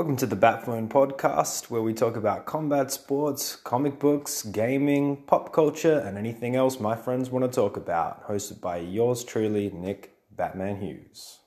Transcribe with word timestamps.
Welcome 0.00 0.16
to 0.16 0.26
the 0.26 0.34
Batphone 0.34 0.88
podcast, 0.88 1.68
where 1.68 1.82
we 1.82 1.92
talk 1.92 2.16
about 2.16 2.46
combat 2.46 2.90
sports, 2.90 3.54
comic 3.54 3.98
books, 3.98 4.42
gaming, 4.44 5.18
pop 5.26 5.52
culture, 5.52 5.98
and 5.98 6.16
anything 6.16 6.56
else 6.56 6.80
my 6.80 6.96
friends 6.96 7.28
want 7.28 7.44
to 7.44 7.54
talk 7.54 7.76
about. 7.76 8.26
Hosted 8.26 8.62
by 8.62 8.78
yours 8.78 9.22
truly, 9.24 9.68
Nick 9.68 10.14
Batman 10.34 10.80
Hughes. 10.80 11.40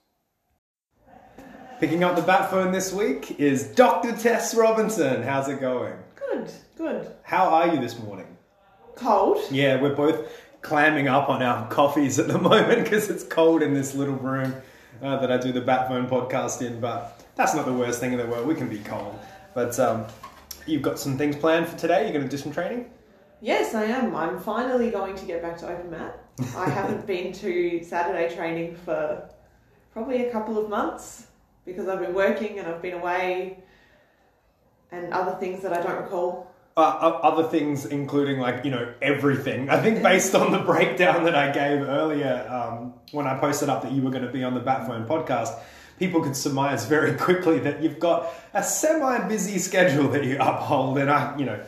Picking 1.79 2.03
up 2.03 2.15
the 2.15 2.21
Batphone 2.21 2.71
this 2.71 2.93
week 2.93 3.39
is 3.39 3.63
Dr. 3.63 4.15
Tess 4.15 4.53
Robinson. 4.53 5.23
How's 5.23 5.49
it 5.49 5.59
going? 5.59 5.95
Good, 6.13 6.51
good. 6.77 7.11
How 7.23 7.45
are 7.45 7.73
you 7.73 7.81
this 7.81 7.97
morning? 7.97 8.37
Cold. 8.93 9.41
Yeah, 9.49 9.81
we're 9.81 9.95
both 9.95 10.31
clamming 10.61 11.07
up 11.07 11.27
on 11.27 11.41
our 11.41 11.67
coffees 11.69 12.19
at 12.19 12.27
the 12.27 12.37
moment 12.49 12.83
because 12.83 13.09
it's 13.09 13.23
cold 13.23 13.63
in 13.63 13.73
this 13.73 13.95
little 13.95 14.13
room 14.13 14.53
uh, 15.01 15.17
that 15.17 15.31
I 15.31 15.37
do 15.37 15.51
the 15.51 15.61
Batphone 15.61 16.07
podcast 16.07 16.61
in, 16.61 16.79
but 16.79 17.22
that's 17.35 17.55
not 17.55 17.65
the 17.65 17.73
worst 17.73 17.99
thing 17.99 18.11
in 18.11 18.17
the 18.19 18.25
world. 18.25 18.47
We 18.47 18.55
can 18.55 18.69
be 18.69 18.79
cold. 18.79 19.19
But 19.53 19.79
um, 19.79 20.05
you've 20.65 20.81
got 20.81 20.99
some 20.99 21.17
things 21.17 21.35
planned 21.35 21.67
for 21.67 21.77
today. 21.77 22.03
You're 22.03 22.13
going 22.13 22.25
to 22.25 22.29
do 22.29 22.37
some 22.37 22.51
training? 22.51 22.89
Yes, 23.41 23.75
I 23.75 23.83
am. 23.85 24.15
I'm 24.15 24.39
finally 24.39 24.89
going 24.89 25.15
to 25.15 25.25
get 25.25 25.41
back 25.41 25.57
to 25.57 25.69
open 25.69 25.91
mat. 25.91 26.23
I 26.55 26.69
haven't 26.69 27.05
been 27.07 27.33
to 27.33 27.83
Saturday 27.83 28.33
training 28.33 28.75
for 28.85 29.29
probably 29.91 30.27
a 30.27 30.31
couple 30.31 30.57
of 30.57 30.69
months 30.69 31.27
because 31.65 31.87
I've 31.87 31.99
been 31.99 32.13
working 32.13 32.59
and 32.59 32.67
I've 32.67 32.81
been 32.81 32.93
away 32.93 33.63
and 34.91 35.13
other 35.13 35.35
things 35.39 35.61
that 35.63 35.73
I 35.73 35.81
don't 35.81 36.01
recall. 36.01 36.51
Uh, 36.75 36.79
other 36.79 37.47
things, 37.49 37.85
including 37.85 38.39
like 38.39 38.65
you 38.65 38.71
know 38.71 38.93
everything. 38.99 39.69
I 39.69 39.79
think 39.79 40.01
based 40.01 40.33
on 40.33 40.51
the 40.51 40.59
breakdown 40.59 41.23
that 41.25 41.35
I 41.35 41.51
gave 41.51 41.81
earlier 41.81 42.47
um, 42.49 42.95
when 43.11 43.27
I 43.27 43.37
posted 43.37 43.69
up 43.69 43.83
that 43.83 43.91
you 43.91 44.01
were 44.01 44.09
going 44.09 44.25
to 44.25 44.31
be 44.31 44.43
on 44.43 44.55
the 44.55 44.59
Batphone 44.59 45.07
podcast, 45.07 45.59
people 45.99 46.21
could 46.21 46.35
surmise 46.35 46.85
very 46.85 47.13
quickly 47.17 47.59
that 47.59 47.81
you've 47.81 47.99
got 47.99 48.33
a 48.53 48.63
semi-busy 48.63 49.59
schedule 49.59 50.09
that 50.09 50.23
you 50.23 50.37
uphold. 50.39 50.97
And 50.97 51.09
I, 51.09 51.37
you 51.37 51.45
know, 51.45 51.63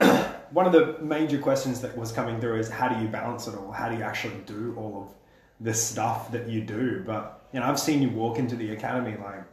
one 0.50 0.66
of 0.66 0.72
the 0.72 0.98
major 1.02 1.38
questions 1.38 1.80
that 1.80 1.96
was 1.96 2.12
coming 2.12 2.40
through 2.40 2.58
is 2.58 2.68
how 2.68 2.88
do 2.88 3.00
you 3.00 3.08
balance 3.08 3.46
it 3.46 3.54
all? 3.54 3.72
How 3.72 3.88
do 3.88 3.96
you 3.96 4.02
actually 4.02 4.36
do 4.46 4.74
all 4.76 5.02
of 5.02 5.14
this 5.60 5.82
stuff 5.82 6.30
that 6.32 6.48
you 6.48 6.62
do? 6.62 7.02
But 7.04 7.48
you 7.52 7.60
know, 7.60 7.66
I've 7.66 7.80
seen 7.80 8.02
you 8.02 8.10
walk 8.10 8.38
into 8.38 8.56
the 8.56 8.72
academy 8.72 9.16
like 9.16 9.44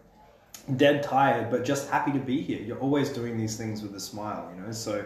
dead 0.77 1.03
tired, 1.03 1.49
but 1.49 1.65
just 1.65 1.89
happy 1.89 2.11
to 2.11 2.19
be 2.19 2.41
here. 2.41 2.61
You're 2.61 2.79
always 2.79 3.09
doing 3.09 3.37
these 3.37 3.57
things 3.57 3.81
with 3.81 3.95
a 3.95 3.99
smile, 3.99 4.51
you 4.55 4.61
know. 4.61 4.71
So, 4.71 5.05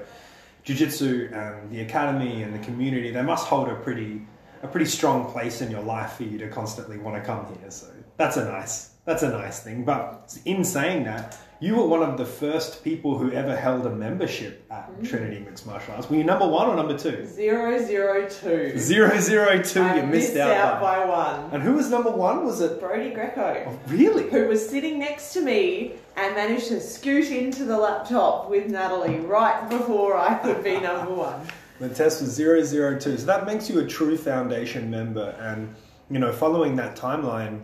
jiu-jitsu 0.63 1.29
and 1.31 1.69
the 1.71 1.81
academy 1.81 2.41
and 2.41 2.53
the 2.53 2.65
community 2.65 3.11
they 3.11 3.21
must 3.21 3.47
hold 3.47 3.69
a 3.69 3.75
pretty 3.75 4.21
a 4.63 4.67
pretty 4.67 4.85
strong 4.85 5.31
place 5.31 5.61
in 5.61 5.69
your 5.69 5.81
life 5.81 6.13
for 6.13 6.23
you 6.23 6.37
to 6.39 6.49
constantly 6.49 6.97
want 6.97 7.15
to 7.15 7.21
come 7.21 7.45
here. 7.45 7.69
So 7.69 7.87
that's 8.17 8.37
a 8.37 8.45
nice 8.45 8.94
that's 9.05 9.23
a 9.23 9.29
nice 9.29 9.61
thing. 9.61 9.85
But 9.85 10.37
in 10.45 10.63
saying 10.63 11.03
that, 11.05 11.37
you 11.61 11.75
were 11.75 11.87
one 11.87 12.03
of 12.03 12.17
the 12.17 12.25
first 12.25 12.83
people 12.83 13.17
who 13.17 13.31
ever 13.31 13.55
held 13.55 13.85
a 13.85 13.89
membership 13.89 14.65
at 14.69 14.91
mm. 14.91 15.07
Trinity 15.07 15.39
Mixed 15.39 15.65
Martial 15.65 15.93
Arts. 15.93 16.09
Were 16.09 16.17
you 16.17 16.23
number 16.23 16.47
one 16.47 16.67
or 16.67 16.75
number 16.75 16.97
two? 16.97 17.25
Zero 17.25 17.83
zero 17.83 18.27
two. 18.27 18.77
Zero 18.77 19.17
zero 19.19 19.61
two. 19.61 19.81
I 19.81 19.97
you 19.97 20.03
missed, 20.03 20.33
missed 20.33 20.37
out, 20.37 20.51
out 20.51 20.81
by. 20.81 21.05
by. 21.05 21.05
one. 21.05 21.51
And 21.51 21.63
who 21.63 21.73
was 21.73 21.89
number 21.89 22.11
one? 22.11 22.45
Was 22.45 22.59
it 22.59 22.79
Brody 22.79 23.11
Greco? 23.11 23.65
Oh, 23.67 23.79
really? 23.87 24.29
Who 24.29 24.47
was 24.47 24.67
sitting 24.67 24.99
next 24.99 25.31
to 25.33 25.41
me 25.41 25.93
and 26.17 26.35
managed 26.35 26.67
to 26.67 26.81
scoot 26.81 27.31
into 27.31 27.63
the 27.63 27.77
laptop 27.77 28.49
with 28.49 28.69
Natalie 28.69 29.19
right 29.19 29.69
before 29.69 30.17
I 30.17 30.35
could 30.35 30.63
be 30.63 30.79
number 30.79 31.13
one. 31.15 31.41
The 31.79 31.89
test 31.89 32.21
was 32.21 32.31
zero 32.31 32.63
zero 32.63 32.99
two. 32.99 33.17
So 33.17 33.25
that 33.27 33.45
makes 33.45 33.69
you 33.69 33.79
a 33.79 33.87
true 33.87 34.17
foundation 34.17 34.91
member. 34.91 35.35
And, 35.39 35.73
you 36.09 36.19
know, 36.19 36.33
following 36.33 36.75
that 36.75 36.97
timeline, 36.97 37.61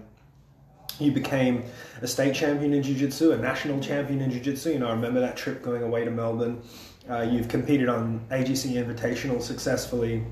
you 1.01 1.11
became 1.11 1.63
a 2.01 2.07
state 2.07 2.35
champion 2.35 2.73
in 2.73 2.83
jiu-jitsu, 2.83 3.31
a 3.31 3.37
national 3.37 3.79
champion 3.79 4.21
in 4.21 4.31
jiu-jitsu. 4.31 4.71
You 4.71 4.79
know, 4.79 4.87
I 4.87 4.91
remember 4.91 5.19
that 5.19 5.35
trip 5.35 5.61
going 5.61 5.83
away 5.83 6.05
to 6.05 6.11
Melbourne. 6.11 6.61
Uh, 7.09 7.21
you've 7.21 7.47
competed 7.47 7.89
on 7.89 8.25
AGC 8.29 8.73
Invitational 8.73 9.41
successfully. 9.41 10.23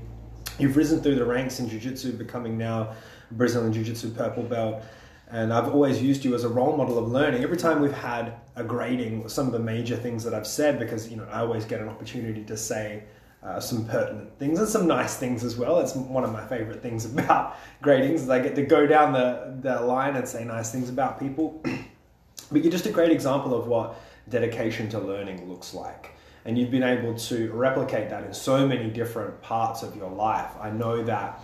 You've 0.58 0.76
risen 0.76 1.02
through 1.02 1.16
the 1.16 1.24
ranks 1.24 1.58
in 1.60 1.68
jiu-jitsu, 1.68 2.16
becoming 2.16 2.56
now 2.56 2.94
Brazilian 3.32 3.72
jiu-jitsu 3.72 4.10
purple 4.14 4.42
belt. 4.42 4.82
And 5.28 5.52
I've 5.52 5.68
always 5.68 6.02
used 6.02 6.24
you 6.24 6.34
as 6.34 6.44
a 6.44 6.48
role 6.48 6.76
model 6.76 6.98
of 6.98 7.08
learning. 7.08 7.44
Every 7.44 7.56
time 7.56 7.80
we've 7.80 7.92
had 7.92 8.34
a 8.56 8.64
grading, 8.64 9.28
some 9.28 9.46
of 9.46 9.52
the 9.52 9.60
major 9.60 9.96
things 9.96 10.24
that 10.24 10.34
I've 10.34 10.46
said, 10.46 10.78
because 10.78 11.08
you 11.08 11.16
know 11.16 11.26
I 11.30 11.40
always 11.40 11.64
get 11.64 11.80
an 11.80 11.88
opportunity 11.88 12.42
to 12.44 12.56
say 12.56 13.04
uh, 13.42 13.58
some 13.58 13.86
pertinent 13.86 14.38
things 14.38 14.58
and 14.58 14.68
some 14.68 14.86
nice 14.86 15.16
things 15.16 15.44
as 15.44 15.56
well. 15.56 15.80
It's 15.80 15.94
one 15.94 16.24
of 16.24 16.32
my 16.32 16.46
favorite 16.46 16.82
things 16.82 17.04
about 17.12 17.56
gradings 17.82 18.14
is 18.14 18.28
I 18.28 18.40
get 18.40 18.54
to 18.56 18.62
go 18.62 18.86
down 18.86 19.12
the, 19.12 19.56
the 19.60 19.80
line 19.80 20.16
and 20.16 20.28
say 20.28 20.44
nice 20.44 20.70
things 20.70 20.88
about 20.88 21.18
people. 21.18 21.62
but 22.52 22.62
you're 22.62 22.72
just 22.72 22.86
a 22.86 22.92
great 22.92 23.12
example 23.12 23.54
of 23.54 23.66
what 23.66 24.00
dedication 24.28 24.88
to 24.90 24.98
learning 24.98 25.48
looks 25.48 25.74
like. 25.74 26.14
And 26.44 26.58
you've 26.58 26.70
been 26.70 26.82
able 26.82 27.14
to 27.14 27.52
replicate 27.52 28.08
that 28.10 28.24
in 28.24 28.32
so 28.32 28.66
many 28.66 28.88
different 28.88 29.40
parts 29.42 29.82
of 29.82 29.94
your 29.94 30.10
life. 30.10 30.50
I 30.60 30.70
know 30.70 31.02
that 31.04 31.40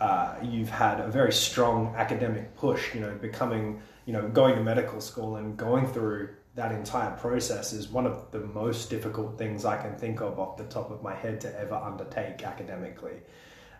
uh, 0.00 0.36
you've 0.42 0.68
had 0.68 1.00
a 1.00 1.08
very 1.08 1.32
strong 1.32 1.94
academic 1.96 2.56
push, 2.56 2.94
you 2.94 3.00
know, 3.00 3.12
becoming, 3.20 3.82
you 4.06 4.12
know, 4.12 4.28
going 4.28 4.54
to 4.54 4.62
medical 4.62 5.00
school 5.00 5.36
and 5.36 5.56
going 5.56 5.86
through 5.88 6.28
that 6.58 6.72
entire 6.72 7.12
process 7.12 7.72
is 7.72 7.88
one 7.88 8.04
of 8.04 8.32
the 8.32 8.40
most 8.40 8.90
difficult 8.90 9.38
things 9.38 9.64
I 9.64 9.80
can 9.80 9.94
think 9.96 10.20
of 10.20 10.40
off 10.40 10.56
the 10.56 10.64
top 10.64 10.90
of 10.90 11.04
my 11.04 11.14
head 11.14 11.40
to 11.42 11.56
ever 11.56 11.76
undertake 11.76 12.42
academically. 12.42 13.20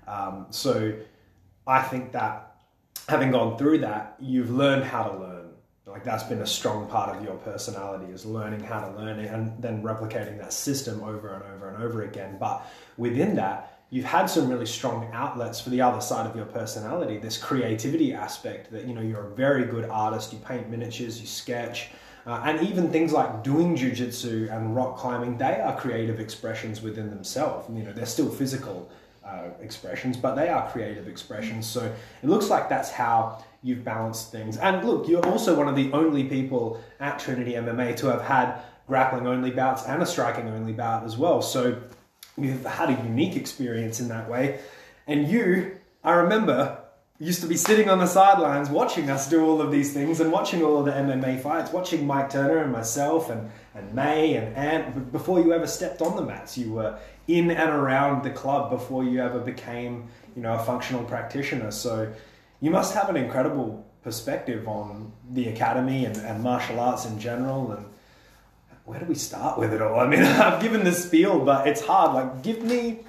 Um, 0.06 0.46
so 0.50 0.94
I 1.66 1.82
think 1.82 2.12
that 2.12 2.54
having 3.08 3.32
gone 3.32 3.58
through 3.58 3.78
that, 3.78 4.14
you've 4.20 4.50
learned 4.50 4.84
how 4.84 5.08
to 5.08 5.18
learn. 5.18 5.48
Like 5.86 6.04
that's 6.04 6.22
been 6.22 6.40
a 6.40 6.46
strong 6.46 6.86
part 6.86 7.16
of 7.16 7.24
your 7.24 7.34
personality 7.38 8.12
is 8.12 8.24
learning 8.24 8.60
how 8.60 8.78
to 8.78 8.96
learn 8.96 9.18
and 9.18 9.60
then 9.60 9.82
replicating 9.82 10.38
that 10.38 10.52
system 10.52 11.02
over 11.02 11.34
and 11.34 11.42
over 11.52 11.70
and 11.70 11.82
over 11.82 12.02
again. 12.04 12.36
But 12.38 12.64
within 12.96 13.34
that, 13.36 13.80
you've 13.90 14.04
had 14.04 14.26
some 14.26 14.48
really 14.48 14.66
strong 14.66 15.10
outlets 15.12 15.60
for 15.60 15.70
the 15.70 15.80
other 15.80 16.00
side 16.00 16.26
of 16.26 16.36
your 16.36 16.46
personality, 16.46 17.18
this 17.18 17.38
creativity 17.38 18.12
aspect 18.12 18.70
that, 18.70 18.86
you 18.86 18.94
know, 18.94 19.00
you're 19.00 19.32
a 19.32 19.34
very 19.34 19.64
good 19.64 19.86
artist, 19.86 20.32
you 20.32 20.38
paint 20.38 20.70
miniatures, 20.70 21.20
you 21.20 21.26
sketch, 21.26 21.90
uh, 22.28 22.42
and 22.44 22.60
even 22.68 22.90
things 22.90 23.10
like 23.10 23.42
doing 23.42 23.74
jujitsu 23.74 24.54
and 24.54 24.76
rock 24.76 24.98
climbing, 24.98 25.38
they 25.38 25.60
are 25.60 25.74
creative 25.74 26.20
expressions 26.20 26.82
within 26.82 27.08
themselves. 27.08 27.66
You 27.74 27.82
know, 27.82 27.92
they're 27.92 28.04
still 28.04 28.28
physical 28.28 28.90
uh, 29.24 29.48
expressions, 29.62 30.14
but 30.18 30.34
they 30.34 30.50
are 30.50 30.70
creative 30.70 31.08
expressions. 31.08 31.66
So 31.66 31.90
it 32.22 32.28
looks 32.28 32.50
like 32.50 32.68
that's 32.68 32.90
how 32.90 33.42
you've 33.62 33.82
balanced 33.82 34.30
things. 34.30 34.58
And 34.58 34.86
look, 34.86 35.08
you're 35.08 35.26
also 35.26 35.56
one 35.56 35.68
of 35.68 35.74
the 35.74 35.90
only 35.92 36.24
people 36.24 36.82
at 37.00 37.18
Trinity 37.18 37.52
MMA 37.52 37.96
to 37.96 38.08
have 38.08 38.20
had 38.20 38.60
grappling 38.86 39.26
only 39.26 39.50
bouts 39.50 39.86
and 39.86 40.02
a 40.02 40.06
striking 40.06 40.50
only 40.50 40.74
bout 40.74 41.04
as 41.04 41.16
well. 41.16 41.40
So 41.40 41.80
you've 42.36 42.64
had 42.66 42.90
a 42.90 43.02
unique 43.04 43.36
experience 43.36 44.00
in 44.00 44.08
that 44.08 44.28
way. 44.28 44.60
And 45.06 45.28
you, 45.28 45.78
I 46.04 46.12
remember 46.12 46.77
used 47.20 47.40
to 47.40 47.48
be 47.48 47.56
sitting 47.56 47.90
on 47.90 47.98
the 47.98 48.06
sidelines 48.06 48.70
watching 48.70 49.10
us 49.10 49.28
do 49.28 49.44
all 49.44 49.60
of 49.60 49.72
these 49.72 49.92
things 49.92 50.20
and 50.20 50.30
watching 50.30 50.62
all 50.62 50.78
of 50.78 50.84
the 50.84 50.92
MMA 50.92 51.40
fights, 51.40 51.72
watching 51.72 52.06
Mike 52.06 52.30
Turner 52.30 52.58
and 52.58 52.70
myself 52.70 53.28
and, 53.28 53.50
and 53.74 53.92
May 53.92 54.36
and 54.36 54.54
Ant. 54.56 55.10
Before 55.10 55.40
you 55.40 55.52
ever 55.52 55.66
stepped 55.66 56.00
on 56.00 56.14
the 56.14 56.22
mats, 56.22 56.56
you 56.56 56.72
were 56.72 56.98
in 57.26 57.50
and 57.50 57.70
around 57.70 58.22
the 58.22 58.30
club 58.30 58.70
before 58.70 59.02
you 59.02 59.20
ever 59.20 59.40
became, 59.40 60.08
you 60.36 60.42
know, 60.42 60.54
a 60.54 60.58
functional 60.60 61.02
practitioner. 61.04 61.72
So 61.72 62.12
you 62.60 62.70
must 62.70 62.94
have 62.94 63.08
an 63.08 63.16
incredible 63.16 63.84
perspective 64.04 64.68
on 64.68 65.10
the 65.30 65.48
academy 65.48 66.04
and, 66.04 66.16
and 66.18 66.40
martial 66.40 66.78
arts 66.78 67.04
in 67.04 67.18
general. 67.18 67.72
And 67.72 67.84
where 68.84 69.00
do 69.00 69.06
we 69.06 69.16
start 69.16 69.58
with 69.58 69.74
it 69.74 69.82
all? 69.82 69.98
I 69.98 70.06
mean, 70.06 70.22
I've 70.22 70.62
given 70.62 70.84
the 70.84 70.92
spiel, 70.92 71.44
but 71.44 71.66
it's 71.66 71.80
hard. 71.80 72.14
Like, 72.14 72.42
give 72.44 72.62
me 72.62 73.00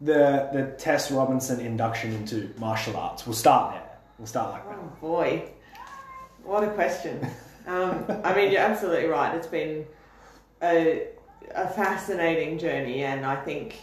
the 0.00 0.48
the 0.52 0.74
Tess 0.78 1.10
Robinson 1.10 1.60
induction 1.60 2.12
into 2.12 2.52
martial 2.58 2.96
arts? 2.96 3.26
We'll 3.26 3.34
start 3.34 3.74
there. 3.74 3.98
We'll 4.18 4.26
start 4.26 4.52
like 4.52 4.68
that. 4.68 4.78
Oh 4.78 4.96
boy, 5.00 5.50
what 6.44 6.64
a 6.64 6.70
question. 6.70 7.26
Um, 7.66 8.04
I 8.24 8.34
mean, 8.34 8.50
you're 8.50 8.62
absolutely 8.62 9.08
right. 9.08 9.34
It's 9.34 9.46
been 9.46 9.86
a 10.62 11.08
a 11.54 11.68
fascinating 11.68 12.58
journey, 12.58 13.04
and 13.04 13.24
I 13.26 13.36
think 13.36 13.76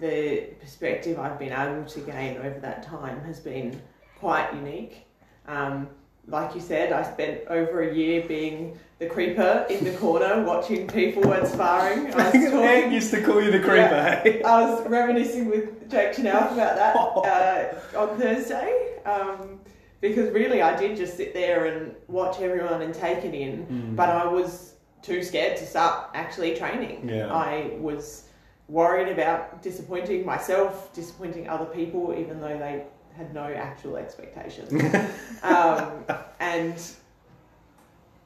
the 0.00 0.48
perspective 0.60 1.18
I've 1.18 1.38
been 1.38 1.52
able 1.52 1.84
to 1.84 2.00
gain 2.00 2.38
over 2.38 2.58
that 2.60 2.82
time 2.82 3.22
has 3.24 3.40
been 3.40 3.80
quite 4.18 4.52
unique. 4.54 5.06
Um, 5.46 5.88
like 6.28 6.54
you 6.54 6.60
said, 6.60 6.92
I 6.92 7.02
spent 7.02 7.42
over 7.48 7.82
a 7.82 7.94
year 7.94 8.24
being 8.26 8.78
the 8.98 9.06
creeper 9.06 9.66
in 9.68 9.84
the 9.84 9.92
corner 9.92 10.42
watching 10.42 10.86
people 10.88 11.32
at 11.32 11.46
sparring. 11.46 12.12
I 12.14 12.30
was 12.30 12.50
talking, 12.50 12.92
used 12.92 13.10
to 13.12 13.22
call 13.22 13.42
you 13.42 13.50
the 13.50 13.60
creeper. 13.60 13.74
Yeah, 13.74 14.22
hey? 14.22 14.42
I 14.42 14.62
was 14.62 14.86
reminiscing 14.88 15.48
with 15.48 15.90
Jake 15.90 16.14
Chanel 16.14 16.52
about 16.52 16.76
that 17.24 17.84
uh, 17.94 18.00
on 18.00 18.18
Thursday. 18.18 18.98
Um, 19.04 19.60
because 20.00 20.30
really, 20.30 20.62
I 20.62 20.76
did 20.76 20.96
just 20.96 21.16
sit 21.16 21.32
there 21.32 21.66
and 21.66 21.94
watch 22.08 22.40
everyone 22.40 22.82
and 22.82 22.94
take 22.94 23.24
it 23.24 23.34
in, 23.34 23.66
mm. 23.66 23.96
but 23.96 24.08
I 24.08 24.26
was 24.26 24.74
too 25.02 25.22
scared 25.22 25.56
to 25.58 25.66
start 25.66 26.10
actually 26.14 26.56
training. 26.56 27.08
Yeah. 27.08 27.32
I 27.32 27.76
was 27.78 28.24
worried 28.68 29.08
about 29.08 29.62
disappointing 29.62 30.26
myself, 30.26 30.92
disappointing 30.92 31.48
other 31.48 31.66
people, 31.66 32.14
even 32.18 32.40
though 32.40 32.58
they 32.58 32.84
had 33.16 33.32
no 33.34 33.44
actual 33.44 33.96
expectations. 33.96 34.70
um, 35.42 36.04
and, 36.40 36.74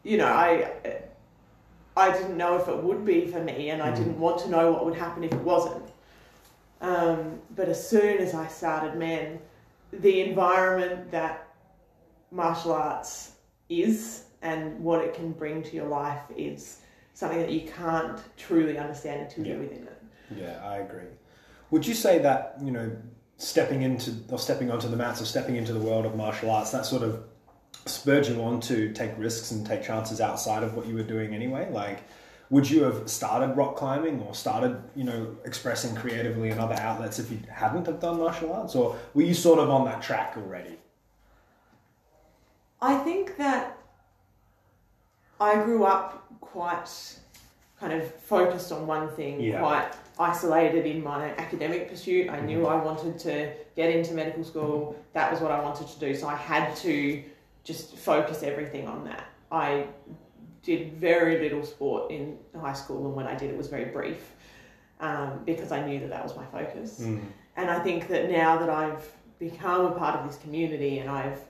you 0.02 0.16
know, 0.18 0.26
I 0.26 0.70
I 1.96 2.12
didn't 2.12 2.36
know 2.36 2.56
if 2.56 2.68
it 2.68 2.76
would 2.82 3.04
be 3.04 3.26
for 3.26 3.40
me, 3.42 3.70
and 3.70 3.82
I 3.82 3.90
Mm. 3.90 3.96
didn't 3.96 4.18
want 4.20 4.40
to 4.40 4.48
know 4.50 4.70
what 4.72 4.84
would 4.86 4.94
happen 4.96 5.24
if 5.24 5.32
it 5.32 5.40
wasn't. 5.40 5.84
Um, 6.80 7.40
but 7.54 7.68
as 7.68 7.86
soon 7.88 8.18
as 8.18 8.32
I 8.34 8.46
started, 8.46 8.96
men, 8.96 9.38
the 9.92 10.20
environment 10.22 11.10
that 11.10 11.46
martial 12.30 12.72
arts 12.72 13.32
is 13.68 14.24
and 14.42 14.80
what 14.82 15.04
it 15.04 15.12
can 15.14 15.32
bring 15.32 15.62
to 15.64 15.76
your 15.76 15.88
life 15.88 16.22
is 16.36 16.80
something 17.12 17.38
that 17.40 17.50
you 17.50 17.68
can't 17.68 18.18
truly 18.38 18.78
understand 18.78 19.20
until 19.22 19.44
Yeah. 19.46 19.52
you're 19.52 19.62
within 19.62 19.82
it. 19.88 20.02
Yeah, 20.34 20.60
I 20.64 20.78
agree. 20.78 21.10
Would 21.70 21.86
you 21.86 21.94
say 21.94 22.18
that 22.20 22.56
you 22.62 22.70
know 22.70 22.90
stepping 23.40 23.80
into 23.80 24.14
or 24.28 24.38
stepping 24.38 24.70
onto 24.70 24.86
the 24.86 24.96
mats 24.96 25.22
or 25.22 25.24
stepping 25.24 25.56
into 25.56 25.72
the 25.72 25.78
world 25.78 26.04
of 26.04 26.14
martial 26.14 26.50
arts 26.50 26.70
that 26.72 26.84
sort 26.84 27.02
of 27.02 27.22
spurred 27.86 28.26
you 28.26 28.40
on 28.42 28.60
to 28.60 28.92
take 28.92 29.10
risks 29.16 29.50
and 29.50 29.66
take 29.66 29.82
chances 29.82 30.20
outside 30.20 30.62
of 30.62 30.74
what 30.74 30.86
you 30.86 30.94
were 30.94 31.02
doing 31.02 31.34
anyway? 31.34 31.66
Like, 31.72 32.02
would 32.50 32.68
you 32.68 32.82
have 32.82 33.08
started 33.08 33.56
rock 33.56 33.76
climbing 33.76 34.20
or 34.20 34.34
started 34.34 34.76
you 34.94 35.04
know 35.04 35.34
expressing 35.46 35.94
creatively 35.94 36.50
in 36.50 36.58
other 36.58 36.74
outlets 36.74 37.18
if 37.18 37.30
you 37.30 37.38
hadn't 37.50 37.86
have 37.86 37.98
done 37.98 38.18
martial 38.18 38.52
arts, 38.52 38.74
or 38.74 38.98
were 39.14 39.22
you 39.22 39.34
sort 39.34 39.58
of 39.58 39.70
on 39.70 39.86
that 39.86 40.02
track 40.02 40.34
already? 40.36 40.76
I 42.82 42.98
think 42.98 43.38
that 43.38 43.78
I 45.40 45.54
grew 45.64 45.84
up 45.84 46.26
quite 46.42 47.19
kind 47.80 47.92
of 47.94 48.14
focused 48.14 48.70
on 48.72 48.86
one 48.86 49.08
thing, 49.08 49.40
Yeah. 49.40 49.58
quite 49.60 49.88
isolated 50.18 50.84
in 50.84 51.02
my 51.02 51.30
academic 51.36 51.88
pursuit. 51.88 52.28
I 52.28 52.40
knew 52.40 52.66
I 52.66 52.76
wanted 52.76 53.18
to 53.20 53.50
get 53.74 53.88
into 53.90 54.12
medical 54.12 54.44
school, 54.44 54.94
that 55.14 55.32
was 55.32 55.40
what 55.40 55.50
I 55.50 55.60
wanted 55.60 55.88
to 55.88 55.98
do, 55.98 56.14
so 56.14 56.28
I 56.28 56.36
had 56.36 56.76
to 56.76 57.22
just 57.64 57.96
focus 57.96 58.42
everything 58.42 58.86
on 58.86 59.04
that. 59.04 59.24
I 59.50 59.86
did 60.62 60.92
very 60.92 61.38
little 61.40 61.64
sport 61.64 62.10
in 62.10 62.36
high 62.60 62.74
school, 62.74 63.06
and 63.06 63.14
when 63.16 63.26
I 63.26 63.34
did, 63.34 63.48
it 63.50 63.56
was 63.56 63.68
very 63.68 63.86
brief 63.86 64.34
um, 65.00 65.40
because 65.46 65.72
I 65.72 65.84
knew 65.86 65.98
that 66.00 66.10
that 66.10 66.22
was 66.22 66.36
my 66.36 66.44
focus. 66.46 67.00
Mm. 67.00 67.22
And 67.56 67.70
I 67.70 67.78
think 67.78 68.08
that 68.08 68.30
now 68.30 68.58
that 68.58 68.68
I've 68.68 69.10
become 69.38 69.86
a 69.86 69.92
part 69.92 70.20
of 70.20 70.26
this 70.26 70.36
community 70.36 70.98
and 70.98 71.08
I've, 71.08 71.40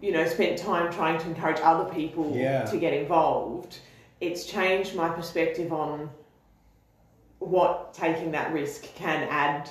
you 0.00 0.10
know, 0.10 0.26
spent 0.26 0.58
time 0.58 0.92
trying 0.92 1.18
to 1.20 1.26
encourage 1.28 1.60
other 1.60 1.88
people 1.94 2.32
Yeah. 2.34 2.64
to 2.64 2.76
get 2.78 2.92
involved, 2.92 3.78
it's 4.20 4.46
changed 4.46 4.94
my 4.94 5.08
perspective 5.08 5.72
on 5.72 6.10
what 7.38 7.92
taking 7.94 8.30
that 8.32 8.52
risk 8.52 8.82
can 8.94 9.28
add 9.30 9.68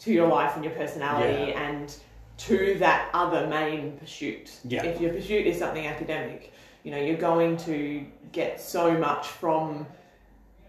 to 0.00 0.12
your 0.12 0.28
life 0.28 0.54
and 0.56 0.64
your 0.64 0.74
personality 0.74 1.50
Yeah. 1.52 1.60
and 1.68 1.94
to 2.38 2.74
that 2.78 3.08
other 3.14 3.46
main 3.46 3.96
pursuit. 3.98 4.50
Yeah. 4.64 4.84
If 4.84 5.00
your 5.00 5.12
pursuit 5.12 5.46
is 5.46 5.58
something 5.58 5.86
academic, 5.86 6.52
you 6.82 6.90
know, 6.90 6.98
you're 6.98 7.16
going 7.16 7.56
to 7.58 8.04
get 8.32 8.60
so 8.60 8.92
much 8.98 9.28
from 9.28 9.86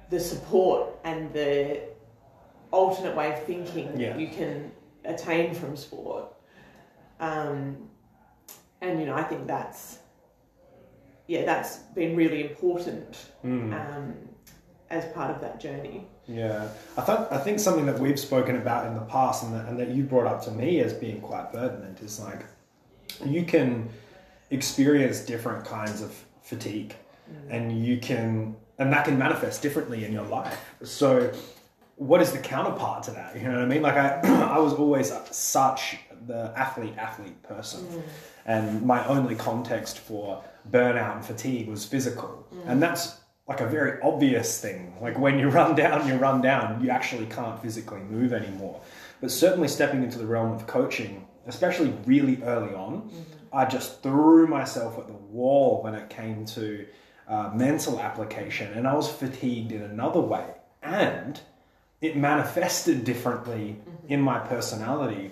the 0.09 0.19
support 0.19 0.89
and 1.03 1.33
the 1.33 1.81
alternate 2.71 3.15
way 3.15 3.33
of 3.33 3.43
thinking 3.43 3.99
Yeah. 3.99 4.11
that 4.13 4.19
you 4.19 4.27
can 4.29 4.71
attain 5.03 5.53
from 5.53 5.75
sport. 5.75 6.33
Um, 7.19 7.89
and 8.81 8.99
you 8.99 9.05
know, 9.05 9.15
I 9.15 9.23
think 9.23 9.47
that's 9.47 9.99
yeah, 11.27 11.45
that's 11.45 11.77
been 11.95 12.15
really 12.15 12.41
important 12.49 13.31
Mm. 13.43 13.73
um, 13.73 14.15
as 14.89 15.05
part 15.13 15.29
of 15.29 15.41
that 15.41 15.59
journey. 15.59 16.07
Yeah, 16.27 16.67
I 16.97 17.01
think 17.01 17.19
I 17.31 17.37
think 17.37 17.59
something 17.59 17.85
that 17.85 17.99
we've 17.99 18.19
spoken 18.19 18.55
about 18.57 18.85
in 18.87 18.93
the 18.95 19.01
past, 19.01 19.43
and 19.43 19.53
that, 19.53 19.67
and 19.67 19.79
that 19.79 19.89
you 19.89 20.03
brought 20.03 20.25
up 20.27 20.43
to 20.45 20.51
me 20.51 20.79
as 20.81 20.93
being 20.93 21.21
quite 21.21 21.51
pertinent, 21.51 21.99
is 22.01 22.19
like 22.19 22.45
you 23.25 23.43
can 23.43 23.89
experience 24.49 25.19
different 25.21 25.65
kinds 25.65 26.01
of 26.01 26.13
fatigue, 26.41 26.95
and 27.49 27.85
you 27.85 27.97
can, 27.97 28.55
and 28.79 28.91
that 28.93 29.05
can 29.05 29.17
manifest 29.17 29.61
differently 29.61 30.05
in 30.05 30.11
your 30.13 30.23
life. 30.25 30.57
So, 30.83 31.31
what 31.95 32.21
is 32.21 32.31
the 32.31 32.39
counterpart 32.39 33.03
to 33.03 33.11
that? 33.11 33.35
You 33.35 33.43
know 33.43 33.51
what 33.53 33.61
I 33.61 33.65
mean? 33.65 33.81
Like 33.81 33.95
I, 33.95 34.19
I 34.55 34.59
was 34.59 34.73
always 34.73 35.11
such 35.31 35.97
the 36.27 36.51
athlete 36.55 36.97
athlete 36.97 37.41
person, 37.43 37.85
and 38.45 38.81
my 38.83 39.05
only 39.07 39.35
context 39.35 39.99
for 39.99 40.43
burnout 40.71 41.15
and 41.15 41.25
fatigue 41.25 41.67
was 41.67 41.85
physical, 41.85 42.47
mm. 42.53 42.67
and 42.67 42.81
that's 42.81 43.17
like 43.47 43.61
a 43.61 43.67
very 43.67 44.01
obvious 44.01 44.59
thing. 44.61 44.93
Like 45.01 45.17
when 45.17 45.39
you 45.39 45.49
run 45.59 45.75
down, 45.75 46.07
you 46.07 46.15
run 46.15 46.41
down. 46.41 46.83
You 46.83 46.89
actually 46.89 47.25
can't 47.27 47.61
physically 47.61 48.01
move 48.01 48.33
anymore. 48.33 48.81
But 49.21 49.31
certainly 49.31 49.67
stepping 49.67 50.03
into 50.03 50.17
the 50.19 50.27
realm 50.27 50.51
of 50.51 50.67
coaching, 50.67 51.25
especially 51.47 51.93
really 52.05 52.41
early 52.43 52.75
on, 52.75 53.01
mm-hmm. 53.01 53.21
I 53.51 53.65
just 53.65 54.03
threw 54.03 54.47
myself 54.47 54.99
at 54.99 55.07
the 55.07 55.13
wall 55.13 55.81
when 55.81 55.95
it 55.95 56.09
came 56.09 56.45
to 56.45 56.85
uh, 57.27 57.51
mental 57.53 57.99
application, 57.99 58.73
and 58.73 58.87
I 58.87 58.93
was 58.93 59.09
fatigued 59.09 59.71
in 59.71 59.81
another 59.81 60.19
way, 60.19 60.45
and 60.83 61.39
it 62.01 62.15
manifested 62.15 63.03
differently 63.03 63.77
mm-hmm. 63.79 64.13
in 64.13 64.21
my 64.21 64.39
personality 64.39 65.31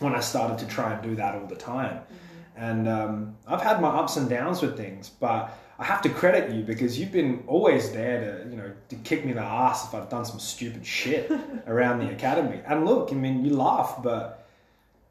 when 0.00 0.14
I 0.14 0.20
started 0.20 0.58
to 0.58 0.66
try 0.66 0.94
and 0.94 1.02
do 1.02 1.14
that 1.16 1.34
all 1.34 1.46
the 1.46 1.56
time. 1.56 1.96
Mm-hmm. 1.96 2.31
And 2.56 2.88
um, 2.88 3.36
I've 3.46 3.62
had 3.62 3.80
my 3.80 3.88
ups 3.88 4.16
and 4.16 4.28
downs 4.28 4.60
with 4.60 4.76
things, 4.76 5.08
but 5.08 5.58
I 5.78 5.84
have 5.84 6.02
to 6.02 6.08
credit 6.10 6.54
you 6.54 6.62
because 6.62 6.98
you've 6.98 7.12
been 7.12 7.42
always 7.46 7.90
there 7.92 8.20
to, 8.20 8.50
you 8.50 8.56
know, 8.56 8.70
to 8.90 8.96
kick 8.96 9.24
me 9.24 9.30
in 9.30 9.36
the 9.36 9.42
ass 9.42 9.88
if 9.88 9.94
I've 9.94 10.08
done 10.08 10.24
some 10.24 10.38
stupid 10.38 10.86
shit 10.86 11.30
around 11.66 12.00
the 12.00 12.12
academy. 12.12 12.60
And 12.66 12.84
look, 12.84 13.10
I 13.10 13.14
mean, 13.14 13.44
you 13.44 13.56
laugh, 13.56 14.02
but 14.02 14.46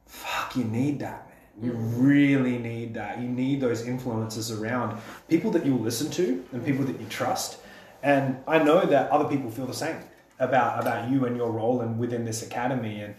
fuck, 0.05 0.55
you 0.55 0.63
need 0.63 0.99
that, 0.99 1.27
man. 1.27 1.65
You 1.65 1.73
really 1.73 2.57
need 2.57 2.93
that. 2.93 3.19
You 3.19 3.27
need 3.27 3.59
those 3.59 3.85
influences 3.85 4.51
around 4.51 5.01
people 5.27 5.51
that 5.51 5.65
you'll 5.65 5.79
listen 5.79 6.09
to 6.11 6.45
and 6.51 6.63
people 6.65 6.85
that 6.85 6.99
you 6.99 7.07
trust. 7.07 7.57
And 8.03 8.37
I 8.47 8.59
know 8.63 8.85
that 8.85 9.11
other 9.11 9.27
people 9.27 9.51
feel 9.51 9.65
the 9.65 9.73
same 9.73 9.97
about 10.39 10.81
about 10.81 11.09
you 11.09 11.25
and 11.25 11.37
your 11.37 11.51
role 11.51 11.81
and 11.81 11.99
within 11.99 12.25
this 12.25 12.41
academy. 12.41 13.01
And 13.01 13.15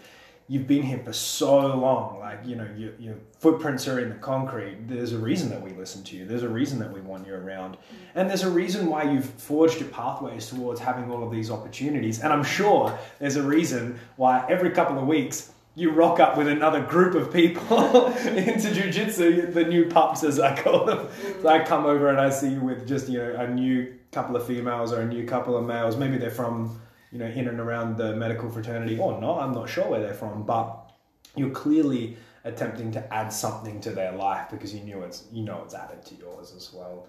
you've 0.52 0.66
been 0.66 0.82
here 0.82 0.98
for 0.98 1.14
so 1.14 1.74
long. 1.74 2.20
Like 2.20 2.44
you 2.44 2.56
know, 2.56 2.68
your, 2.76 2.92
your 2.98 3.14
footprints 3.38 3.88
are 3.88 3.98
in 4.00 4.10
the 4.10 4.16
concrete. 4.16 4.86
There's 4.86 5.14
a 5.14 5.18
reason 5.18 5.48
that 5.48 5.62
we 5.62 5.70
listen 5.70 6.04
to 6.04 6.16
you. 6.16 6.26
There's 6.26 6.42
a 6.42 6.48
reason 6.48 6.78
that 6.80 6.92
we 6.92 7.00
want 7.00 7.26
you 7.26 7.34
around, 7.34 7.76
mm. 7.76 7.78
and 8.14 8.28
there's 8.28 8.42
a 8.42 8.50
reason 8.50 8.86
why 8.86 9.04
you've 9.04 9.24
forged 9.24 9.80
your 9.80 9.88
pathways 9.88 10.50
towards 10.50 10.78
having 10.78 11.10
all 11.10 11.24
of 11.24 11.32
these 11.32 11.50
opportunities. 11.50 12.20
And 12.20 12.34
I'm 12.34 12.44
sure 12.44 12.96
there's 13.18 13.36
a 13.36 13.42
reason 13.42 13.98
why 14.16 14.44
every 14.46 14.70
couple 14.70 14.98
of 14.98 15.06
weeks 15.06 15.52
you 15.74 15.90
rock 15.90 16.20
up 16.20 16.36
with 16.36 16.48
another 16.48 16.82
group 16.82 17.14
of 17.14 17.32
people 17.32 18.06
into 18.26 18.68
jujitsu, 18.68 19.54
the 19.54 19.64
new 19.64 19.86
pups 19.86 20.22
as 20.22 20.38
I 20.38 20.54
call 20.60 20.84
them. 20.84 21.08
So 21.40 21.48
I 21.48 21.64
come 21.64 21.86
over 21.86 22.10
and 22.10 22.20
I 22.20 22.28
see 22.28 22.50
you 22.50 22.60
with 22.60 22.86
just 22.86 23.08
you 23.08 23.18
know 23.20 23.36
a 23.38 23.48
new 23.48 23.94
couple 24.12 24.36
of 24.36 24.46
females 24.46 24.92
or 24.92 25.00
a 25.00 25.06
new 25.06 25.26
couple 25.26 25.56
of 25.56 25.64
males. 25.64 25.96
Maybe 25.96 26.18
they're 26.18 26.30
from 26.30 26.78
you 27.12 27.18
know 27.18 27.26
in 27.26 27.48
and 27.48 27.60
around 27.60 27.96
the 27.96 28.14
medical 28.16 28.50
fraternity 28.50 28.98
or 28.98 29.20
not. 29.20 29.40
I'm 29.40 29.52
not 29.52 29.68
sure 29.68 29.88
where 29.88 30.00
they're 30.00 30.14
from, 30.14 30.44
but 30.44 30.92
you're 31.36 31.50
clearly 31.50 32.16
attempting 32.44 32.90
to 32.92 33.14
add 33.14 33.32
something 33.32 33.80
to 33.80 33.90
their 33.90 34.12
life 34.12 34.50
because 34.50 34.74
you 34.74 34.80
knew 34.80 35.02
it's 35.02 35.24
you 35.32 35.44
know 35.44 35.62
it's 35.64 35.74
added 35.74 36.04
to 36.06 36.14
yours 36.16 36.52
as 36.56 36.72
well. 36.72 37.06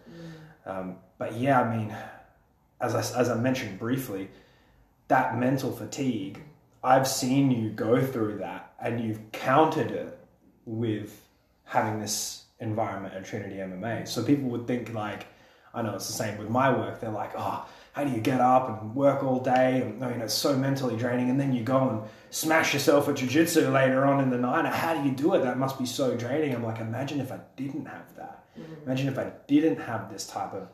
Um, 0.65 0.97
but 1.17 1.33
yeah, 1.35 1.61
I 1.61 1.77
mean, 1.77 1.95
as 2.81 2.95
I, 2.95 3.19
as 3.19 3.29
I 3.29 3.35
mentioned 3.35 3.79
briefly, 3.79 4.29
that 5.07 5.37
mental 5.37 5.71
fatigue, 5.71 6.41
I've 6.83 7.07
seen 7.07 7.49
you 7.49 7.69
go 7.69 8.01
through 8.05 8.39
that 8.39 8.73
and 8.81 9.03
you've 9.03 9.31
countered 9.31 9.91
it 9.91 10.19
with 10.65 11.21
having 11.63 11.99
this 11.99 12.43
environment 12.59 13.13
at 13.13 13.25
Trinity 13.25 13.55
MMA. 13.55 14.07
So 14.07 14.23
people 14.23 14.49
would 14.49 14.67
think 14.67 14.93
like, 14.93 15.25
I 15.73 15.81
know 15.81 15.95
it's 15.95 16.07
the 16.07 16.13
same 16.13 16.37
with 16.37 16.49
my 16.49 16.71
work. 16.71 16.99
They're 16.99 17.09
like, 17.09 17.31
oh, 17.35 17.65
how 17.93 18.03
do 18.03 18.11
you 18.11 18.19
get 18.19 18.41
up 18.41 18.81
and 18.81 18.95
work 18.95 19.23
all 19.23 19.39
day? 19.39 19.81
And, 19.81 20.03
I 20.03 20.09
mean, 20.09 20.19
it's 20.21 20.33
so 20.33 20.57
mentally 20.57 20.97
draining. 20.97 21.29
And 21.29 21.39
then 21.39 21.53
you 21.53 21.63
go 21.63 21.89
and 21.89 22.01
smash 22.31 22.73
yourself 22.73 23.07
at 23.07 23.15
jiu-jitsu 23.15 23.69
later 23.69 24.05
on 24.05 24.19
in 24.19 24.31
the 24.31 24.37
night. 24.37 24.65
How 24.65 24.95
do 24.95 25.07
you 25.07 25.15
do 25.15 25.35
it? 25.35 25.43
That 25.43 25.59
must 25.59 25.77
be 25.77 25.85
so 25.85 26.15
draining. 26.17 26.55
I'm 26.55 26.63
like, 26.63 26.79
imagine 26.79 27.19
if 27.21 27.31
I 27.31 27.39
didn't 27.55 27.85
have 27.85 28.15
that. 28.17 28.45
Imagine 28.85 29.07
if 29.09 29.19
I 29.19 29.31
didn't 29.47 29.77
have 29.77 30.11
this 30.11 30.25
type 30.25 30.53
of 30.53 30.67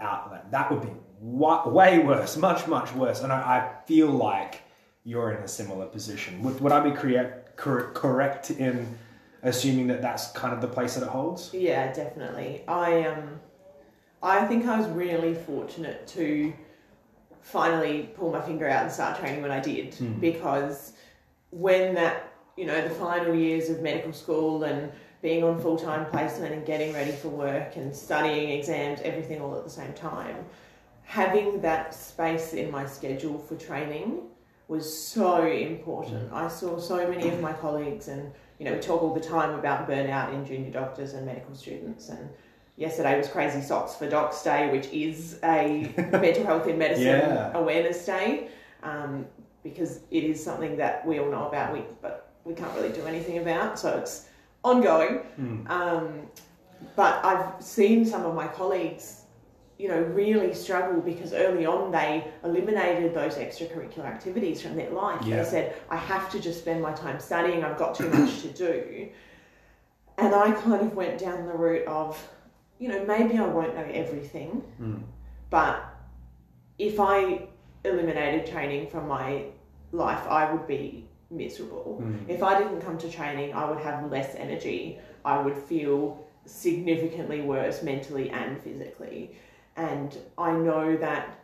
outlet. 0.00 0.50
That 0.50 0.70
would 0.70 0.82
be 0.82 0.90
wa- 1.20 1.66
way 1.68 1.98
worse, 1.98 2.36
much, 2.36 2.66
much 2.66 2.94
worse. 2.94 3.22
And 3.22 3.32
I, 3.32 3.38
I 3.38 3.86
feel 3.86 4.08
like 4.08 4.60
you're 5.04 5.32
in 5.32 5.42
a 5.42 5.48
similar 5.48 5.86
position. 5.86 6.42
Would, 6.42 6.60
would 6.60 6.72
I 6.72 6.80
be 6.80 6.90
correct, 6.90 7.56
cor- 7.56 7.90
correct 7.92 8.50
in 8.50 8.98
assuming 9.42 9.86
that 9.86 10.02
that's 10.02 10.30
kind 10.32 10.52
of 10.52 10.60
the 10.60 10.68
place 10.68 10.94
that 10.94 11.04
it 11.04 11.08
holds? 11.08 11.54
Yeah, 11.54 11.92
definitely. 11.92 12.64
I 12.68 13.04
um, 13.04 13.40
I 14.22 14.44
think 14.46 14.66
I 14.66 14.78
was 14.78 14.88
really 14.88 15.34
fortunate 15.34 16.06
to 16.08 16.52
finally 17.46 18.10
pull 18.16 18.32
my 18.32 18.40
finger 18.40 18.68
out 18.68 18.82
and 18.82 18.90
start 18.92 19.18
training 19.20 19.40
when 19.40 19.52
I 19.52 19.60
did 19.60 19.94
Hmm. 19.94 20.14
because 20.14 20.92
when 21.50 21.94
that 21.94 22.32
you 22.56 22.66
know 22.66 22.80
the 22.88 22.94
final 22.94 23.34
years 23.34 23.70
of 23.70 23.80
medical 23.82 24.12
school 24.12 24.64
and 24.64 24.90
being 25.22 25.44
on 25.44 25.60
full 25.60 25.78
time 25.78 26.06
placement 26.10 26.52
and 26.52 26.66
getting 26.66 26.92
ready 26.92 27.12
for 27.12 27.28
work 27.28 27.76
and 27.76 27.94
studying 27.94 28.50
exams, 28.58 29.00
everything 29.02 29.40
all 29.40 29.54
at 29.56 29.62
the 29.64 29.70
same 29.70 29.92
time, 29.92 30.36
having 31.04 31.60
that 31.60 31.94
space 31.94 32.52
in 32.52 32.70
my 32.70 32.84
schedule 32.84 33.38
for 33.38 33.54
training 33.56 34.22
was 34.68 34.86
so 35.14 35.46
important. 35.46 36.32
I 36.32 36.48
saw 36.48 36.78
so 36.78 37.08
many 37.08 37.28
of 37.28 37.40
my 37.40 37.52
colleagues, 37.52 38.08
and 38.08 38.32
you 38.58 38.64
know, 38.66 38.72
we 38.72 38.80
talk 38.80 39.02
all 39.02 39.14
the 39.14 39.20
time 39.20 39.52
about 39.58 39.88
burnout 39.88 40.34
in 40.34 40.44
junior 40.44 40.72
doctors 40.72 41.12
and 41.14 41.24
medical 41.26 41.54
students, 41.54 42.08
and 42.08 42.28
yesterday 42.76 43.16
was 43.18 43.28
Crazy 43.28 43.60
Socks 43.60 43.94
for 43.94 44.08
Docs 44.08 44.42
Day, 44.42 44.70
which 44.70 44.86
is 44.88 45.38
a 45.42 45.92
mental 46.12 46.44
health 46.44 46.66
in 46.66 46.78
medicine 46.78 47.04
Yeah. 47.06 47.52
awareness 47.56 48.04
day, 48.04 48.48
um, 48.82 49.26
because 49.62 50.00
it 50.10 50.24
is 50.24 50.42
something 50.42 50.76
that 50.76 51.06
we 51.06 51.18
all 51.18 51.30
know 51.30 51.48
about, 51.48 51.72
we, 51.72 51.82
but 52.00 52.32
we 52.44 52.54
can't 52.54 52.72
really 52.74 52.90
do 52.92 53.04
anything 53.06 53.38
about. 53.38 53.78
So 53.78 53.96
it's 53.98 54.28
ongoing. 54.62 55.18
Hmm. 55.36 55.66
Um, 55.68 56.22
but 56.94 57.24
I've 57.24 57.62
seen 57.62 58.04
some 58.04 58.24
of 58.26 58.34
my 58.34 58.46
colleagues, 58.46 59.22
you 59.78 59.88
know, 59.88 60.00
really 60.00 60.54
struggle 60.54 61.00
because 61.00 61.32
early 61.32 61.66
on 61.66 61.90
they 61.90 62.30
eliminated 62.44 63.14
those 63.14 63.34
extracurricular 63.34 64.04
activities 64.04 64.60
from 64.62 64.76
their 64.76 64.90
life. 64.90 65.24
Yeah. 65.24 65.42
They 65.42 65.48
said, 65.48 65.76
I 65.90 65.96
have 65.96 66.30
to 66.32 66.40
just 66.40 66.60
spend 66.60 66.82
my 66.82 66.92
time 66.92 67.18
studying, 67.18 67.64
I've 67.64 67.78
got 67.78 67.94
too 67.94 68.08
much 68.10 68.42
to 68.42 68.48
do. 68.48 69.08
And 70.18 70.34
I 70.34 70.52
kind 70.52 70.80
of 70.82 70.94
went 70.94 71.18
down 71.18 71.46
the 71.46 71.52
route 71.52 71.86
of, 71.86 72.16
you 72.78 72.88
know, 72.88 73.04
maybe 73.04 73.38
I 73.38 73.46
won't 73.46 73.74
know 73.74 73.88
everything, 73.92 74.62
Mm. 74.80 75.02
but 75.50 75.82
if 76.78 77.00
I 77.00 77.46
eliminated 77.84 78.46
training 78.46 78.88
from 78.88 79.08
my 79.08 79.44
life, 79.92 80.26
I 80.28 80.52
would 80.52 80.66
be 80.66 81.06
miserable. 81.30 82.00
Mm. 82.02 82.28
If 82.28 82.42
I 82.42 82.58
didn't 82.58 82.80
come 82.82 82.98
to 82.98 83.10
training, 83.10 83.54
I 83.54 83.68
would 83.68 83.78
have 83.78 84.10
less 84.10 84.34
energy. 84.34 84.98
I 85.24 85.40
would 85.40 85.56
feel 85.56 86.24
significantly 86.44 87.40
worse 87.40 87.82
mentally 87.82 88.30
and 88.30 88.60
physically. 88.62 89.36
And 89.76 90.16
I 90.38 90.52
know 90.52 90.96
that 90.98 91.38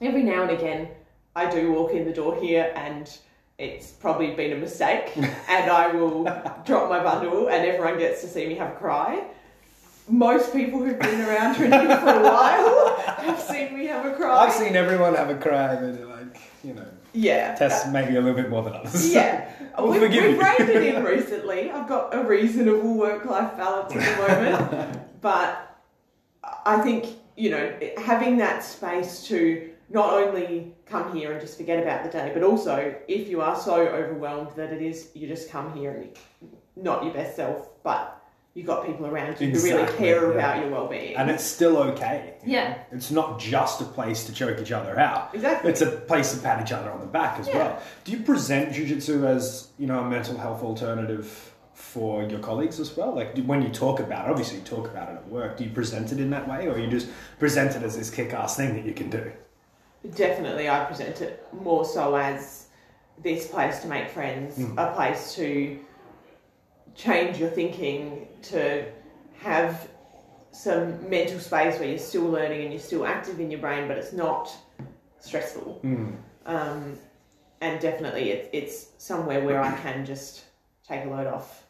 every 0.00 0.22
now 0.22 0.42
and 0.42 0.50
again, 0.50 0.88
I 1.36 1.50
do 1.50 1.72
walk 1.72 1.92
in 1.92 2.04
the 2.04 2.12
door 2.12 2.34
here 2.40 2.72
and 2.74 3.08
it's 3.58 3.90
probably 3.90 4.32
been 4.34 4.52
a 4.52 4.56
mistake, 4.56 5.12
and 5.16 5.70
I 5.70 5.88
will 5.88 6.22
drop 6.64 6.88
my 6.88 7.02
bundle, 7.02 7.48
and 7.48 7.66
everyone 7.66 7.98
gets 7.98 8.20
to 8.20 8.28
see 8.28 8.46
me 8.46 8.54
have 8.54 8.70
a 8.70 8.76
cry. 8.76 9.24
Most 10.08 10.52
people 10.52 10.82
who've 10.82 10.98
been 10.98 11.20
around 11.20 11.54
Trinity 11.56 11.86
for 11.86 12.10
a 12.10 12.22
while 12.22 12.96
have 13.18 13.40
seen 13.40 13.76
me 13.76 13.86
have 13.86 14.06
a 14.06 14.14
cry. 14.14 14.46
I've 14.46 14.52
seen 14.52 14.74
everyone 14.74 15.14
have 15.14 15.30
a 15.30 15.36
cry, 15.36 15.76
but 15.76 16.08
like 16.08 16.40
you 16.64 16.74
know, 16.74 16.86
yeah, 17.12 17.54
Tess 17.54 17.88
maybe 17.88 18.16
a 18.16 18.20
little 18.20 18.40
bit 18.40 18.50
more 18.50 18.62
than 18.62 18.74
others. 18.74 19.12
Yeah, 19.12 19.50
We'll 19.78 19.90
we've, 19.90 20.00
forgive 20.00 20.24
we've 20.24 20.38
reined 20.38 20.70
it 20.70 20.94
in 20.94 21.04
recently. 21.04 21.70
I've 21.70 21.88
got 21.88 22.14
a 22.14 22.22
reasonable 22.22 22.94
work-life 22.94 23.56
balance 23.56 23.94
at 23.94 24.16
the 24.16 24.34
moment, 24.34 25.20
but 25.20 25.78
I 26.64 26.80
think 26.80 27.16
you 27.36 27.50
know 27.50 27.78
having 27.98 28.38
that 28.38 28.64
space 28.64 29.24
to 29.28 29.70
not 29.90 30.12
only 30.12 30.74
come 30.86 31.14
here 31.16 31.32
and 31.32 31.40
just 31.40 31.56
forget 31.56 31.82
about 31.82 32.04
the 32.04 32.10
day, 32.10 32.30
but 32.34 32.42
also 32.42 32.94
if 33.08 33.28
you 33.28 33.40
are 33.40 33.58
so 33.58 33.86
overwhelmed 33.86 34.50
that 34.56 34.72
it 34.72 34.82
is 34.82 35.10
you 35.14 35.28
just 35.28 35.50
come 35.50 35.72
here 35.74 35.92
and 35.92 36.18
not 36.76 37.04
your 37.04 37.12
best 37.12 37.36
self, 37.36 37.68
but 37.82 38.17
you've 38.58 38.66
got 38.66 38.84
people 38.84 39.06
around 39.06 39.40
you 39.40 39.50
who 39.50 39.60
really 39.62 39.86
care 39.96 40.26
yeah. 40.26 40.34
about 40.34 40.60
your 40.60 40.68
well-being. 40.72 41.14
and 41.14 41.30
it's 41.30 41.44
still 41.44 41.76
okay. 41.78 42.34
Yeah. 42.44 42.70
know? 42.70 42.76
it's 42.90 43.12
not 43.12 43.38
just 43.38 43.80
a 43.80 43.84
place 43.84 44.24
to 44.24 44.32
choke 44.32 44.58
each 44.58 44.72
other 44.72 44.98
out. 44.98 45.32
Exactly. 45.32 45.70
It's 45.70 45.80
a 45.80 45.86
place 45.86 46.34
to 46.34 46.40
pat 46.40 46.60
each 46.66 46.72
other 46.72 46.90
on 46.90 46.98
the 47.00 47.06
back 47.06 47.38
as 47.38 47.46
Yeah. 47.46 47.56
well. 47.56 47.82
Do 48.02 48.10
you 48.10 48.18
present 48.18 48.72
jujitsu 48.74 49.24
as 49.24 49.68
you 49.78 49.86
know 49.86 50.00
a 50.00 50.10
mental 50.10 50.36
health 50.36 50.64
alternative 50.64 51.54
for 51.72 52.24
your 52.24 52.40
colleagues 52.40 52.80
as 52.80 52.96
well? 52.96 53.14
Like 53.14 53.38
when 53.38 53.62
you 53.62 53.68
talk 53.68 54.00
about 54.00 54.26
it, 54.26 54.30
obviously 54.32 54.58
you 54.58 54.64
talk 54.64 54.86
about 54.86 55.08
it 55.08 55.14
at 55.18 55.28
work. 55.28 55.56
Do 55.56 55.62
you 55.62 55.70
present 55.70 56.10
it 56.10 56.18
in 56.18 56.30
that 56.30 56.48
way, 56.48 56.66
or 56.66 56.76
you 56.78 56.88
just 56.88 57.06
present 57.38 57.76
it 57.76 57.84
as 57.84 57.96
this 57.96 58.10
kick-ass 58.10 58.56
thing 58.56 58.74
that 58.74 58.84
you 58.84 58.92
can 58.92 59.08
do? 59.08 59.30
Definitely, 60.16 60.68
I 60.68 60.84
present 60.84 61.20
it 61.20 61.46
more 61.52 61.84
so 61.84 62.16
as 62.16 62.66
this 63.22 63.46
place 63.46 63.78
to 63.82 63.88
make 63.88 64.10
friends, 64.10 64.58
Mm. 64.58 64.74
a 64.78 64.94
place 64.94 65.34
to 65.36 65.78
change 66.98 67.38
your 67.38 67.48
thinking, 67.48 68.26
to 68.42 68.84
have 69.38 69.88
some 70.50 71.08
mental 71.08 71.38
space 71.38 71.78
where 71.78 71.88
you're 71.88 71.98
still 71.98 72.28
learning 72.28 72.62
and 72.62 72.72
you're 72.72 72.82
still 72.82 73.06
active 73.06 73.38
in 73.40 73.50
your 73.50 73.60
brain, 73.60 73.86
but 73.86 73.96
it's 73.96 74.12
not 74.12 74.50
stressful. 75.20 75.80
Mm. 75.84 76.16
Um, 76.44 76.98
and 77.60 77.80
definitely, 77.80 78.30
it, 78.30 78.50
it's 78.52 78.88
somewhere 78.98 79.40
where 79.44 79.62
I 79.62 79.74
can 79.78 80.04
just 80.04 80.44
take 80.86 81.04
a 81.04 81.08
load 81.08 81.26
off, 81.26 81.64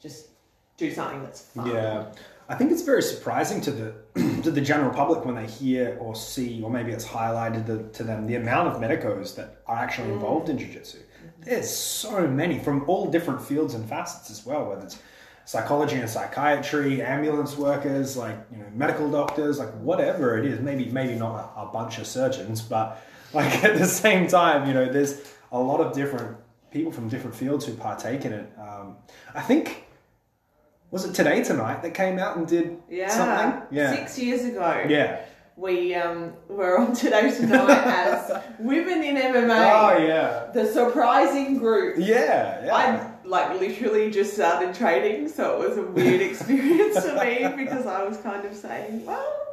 just 0.00 0.28
do 0.76 0.92
something 0.92 1.22
that's 1.22 1.42
fun. 1.42 1.68
Yeah, 1.68 2.12
I 2.48 2.54
think 2.56 2.72
it's 2.72 2.82
very 2.82 3.02
surprising 3.02 3.60
to 3.62 3.70
the 3.70 3.94
to 4.42 4.50
the 4.50 4.60
general 4.60 4.92
public 4.92 5.24
when 5.24 5.34
they 5.34 5.46
hear 5.46 5.96
or 6.00 6.14
see, 6.14 6.62
or 6.62 6.70
maybe 6.70 6.92
it's 6.92 7.06
highlighted 7.06 7.66
to, 7.66 7.88
to 7.98 8.04
them 8.04 8.26
the 8.26 8.36
amount 8.36 8.68
of 8.68 8.80
medicos 8.80 9.34
that 9.36 9.62
are 9.66 9.76
actually 9.76 10.12
involved 10.12 10.48
in 10.48 10.58
jiu-jitsu. 10.58 10.98
There's 11.44 11.68
so 11.70 12.26
many 12.26 12.58
from 12.58 12.84
all 12.88 13.10
different 13.10 13.42
fields 13.42 13.74
and 13.74 13.88
facets 13.88 14.30
as 14.30 14.46
well, 14.46 14.68
whether 14.68 14.82
it's 14.84 14.98
psychology 15.44 15.96
and 15.96 16.08
psychiatry, 16.08 17.02
ambulance 17.02 17.56
workers, 17.56 18.16
like 18.16 18.36
you 18.52 18.58
know, 18.58 18.66
medical 18.74 19.10
doctors, 19.10 19.58
like 19.58 19.70
whatever 19.80 20.38
it 20.38 20.46
is. 20.46 20.60
Maybe 20.60 20.86
maybe 20.86 21.14
not 21.14 21.52
a, 21.56 21.62
a 21.62 21.66
bunch 21.66 21.98
of 21.98 22.06
surgeons, 22.06 22.60
but 22.62 23.02
like 23.32 23.64
at 23.64 23.78
the 23.78 23.86
same 23.86 24.28
time, 24.28 24.68
you 24.68 24.74
know, 24.74 24.90
there's 24.90 25.20
a 25.50 25.58
lot 25.58 25.80
of 25.80 25.94
different 25.94 26.36
people 26.70 26.92
from 26.92 27.08
different 27.08 27.34
fields 27.36 27.66
who 27.66 27.74
partake 27.74 28.24
in 28.24 28.32
it. 28.32 28.50
Um, 28.58 28.96
I 29.34 29.40
think 29.42 29.84
was 30.90 31.04
it 31.06 31.14
today 31.14 31.42
tonight 31.42 31.82
that 31.82 31.94
came 31.94 32.18
out 32.18 32.36
and 32.36 32.46
did 32.46 32.78
Yeah. 32.88 33.08
something? 33.08 33.62
Yeah. 33.76 33.94
Six 33.96 34.18
years 34.18 34.44
ago, 34.44 34.84
Yeah. 34.88 35.22
We 35.56 35.94
um, 35.94 36.32
were 36.48 36.78
on 36.78 36.94
Today 36.94 37.30
Tonight 37.34 37.68
as 37.70 38.42
Women 38.58 39.02
in 39.02 39.16
MMA. 39.16 39.72
Oh 39.72 39.98
yeah. 39.98 40.50
The 40.52 40.66
surprising 40.66 41.58
group. 41.58 41.96
Yeah. 41.98 42.64
Yeah. 42.64 42.74
I 42.74 43.28
like 43.28 43.60
literally 43.60 44.10
just 44.10 44.34
started 44.34 44.74
training, 44.74 45.28
so 45.28 45.62
it 45.62 45.68
was 45.68 45.78
a 45.78 45.82
weird 45.82 46.20
experience 46.30 47.04
for 47.04 47.14
me 47.14 47.64
because 47.64 47.86
I 47.86 48.04
was 48.04 48.18
kind 48.18 48.44
of 48.44 48.54
saying, 48.54 49.04
well, 49.04 49.46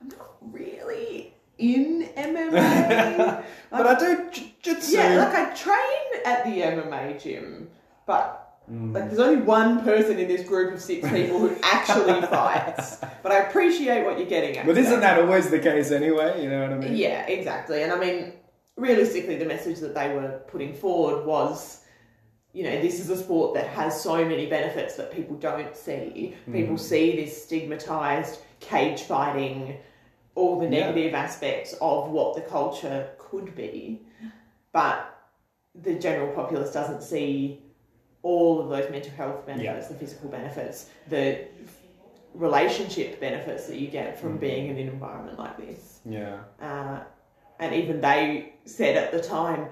I'm 0.00 0.08
not 0.08 0.36
really 0.42 1.34
in 1.58 2.08
MMA. 2.16 3.44
but 3.70 3.86
I 3.86 3.98
do 3.98 4.30
jiu-jitsu. 4.30 4.96
yeah, 4.96 5.16
like 5.16 5.34
I 5.34 5.54
train 5.54 6.22
at 6.24 6.44
the 6.44 6.60
MMA 6.60 7.22
gym, 7.22 7.68
but 8.06 8.47
Mm. 8.70 8.92
like 8.94 9.06
there's 9.06 9.18
only 9.18 9.40
one 9.42 9.82
person 9.82 10.18
in 10.18 10.28
this 10.28 10.46
group 10.46 10.74
of 10.74 10.80
six 10.82 11.08
people 11.08 11.38
who 11.38 11.56
actually 11.62 12.20
fights. 12.26 12.96
But 13.22 13.32
I 13.32 13.38
appreciate 13.48 14.04
what 14.04 14.18
you're 14.18 14.28
getting 14.28 14.58
at. 14.58 14.66
But 14.66 14.76
isn't 14.76 15.00
that 15.00 15.18
always 15.18 15.48
the 15.48 15.58
case 15.58 15.90
anyway? 15.90 16.42
You 16.42 16.50
know 16.50 16.62
what 16.62 16.72
I 16.72 16.76
mean? 16.78 16.94
Yeah, 16.96 17.26
exactly. 17.26 17.82
And 17.82 17.90
I 17.92 17.98
mean, 17.98 18.34
realistically, 18.76 19.36
the 19.36 19.46
message 19.46 19.78
that 19.80 19.94
they 19.94 20.14
were 20.14 20.42
putting 20.48 20.74
forward 20.74 21.24
was, 21.24 21.82
you 22.52 22.62
know, 22.64 22.80
this 22.82 23.00
is 23.00 23.08
a 23.08 23.16
sport 23.16 23.54
that 23.54 23.68
has 23.68 23.98
so 23.98 24.22
many 24.24 24.46
benefits 24.46 24.96
that 24.96 25.12
people 25.12 25.36
don't 25.36 25.74
see. 25.74 26.34
People 26.52 26.76
see 26.76 27.16
this 27.16 27.42
stigmatized 27.42 28.40
cage 28.60 29.02
fighting, 29.02 29.78
all 30.34 30.58
the 30.58 30.66
Yeah. 30.66 30.90
negative 30.90 31.14
aspects 31.14 31.74
of 31.80 32.10
what 32.10 32.34
the 32.34 32.42
culture 32.42 33.08
could 33.18 33.54
be, 33.54 34.02
but 34.72 35.14
the 35.74 35.94
general 35.94 36.32
populace 36.34 36.72
doesn't 36.72 37.02
see 37.02 37.62
all 38.22 38.60
of 38.60 38.68
those 38.68 38.90
mental 38.90 39.12
health 39.12 39.46
benefits, 39.46 39.88
the 39.88 39.94
physical 39.94 40.28
benefits, 40.28 40.90
the 41.08 41.46
relationship 42.34 43.20
benefits 43.20 43.66
that 43.66 43.78
you 43.78 43.88
get 43.88 44.18
from 44.20 44.36
being 44.36 44.68
in 44.68 44.78
an 44.78 44.88
environment 44.88 45.38
like 45.38 45.56
this. 45.58 46.00
Yeah. 46.04 46.38
Uh, 46.60 47.00
and 47.58 47.74
even 47.74 48.00
they 48.00 48.52
said 48.64 48.96
at 48.96 49.10
the 49.12 49.20
time, 49.20 49.68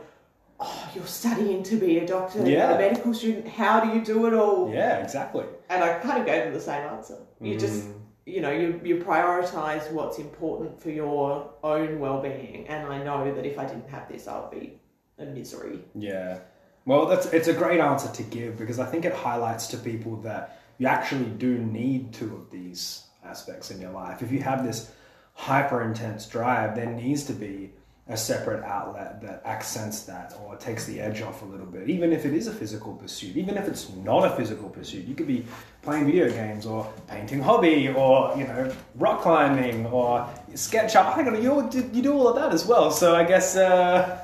"Oh, 0.58 0.90
you're 0.94 1.06
studying 1.06 1.62
to 1.64 1.76
be 1.76 1.98
a 1.98 2.06
doctor, 2.06 2.48
Yeah. 2.48 2.72
a 2.74 2.78
medical 2.78 3.14
student. 3.14 3.46
How 3.46 3.80
do 3.80 3.96
you 3.96 4.04
do 4.04 4.26
it 4.26 4.34
all?" 4.34 4.72
Yeah. 4.72 4.98
Exactly. 4.98 5.44
And 5.68 5.84
I 5.84 5.98
kind 6.00 6.18
of 6.20 6.26
gave 6.26 6.44
them 6.44 6.54
the 6.54 6.60
same 6.60 6.82
answer. 6.88 7.18
You 7.40 7.58
just, 7.58 7.86
Mm. 7.88 7.94
you 8.24 8.40
know, 8.40 8.50
you 8.50 8.80
you 8.82 8.96
prioritize 8.96 9.92
what's 9.92 10.18
important 10.18 10.80
for 10.80 10.90
your 10.90 11.50
own 11.62 12.00
well-being. 12.00 12.66
And 12.68 12.86
I 12.92 13.02
know 13.04 13.32
that 13.34 13.44
if 13.46 13.58
I 13.58 13.66
didn't 13.66 13.88
have 13.90 14.08
this, 14.08 14.26
I 14.26 14.40
would 14.40 14.50
be 14.50 14.80
a 15.18 15.24
misery. 15.26 15.84
Yeah. 15.94 16.38
Well, 16.86 17.06
that's 17.06 17.26
it's 17.26 17.48
a 17.48 17.52
great 17.52 17.80
answer 17.80 18.08
to 18.08 18.22
give 18.22 18.56
because 18.56 18.78
I 18.78 18.86
think 18.86 19.04
it 19.04 19.12
highlights 19.12 19.66
to 19.68 19.76
people 19.76 20.16
that 20.18 20.62
you 20.78 20.86
actually 20.86 21.24
do 21.24 21.58
need 21.58 22.14
two 22.14 22.32
of 22.36 22.50
these 22.50 23.02
aspects 23.24 23.72
in 23.72 23.80
your 23.80 23.90
life. 23.90 24.22
If 24.22 24.30
you 24.30 24.40
have 24.42 24.64
this 24.64 24.92
hyper 25.34 25.82
intense 25.82 26.26
drive, 26.26 26.76
there 26.76 26.86
needs 26.86 27.24
to 27.24 27.32
be 27.32 27.72
a 28.08 28.16
separate 28.16 28.62
outlet 28.62 29.20
that 29.20 29.42
accents 29.44 30.04
that 30.04 30.32
or 30.44 30.54
takes 30.54 30.84
the 30.84 31.00
edge 31.00 31.22
off 31.22 31.42
a 31.42 31.44
little 31.44 31.66
bit. 31.66 31.90
Even 31.90 32.12
if 32.12 32.24
it 32.24 32.32
is 32.32 32.46
a 32.46 32.52
physical 32.52 32.94
pursuit, 32.94 33.36
even 33.36 33.56
if 33.56 33.66
it's 33.66 33.90
not 34.04 34.24
a 34.24 34.36
physical 34.36 34.68
pursuit, 34.68 35.06
you 35.06 35.16
could 35.16 35.26
be 35.26 35.44
playing 35.82 36.06
video 36.06 36.28
games 36.28 36.66
or 36.66 36.88
painting 37.08 37.42
hobby 37.42 37.88
or 37.88 38.32
you 38.38 38.44
know 38.44 38.72
rock 38.94 39.22
climbing 39.22 39.86
or 39.86 40.28
sketch 40.54 40.94
up. 40.94 41.16
Hang 41.16 41.26
on, 41.26 41.42
you 41.42 41.68
you 41.92 42.00
do 42.00 42.12
all 42.12 42.28
of 42.28 42.36
that 42.36 42.52
as 42.52 42.64
well. 42.64 42.92
So 42.92 43.16
I 43.16 43.24
guess. 43.24 43.56
Uh, 43.56 44.22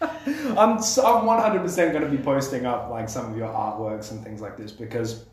I'm 0.56 0.80
so, 0.80 1.04
I'm 1.04 1.24
100% 1.24 1.92
going 1.92 2.04
to 2.04 2.10
be 2.10 2.22
posting 2.22 2.66
up 2.66 2.90
like 2.90 3.08
some 3.08 3.30
of 3.30 3.36
your 3.36 3.48
artworks 3.48 4.10
and 4.10 4.22
things 4.22 4.40
like 4.40 4.56
this 4.56 4.72
because 4.72 5.24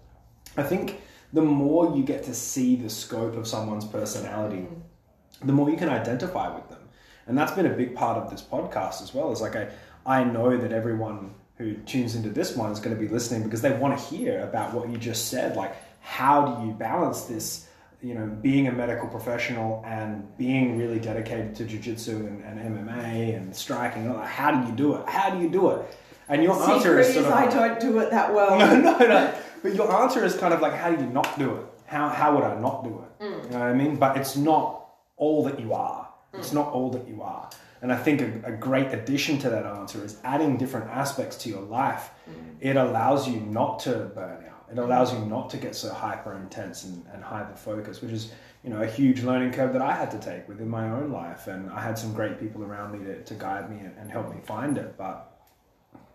I 0.57 0.63
think 0.63 1.01
the 1.33 1.41
more 1.41 1.95
you 1.95 2.03
get 2.03 2.23
to 2.23 2.33
see 2.33 2.75
the 2.75 2.89
scope 2.89 3.35
of 3.35 3.47
someone's 3.47 3.85
personality, 3.85 4.57
mm-hmm. 4.57 5.47
the 5.47 5.53
more 5.53 5.69
you 5.69 5.77
can 5.77 5.89
identify 5.89 6.53
with 6.53 6.67
them. 6.69 6.79
And 7.27 7.37
that's 7.37 7.51
been 7.51 7.65
a 7.65 7.73
big 7.73 7.95
part 7.95 8.17
of 8.17 8.29
this 8.29 8.41
podcast 8.41 9.01
as 9.01 9.13
well. 9.13 9.31
Is 9.31 9.41
like 9.41 9.55
I 9.55 9.69
I 10.05 10.23
know 10.23 10.55
that 10.55 10.71
everyone 10.71 11.33
who 11.57 11.73
tunes 11.73 12.15
into 12.15 12.29
this 12.29 12.55
one 12.55 12.71
is 12.71 12.79
going 12.79 12.95
to 12.95 13.01
be 13.01 13.07
listening 13.07 13.43
because 13.43 13.61
they 13.61 13.71
want 13.71 13.97
to 13.97 14.05
hear 14.05 14.41
about 14.41 14.73
what 14.73 14.89
you 14.89 14.97
just 14.97 15.29
said. 15.29 15.55
Like 15.55 15.75
how 16.01 16.45
do 16.45 16.67
you 16.67 16.73
balance 16.73 17.23
this 17.23 17.67
you 18.05 18.13
know, 18.13 18.27
being 18.27 18.67
a 18.67 18.71
medical 18.71 19.07
professional 19.07 19.83
and 19.83 20.37
being 20.37 20.77
really 20.77 20.99
dedicated 20.99 21.55
to 21.55 21.65
jiu-jitsu 21.65 22.11
and, 22.11 22.43
and 22.43 22.59
MMA 22.59 23.35
and 23.35 23.55
striking, 23.55 24.13
like, 24.13 24.29
how 24.29 24.51
do 24.51 24.67
you 24.67 24.75
do 24.75 24.95
it? 24.95 25.09
How 25.09 25.31
do 25.31 25.41
you 25.41 25.49
do 25.49 25.71
it? 25.71 25.97
And 26.29 26.43
your 26.43 26.53
Secret 26.53 26.75
answer 26.75 26.99
is 26.99 27.13
sort 27.15 27.25
of 27.25 27.31
I 27.31 27.47
don't 27.47 27.79
do 27.79 27.97
it 27.97 28.11
that 28.11 28.31
well. 28.31 28.59
no, 28.59 28.97
no, 28.99 29.07
no. 29.07 29.33
But 29.63 29.73
your 29.73 29.91
answer 29.91 30.23
is 30.23 30.35
kind 30.37 30.53
of 30.53 30.61
like, 30.61 30.73
how 30.73 30.91
do 30.91 31.03
you 31.03 31.09
not 31.09 31.39
do 31.39 31.55
it? 31.55 31.65
How, 31.87 32.07
how 32.09 32.35
would 32.35 32.43
I 32.43 32.59
not 32.59 32.83
do 32.83 32.89
it? 32.89 33.23
Mm. 33.23 33.43
You 33.45 33.49
know 33.49 33.59
what 33.59 33.67
I 33.69 33.73
mean? 33.73 33.95
But 33.95 34.17
it's 34.17 34.35
not 34.35 34.85
all 35.17 35.43
that 35.45 35.59
you 35.59 35.73
are. 35.73 36.07
Mm. 36.31 36.39
It's 36.39 36.53
not 36.53 36.71
all 36.73 36.91
that 36.91 37.07
you 37.07 37.23
are. 37.23 37.49
And 37.81 37.91
I 37.91 37.97
think 37.97 38.21
a, 38.21 38.51
a 38.51 38.51
great 38.51 38.93
addition 38.93 39.39
to 39.39 39.49
that 39.49 39.65
answer 39.65 40.03
is 40.05 40.19
adding 40.23 40.57
different 40.57 40.91
aspects 40.91 41.37
to 41.37 41.49
your 41.49 41.61
life. 41.61 42.11
Mm. 42.29 42.33
It 42.59 42.75
allows 42.75 43.27
you 43.27 43.39
not 43.39 43.79
to 43.79 44.11
burn 44.13 44.45
out. 44.47 44.54
It 44.71 44.77
allows 44.77 45.13
you 45.13 45.19
not 45.19 45.49
to 45.51 45.57
get 45.57 45.75
so 45.75 45.93
hyper 45.93 46.35
intense 46.35 46.85
and, 46.85 47.05
and 47.13 47.23
hyper 47.23 47.55
focused, 47.55 48.01
which 48.01 48.11
is, 48.11 48.31
you 48.63 48.69
know, 48.69 48.81
a 48.81 48.87
huge 48.87 49.23
learning 49.23 49.51
curve 49.51 49.73
that 49.73 49.81
I 49.81 49.93
had 49.93 50.09
to 50.11 50.19
take 50.19 50.47
within 50.47 50.67
my 50.69 50.89
own 50.89 51.11
life. 51.11 51.47
And 51.47 51.69
I 51.69 51.81
had 51.81 51.97
some 51.97 52.13
great 52.13 52.39
people 52.39 52.63
around 52.63 52.97
me 52.97 53.05
to, 53.05 53.23
to 53.23 53.33
guide 53.35 53.69
me 53.69 53.79
and, 53.79 53.95
and 53.97 54.11
help 54.11 54.33
me 54.33 54.41
find 54.43 54.77
it. 54.77 54.97
But 54.97 55.31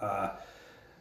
uh, 0.00 0.30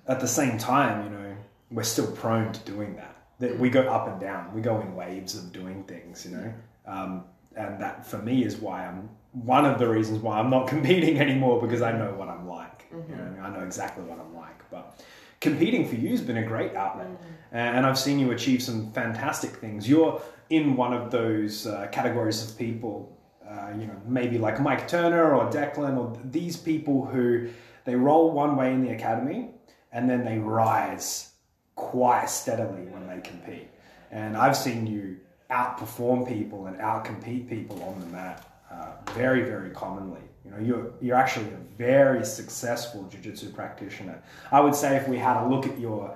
at 0.08 0.20
the 0.20 0.28
same 0.28 0.58
time, 0.58 1.06
you 1.06 1.10
know, 1.10 1.36
we're 1.72 1.84
still 1.84 2.12
prone 2.12 2.52
to 2.54 2.60
doing 2.62 2.96
that. 2.98 3.16
That 3.40 3.58
we 3.58 3.70
go 3.70 3.82
up 3.84 4.08
and 4.08 4.20
down. 4.20 4.54
We 4.54 4.62
go 4.62 4.82
in 4.82 4.96
waves 4.96 5.36
of 5.36 5.52
doing 5.54 5.84
things, 5.86 6.26
you 6.26 6.36
know. 6.38 6.54
Um, 6.86 7.24
and 7.56 7.82
that 7.82 8.06
for 8.06 8.18
me 8.18 8.44
is 8.44 8.58
why 8.58 8.86
I'm 8.86 9.10
one 9.32 9.66
of 9.66 9.80
the 9.80 9.88
reasons 9.88 10.20
why 10.20 10.40
I'm 10.40 10.50
not 10.50 10.68
competing 10.76 11.20
anymore 11.20 11.62
because 11.62 11.82
I 11.82 11.92
know 11.92 12.14
what 12.14 12.28
I'm 12.28 12.48
like. 12.48 12.86
You 12.92 13.16
know, 13.16 13.42
I 13.44 13.50
know 13.50 13.64
exactly 13.64 14.04
what 14.04 14.20
I'm 14.20 14.36
like. 14.36 14.70
But 14.72 15.04
competing 15.40 15.88
for 15.88 15.96
you 15.96 16.10
has 16.10 16.22
been 16.22 16.38
a 16.38 16.46
great 16.46 16.76
outlet, 16.76 17.08
and 17.52 17.86
I've 17.86 18.00
seen 18.00 18.20
you 18.20 18.32
achieve 18.32 18.62
some 18.62 18.92
fantastic 18.92 19.52
things. 19.52 19.88
You're 19.88 20.22
in 20.50 20.76
one 20.76 20.94
of 20.94 21.12
those 21.12 21.68
uh, 21.68 21.88
categories 21.92 22.50
of 22.50 22.58
people, 22.58 23.18
uh, 23.48 23.72
you 23.78 23.86
know, 23.86 23.96
maybe 24.06 24.38
like 24.38 24.60
Mike 24.60 24.88
Turner 24.88 25.34
or 25.36 25.50
Declan 25.52 25.98
or 25.98 26.18
these 26.24 26.58
people 26.58 27.06
who 27.06 27.50
they 27.86 27.96
roll 27.96 28.32
one 28.32 28.56
way 28.56 28.74
in 28.74 28.84
the 28.84 28.92
academy 28.92 29.52
and 29.92 30.10
then 30.10 30.24
they 30.24 30.38
rise 30.38 31.32
quite 31.76 32.30
steadily 32.30 32.86
when 32.88 33.08
they 33.08 33.22
compete. 33.22 33.70
And 34.12 34.36
I've 34.36 34.58
seen 34.58 34.86
you 34.86 35.18
outperform 35.50 36.28
people 36.28 36.68
and 36.68 36.78
outcompete 36.78 37.48
people 37.50 37.82
on 37.84 38.00
the 38.00 38.06
mat 38.08 38.46
uh, 38.72 38.92
very, 39.14 39.44
very 39.44 39.72
commonly. 39.72 40.22
You 40.46 40.52
know, 40.52 40.60
you're 40.60 40.92
you're 41.02 41.16
actually 41.16 41.48
a 41.48 41.60
very 41.78 42.26
successful 42.26 43.04
jiu-jitsu 43.12 43.52
practitioner. 43.52 44.22
I 44.52 44.62
would 44.62 44.76
say 44.76 44.96
if 44.96 45.08
we 45.08 45.18
had 45.18 45.44
a 45.44 45.46
look 45.48 45.68
at 45.68 45.78
your 45.80 46.16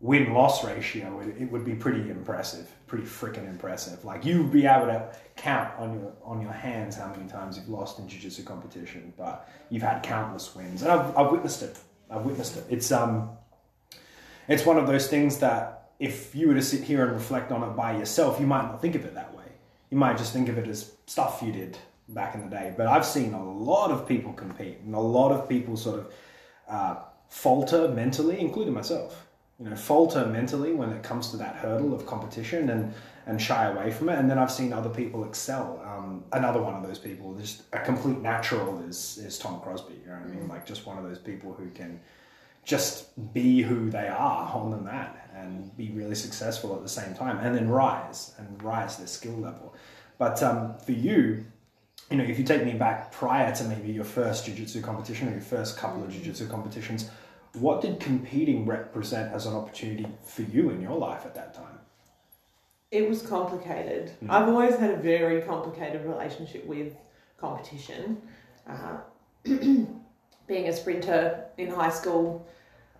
win-loss 0.00 0.64
ratio, 0.64 1.20
it, 1.20 1.42
it 1.42 1.52
would 1.52 1.64
be 1.64 1.74
pretty 1.74 2.10
impressive, 2.10 2.66
pretty 2.86 3.04
freaking 3.04 3.48
impressive. 3.48 4.04
Like 4.04 4.24
you'd 4.24 4.50
be 4.50 4.66
able 4.66 4.86
to 4.86 5.14
count 5.36 5.72
on 5.78 5.94
your 5.94 6.12
on 6.24 6.40
your 6.40 6.52
hands 6.52 6.96
how 6.96 7.08
many 7.08 7.28
times 7.28 7.56
you've 7.56 7.68
lost 7.68 7.98
in 7.98 8.08
jiu-jitsu 8.08 8.42
competition, 8.42 9.12
but 9.16 9.48
you've 9.70 9.82
had 9.82 10.02
countless 10.02 10.54
wins, 10.54 10.82
and 10.82 10.90
I've, 10.90 11.16
I've 11.16 11.30
witnessed 11.30 11.62
it. 11.62 11.78
I've 12.10 12.22
witnessed 12.22 12.56
it. 12.56 12.64
It's 12.68 12.90
um, 12.90 13.30
it's 14.48 14.66
one 14.66 14.78
of 14.78 14.86
those 14.86 15.06
things 15.06 15.38
that 15.38 15.92
if 16.00 16.34
you 16.34 16.48
were 16.48 16.54
to 16.54 16.62
sit 16.62 16.82
here 16.82 17.04
and 17.04 17.12
reflect 17.12 17.52
on 17.52 17.62
it 17.62 17.76
by 17.76 17.96
yourself, 17.96 18.40
you 18.40 18.46
might 18.46 18.62
not 18.62 18.82
think 18.82 18.94
of 18.96 19.04
it 19.04 19.14
that 19.14 19.32
way. 19.36 19.44
You 19.90 19.98
might 19.98 20.16
just 20.18 20.32
think 20.32 20.48
of 20.48 20.58
it 20.58 20.66
as 20.66 20.92
stuff 21.06 21.40
you 21.44 21.52
did 21.52 21.78
back 22.14 22.34
in 22.34 22.42
the 22.42 22.48
day. 22.48 22.74
But 22.76 22.86
I've 22.86 23.06
seen 23.06 23.34
a 23.34 23.52
lot 23.52 23.90
of 23.90 24.06
people 24.06 24.32
compete, 24.32 24.78
and 24.84 24.94
a 24.94 25.00
lot 25.00 25.32
of 25.32 25.48
people 25.48 25.76
sort 25.76 26.00
of 26.00 26.14
uh, 26.68 26.96
falter 27.28 27.88
mentally, 27.88 28.40
including 28.40 28.74
myself. 28.74 29.26
You 29.58 29.68
know, 29.68 29.76
falter 29.76 30.24
mentally 30.26 30.72
when 30.72 30.90
it 30.90 31.02
comes 31.02 31.30
to 31.32 31.36
that 31.36 31.56
hurdle 31.56 31.94
of 31.94 32.06
competition 32.06 32.70
and 32.70 32.94
and 33.26 33.40
shy 33.40 33.66
away 33.66 33.90
from 33.90 34.08
it. 34.08 34.18
And 34.18 34.30
then 34.30 34.38
I've 34.38 34.50
seen 34.50 34.72
other 34.72 34.88
people 34.88 35.24
excel. 35.24 35.80
Um, 35.84 36.24
another 36.32 36.60
one 36.60 36.74
of 36.74 36.82
those 36.82 36.98
people, 36.98 37.34
just 37.34 37.62
a 37.72 37.78
complete 37.80 38.18
natural, 38.20 38.80
is 38.80 39.18
is 39.18 39.38
Tom 39.38 39.60
Crosby. 39.60 39.94
You 40.02 40.10
know 40.10 40.18
what 40.18 40.22
I 40.22 40.34
mean? 40.34 40.48
Like 40.48 40.66
just 40.66 40.86
one 40.86 40.98
of 40.98 41.04
those 41.04 41.18
people 41.18 41.52
who 41.52 41.68
can 41.70 42.00
just 42.64 43.32
be 43.32 43.62
who 43.62 43.90
they 43.90 44.08
are 44.08 44.52
on 44.54 44.70
the 44.70 44.76
mat 44.76 45.30
and 45.34 45.74
be 45.76 45.90
really 45.90 46.14
successful 46.14 46.74
at 46.76 46.82
the 46.82 46.88
same 46.88 47.14
time 47.14 47.38
and 47.38 47.54
then 47.54 47.68
rise 47.68 48.32
and 48.38 48.62
rise 48.62 48.96
their 48.96 49.06
skill 49.06 49.36
level. 49.36 49.74
But 50.18 50.42
um, 50.42 50.76
for 50.84 50.92
you, 50.92 51.46
you 52.10 52.16
know, 52.16 52.24
if 52.24 52.38
you 52.38 52.44
take 52.44 52.64
me 52.64 52.72
back 52.72 53.12
prior 53.12 53.54
to 53.54 53.64
maybe 53.64 53.92
your 53.92 54.04
first 54.04 54.44
jiu-jitsu 54.44 54.82
competition 54.82 55.28
or 55.28 55.32
your 55.32 55.40
first 55.40 55.76
couple 55.76 56.02
of 56.02 56.10
jiu-jitsu 56.10 56.48
competitions, 56.48 57.08
what 57.54 57.80
did 57.80 58.00
competing 58.00 58.66
represent 58.66 59.32
as 59.32 59.46
an 59.46 59.54
opportunity 59.54 60.06
for 60.24 60.42
you 60.42 60.70
in 60.70 60.80
your 60.80 60.96
life 60.96 61.24
at 61.24 61.34
that 61.36 61.54
time? 61.54 61.78
It 62.90 63.08
was 63.08 63.22
complicated. 63.22 64.10
Mm. 64.24 64.30
I've 64.30 64.48
always 64.48 64.76
had 64.76 64.90
a 64.90 64.96
very 64.96 65.42
complicated 65.42 66.04
relationship 66.04 66.66
with 66.66 66.96
competition. 67.38 68.20
Uh, 68.66 68.98
being 69.44 70.68
a 70.68 70.72
sprinter 70.72 71.44
in 71.58 71.70
high 71.70 71.90
school, 71.90 72.48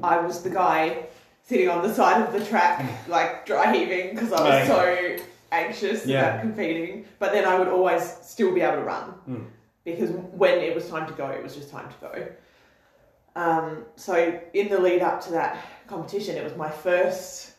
I 0.03 0.19
was 0.19 0.43
the 0.43 0.51
guy 0.51 1.07
sitting 1.43 1.69
on 1.69 1.83
the 1.83 1.93
side 1.93 2.23
of 2.23 2.33
the 2.33 2.45
track, 2.45 3.09
like 3.09 3.45
dry 3.45 3.75
heaving, 3.77 4.15
because 4.15 4.33
I 4.33 4.61
was 4.61 4.69
so 4.69 5.25
anxious 5.53 6.07
Yeah. 6.07 6.21
about 6.29 6.41
competing. 6.43 7.05
But 7.19 7.33
then 7.33 7.45
I 7.45 7.59
would 7.59 7.69
always 7.69 8.03
still 8.23 8.53
be 8.55 8.61
able 8.61 8.77
to 8.77 8.83
run 8.83 9.15
Mm. 9.29 9.47
because 9.85 10.11
when 10.11 10.59
it 10.59 10.75
was 10.75 10.89
time 10.89 11.07
to 11.07 11.13
go, 11.15 11.29
it 11.29 11.43
was 11.43 11.55
just 11.55 11.71
time 11.71 11.89
to 11.89 11.95
go. 12.01 12.27
Um, 13.37 13.85
so 13.97 14.39
in 14.55 14.69
the 14.69 14.79
lead 14.81 15.03
up 15.03 15.21
to 15.23 15.31
that 15.33 15.59
competition, 15.87 16.37
it 16.37 16.45
was 16.45 16.57
my 16.57 16.69
first 16.69 17.53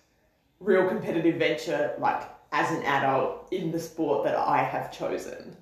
real 0.59 0.87
competitive 0.87 1.35
venture, 1.35 1.95
like 1.97 2.23
as 2.51 2.69
an 2.71 2.83
adult 2.83 3.47
in 3.51 3.71
the 3.71 3.79
sport 3.79 4.25
that 4.25 4.35
I 4.35 4.57
have 4.63 4.91
chosen. 4.91 5.55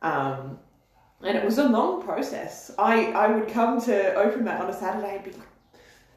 Um, 0.00 0.58
and 1.22 1.36
it 1.36 1.44
was 1.44 1.58
a 1.58 1.64
long 1.68 2.02
process. 2.02 2.72
I, 2.78 3.12
I 3.12 3.28
would 3.28 3.48
come 3.48 3.80
to 3.82 4.14
open 4.14 4.42
mat 4.44 4.60
on 4.60 4.68
a 4.70 4.72
Saturday 4.72 5.16
and 5.16 5.24
be 5.24 5.30
like, 5.32 5.40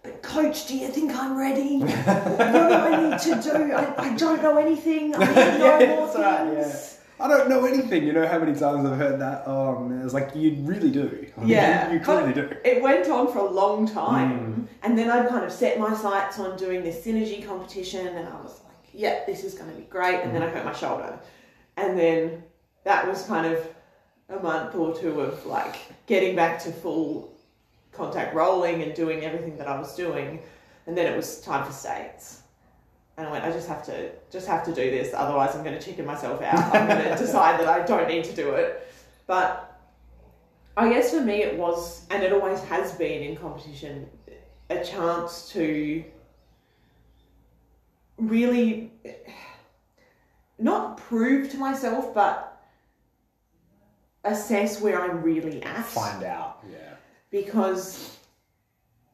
but 0.05 0.21
coach, 0.21 0.67
do 0.67 0.77
you 0.77 0.87
think 0.87 1.11
I'm 1.15 1.37
ready? 1.37 1.79
what 1.79 1.87
do 1.89 2.73
I 2.73 3.09
need 3.09 3.19
to 3.19 3.41
do? 3.41 3.73
I, 3.73 3.93
I 4.11 4.15
don't 4.15 4.41
know 4.41 4.57
anything. 4.57 5.15
I 5.15 5.19
need 5.19 5.25
to 5.33 5.57
know 5.59 5.79
Yeah, 5.79 5.95
more 5.95 6.05
that's 6.07 6.17
right, 6.17 6.53
yeah. 6.53 6.91
I 7.17 7.27
don't 7.29 7.47
know 7.49 7.65
anything. 7.65 8.05
You 8.05 8.11
know 8.13 8.27
how 8.27 8.39
many 8.39 8.51
times 8.59 8.85
I've 8.85 8.97
heard 8.97 9.19
that? 9.21 9.43
Oh 9.47 9.79
man, 9.79 10.03
it's 10.03 10.13
like 10.13 10.35
you 10.35 10.57
really 10.61 10.91
do. 10.91 11.25
Yeah, 11.43 11.87
you, 11.89 11.97
you 11.97 12.03
clearly 12.03 12.33
do. 12.33 12.49
It 12.65 12.81
went 12.81 13.07
on 13.09 13.31
for 13.31 13.39
a 13.39 13.49
long 13.49 13.87
time, 13.87 14.31
Mm. 14.39 14.67
and 14.83 14.97
then 14.97 15.09
I'd 15.09 15.29
kind 15.29 15.45
of 15.45 15.51
set 15.51 15.79
my 15.79 15.93
sights 15.95 16.39
on 16.39 16.57
doing 16.57 16.83
this 16.83 17.05
synergy 17.05 17.45
competition, 17.45 18.05
and 18.07 18.27
I 18.27 18.33
was 18.41 18.59
like, 18.65 18.75
"Yeah, 18.93 19.23
this 19.25 19.45
is 19.45 19.53
going 19.53 19.69
to 19.71 19.75
be 19.77 19.83
great." 19.83 20.19
And 20.23 20.35
then 20.35 20.43
I 20.43 20.49
hurt 20.49 20.65
my 20.65 20.73
shoulder, 20.73 21.17
and 21.77 21.97
then 21.97 22.43
that 22.83 23.07
was 23.07 23.23
kind 23.23 23.47
of 23.53 23.65
a 24.27 24.39
month 24.43 24.75
or 24.75 24.93
two 24.93 25.21
of 25.21 25.45
like 25.45 25.77
getting 26.07 26.35
back 26.35 26.59
to 26.63 26.71
full 26.71 27.31
contact 27.95 28.35
rolling 28.35 28.81
and 28.83 28.93
doing 28.93 29.23
everything 29.23 29.57
that 29.57 29.67
I 29.67 29.77
was 29.77 29.95
doing, 29.95 30.41
and 30.87 30.97
then 30.97 31.11
it 31.11 31.15
was 31.15 31.41
time 31.41 31.65
for 31.65 31.71
states. 31.71 32.41
And 33.17 33.27
I 33.27 33.31
went, 33.31 33.45
I 33.45 33.51
just 33.51 33.67
have 33.67 33.85
to, 33.85 34.11
just 34.29 34.45
have 34.47 34.65
to 34.65 34.73
do 34.73 34.91
this. 34.91 35.13
Otherwise, 35.13 35.55
I'm 35.55 35.63
going 35.63 35.77
to 35.77 35.83
chicken 35.83 36.05
myself 36.05 36.41
out. 36.41 36.75
I'm 36.75 36.87
going 36.87 37.03
to 37.17 37.17
decide 37.17 37.59
that 37.59 37.67
I 37.67 37.85
don't 37.85 38.09
need 38.09 38.25
to 38.25 38.33
do 38.33 38.51
it. 38.55 38.85
But 39.25 39.79
I 40.75 40.89
guess 40.89 41.11
for 41.11 41.21
me 41.21 41.41
it 41.41 41.57
was, 41.57 42.05
and 42.09 42.21
it 42.23 42.33
always 42.33 42.61
has 42.63 42.91
been 42.93 43.23
in 43.23 43.37
competition, 43.37 44.07
a 44.69 44.83
chance 44.83 45.49
to 45.51 46.03
really 48.17 48.91
not 50.59 50.97
prove 50.97 51.51
to 51.51 51.57
myself, 51.57 52.13
but 52.13 52.61
assess 54.25 54.81
where 54.81 55.01
I'm 55.01 55.21
really 55.21 55.63
at. 55.63 55.85
Find 55.85 56.23
out. 56.23 56.63
Yeah. 56.69 56.94
Because 57.35 58.17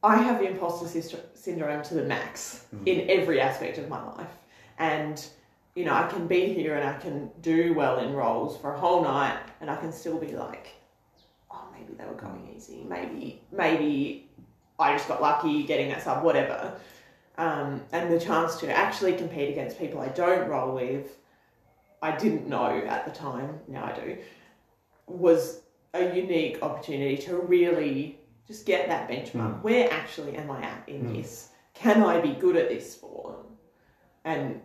I 0.04 0.16
have 0.16 0.38
the 0.38 0.46
imposter 0.46 0.86
syndrome 1.34 1.82
to 1.82 1.94
the 1.94 2.04
max 2.04 2.66
in 2.86 3.10
every 3.10 3.40
aspect 3.40 3.78
of 3.78 3.88
my 3.88 4.00
life. 4.12 4.30
And, 4.78 5.26
you 5.74 5.84
know, 5.84 5.92
I 5.92 6.06
can 6.06 6.28
be 6.28 6.54
here 6.54 6.76
and 6.76 6.88
I 6.88 6.96
can 7.00 7.32
do 7.40 7.74
well 7.74 7.98
in 7.98 8.12
rolls 8.12 8.56
for 8.60 8.74
a 8.74 8.78
whole 8.78 9.02
night 9.02 9.40
and 9.60 9.68
I 9.68 9.74
can 9.74 9.90
still 9.90 10.18
be 10.18 10.28
like, 10.36 10.68
oh, 11.50 11.64
maybe 11.72 11.94
they 11.94 12.04
were 12.04 12.14
going 12.14 12.54
easy. 12.56 12.86
Maybe, 12.88 13.42
maybe 13.50 14.30
I 14.78 14.92
just 14.92 15.08
got 15.08 15.20
lucky 15.20 15.64
getting 15.64 15.88
that 15.88 16.04
sub, 16.04 16.22
whatever. 16.22 16.74
Um, 17.38 17.82
and 17.90 18.12
the 18.12 18.20
chance 18.20 18.54
to 18.60 18.70
actually 18.70 19.14
compete 19.14 19.50
against 19.50 19.80
people 19.80 20.00
I 20.00 20.10
don't 20.10 20.48
roll 20.48 20.76
with, 20.76 21.18
I 22.00 22.16
didn't 22.16 22.46
know 22.46 22.84
at 22.86 23.04
the 23.04 23.10
time, 23.10 23.58
now 23.66 23.86
I 23.86 23.92
do, 23.98 24.16
was 25.08 25.61
a 25.94 26.14
unique 26.14 26.58
opportunity 26.62 27.16
to 27.18 27.36
really 27.36 28.18
just 28.46 28.66
get 28.66 28.88
that 28.88 29.08
benchmark. 29.08 29.32
Mm. 29.60 29.62
Where 29.62 29.92
actually 29.92 30.36
am 30.36 30.50
I 30.50 30.62
at 30.62 30.88
in 30.88 31.04
Mm. 31.04 31.16
this? 31.16 31.48
Can 31.74 32.02
I 32.02 32.20
be 32.20 32.32
good 32.34 32.56
at 32.56 32.68
this 32.68 32.92
sport? 32.92 33.36
And 34.24 34.60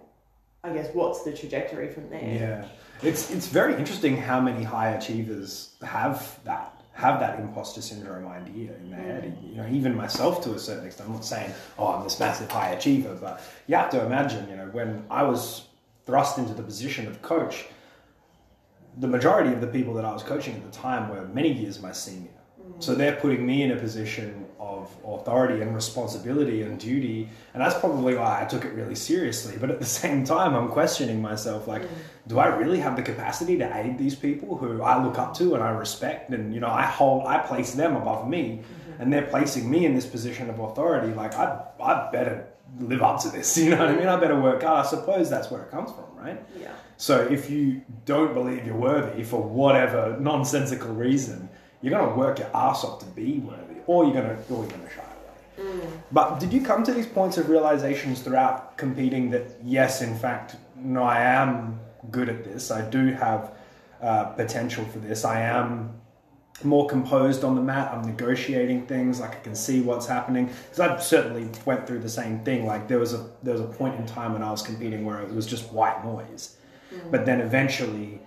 I 0.63 0.73
guess 0.73 0.89
what's 0.93 1.23
the 1.23 1.33
trajectory 1.33 1.89
from 1.89 2.09
there? 2.09 2.21
Yeah, 2.23 2.65
it's 3.01 3.31
it's 3.31 3.47
very 3.47 3.75
interesting 3.75 4.17
how 4.17 4.39
many 4.41 4.63
high 4.63 4.89
achievers 4.89 5.75
have 5.81 6.39
that 6.43 6.73
have 6.93 7.19
that 7.19 7.39
imposter 7.39 7.81
syndrome 7.81 8.27
idea 8.27 8.71
in 8.75 8.89
their 8.89 8.99
head. 8.99 9.37
You 9.43 9.57
know, 9.57 9.67
even 9.71 9.95
myself 9.95 10.43
to 10.43 10.53
a 10.53 10.59
certain 10.59 10.85
extent. 10.85 11.09
I'm 11.09 11.15
not 11.15 11.25
saying 11.25 11.51
oh 11.77 11.87
I'm 11.87 12.03
this 12.03 12.19
massive 12.19 12.49
high 12.51 12.69
achiever, 12.69 13.15
but 13.15 13.41
you 13.67 13.75
have 13.75 13.89
to 13.91 14.05
imagine. 14.05 14.49
You 14.49 14.57
know, 14.57 14.67
when 14.71 15.05
I 15.09 15.23
was 15.23 15.67
thrust 16.05 16.37
into 16.37 16.53
the 16.53 16.63
position 16.63 17.07
of 17.07 17.21
coach, 17.21 17.65
the 18.99 19.07
majority 19.07 19.53
of 19.53 19.61
the 19.61 19.67
people 19.67 19.93
that 19.93 20.05
I 20.05 20.11
was 20.11 20.23
coaching 20.23 20.55
at 20.55 20.63
the 20.63 20.77
time 20.77 21.09
were 21.09 21.27
many 21.27 21.51
years 21.51 21.81
my 21.81 21.91
senior. 21.91 22.31
So 22.79 22.93
they're 22.93 23.15
putting 23.15 23.45
me 23.45 23.63
in 23.63 23.71
a 23.71 23.75
position 23.75 24.45
of 24.59 24.95
authority 25.05 25.61
and 25.61 25.73
responsibility 25.73 26.61
and 26.61 26.79
duty, 26.79 27.29
and 27.53 27.61
that's 27.61 27.79
probably 27.79 28.15
why 28.15 28.41
I 28.41 28.45
took 28.45 28.65
it 28.65 28.73
really 28.73 28.93
seriously. 28.95 29.55
But 29.59 29.71
at 29.71 29.79
the 29.79 29.85
same 30.01 30.23
time, 30.23 30.53
I'm 30.53 30.69
questioning 30.69 31.21
myself 31.21 31.67
like, 31.67 31.83
do 32.27 32.39
I 32.39 32.47
really 32.47 32.79
have 32.79 32.95
the 32.95 33.01
capacity 33.01 33.57
to 33.57 33.77
aid 33.77 33.97
these 33.97 34.15
people 34.15 34.57
who 34.57 34.81
I 34.81 35.03
look 35.03 35.17
up 35.17 35.33
to 35.37 35.55
and 35.55 35.63
I 35.63 35.69
respect, 35.69 36.31
and 36.31 36.53
you 36.53 36.59
know, 36.59 36.69
I 36.69 36.83
hold, 36.83 37.25
I 37.25 37.39
place 37.39 37.73
them 37.73 37.95
above 37.95 38.27
me, 38.27 38.61
and 38.99 39.11
they're 39.11 39.27
placing 39.27 39.69
me 39.69 39.85
in 39.85 39.95
this 39.95 40.05
position 40.05 40.49
of 40.49 40.59
authority. 40.59 41.13
Like, 41.13 41.35
I, 41.35 41.63
I 41.81 42.11
better 42.11 42.47
live 42.79 43.01
up 43.01 43.21
to 43.21 43.29
this. 43.29 43.57
You 43.67 43.71
know 43.71 43.77
what 43.77 43.89
I 43.89 43.95
mean? 43.95 44.07
I 44.07 44.15
better 44.17 44.39
work 44.39 44.63
hard. 44.63 44.85
I 44.85 44.89
suppose 44.89 45.29
that's 45.29 45.49
where 45.49 45.63
it 45.63 45.71
comes 45.71 45.91
from, 45.91 46.05
right? 46.15 46.43
Yeah. 46.59 46.71
So 46.97 47.21
if 47.21 47.49
you 47.49 47.81
don't 48.05 48.33
believe 48.33 48.65
you're 48.65 48.75
worthy 48.75 49.23
for 49.23 49.41
whatever 49.41 50.17
nonsensical 50.19 50.93
reason, 50.93 51.49
you're 51.81 51.97
going 51.97 52.09
to 52.09 52.15
work 52.15 52.39
your 52.39 52.49
ass 52.55 52.83
off 52.83 52.99
to 52.99 53.05
be 53.05 53.39
worthy, 53.39 53.75
or 53.85 54.03
you're 54.05 54.13
going 54.13 54.25
to, 54.25 54.53
or 54.53 54.63
you're 54.63 54.71
going 54.71 54.87
to 54.87 54.89
shy 54.89 55.01
away. 55.57 55.79
But 56.11 56.39
did 56.39 56.51
you 56.51 56.61
come 56.61 56.83
to 56.83 56.93
these 56.93 57.05
points 57.05 57.37
of 57.37 57.49
realizations 57.49 58.21
throughout 58.21 58.77
competing 58.77 59.29
that 59.31 59.43
yes, 59.63 60.01
in 60.01 60.17
fact, 60.17 60.55
no, 60.75 61.03
I 61.03 61.19
am 61.21 61.79
good 62.11 62.29
at 62.29 62.43
this. 62.43 62.71
I 62.71 62.87
do 62.89 63.13
have 63.13 63.51
uh, 64.01 64.25
potential 64.25 64.85
for 64.85 64.99
this. 64.99 65.25
I 65.25 65.41
am 65.41 65.99
more 66.63 66.87
composed 66.87 67.43
on 67.43 67.55
the 67.55 67.61
mat. 67.61 67.91
I'm 67.93 68.01
negotiating 68.03 68.87
things. 68.87 69.19
Like 69.19 69.35
I 69.35 69.39
can 69.39 69.55
see 69.55 69.81
what's 69.81 70.07
happening 70.07 70.45
because 70.47 70.79
I 70.79 70.97
certainly 70.99 71.49
went 71.65 71.85
through 71.85 71.99
the 71.99 72.09
same 72.09 72.39
thing. 72.39 72.65
Like 72.65 72.87
there 72.87 72.99
was 72.99 73.13
a 73.13 73.29
there 73.43 73.53
was 73.53 73.61
a 73.61 73.67
point 73.67 73.99
in 73.99 74.05
time 74.05 74.33
when 74.33 74.43
I 74.43 74.51
was 74.51 74.61
competing 74.61 75.05
where 75.05 75.21
it 75.21 75.33
was 75.33 75.45
just 75.45 75.71
white 75.71 76.03
noise, 76.03 76.55
but 77.11 77.25
then 77.25 77.41
eventually 77.41 78.19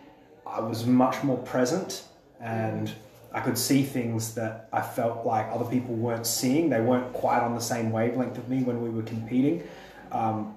I 0.47 0.61
was 0.61 0.87
much 0.87 1.23
more 1.23 1.39
present 1.39 2.05
and 2.41 2.93
I 3.33 3.41
could 3.41 3.57
see 3.57 3.83
things 3.83 4.35
that 4.35 4.69
I 4.73 4.83
felt 4.83 5.25
like 5.25 5.47
other 5.53 5.65
people 5.65 5.95
weren't 5.95 6.27
seeing. 6.27 6.69
They 6.69 6.81
weren't 6.81 7.13
quite 7.13 7.41
on 7.41 7.55
the 7.55 7.61
same 7.61 7.93
wavelength 7.93 8.37
of 8.39 8.49
me 8.49 8.63
when 8.63 8.83
we 8.83 8.91
were 8.91 9.03
competing. 9.03 9.63
Um, 10.11 10.57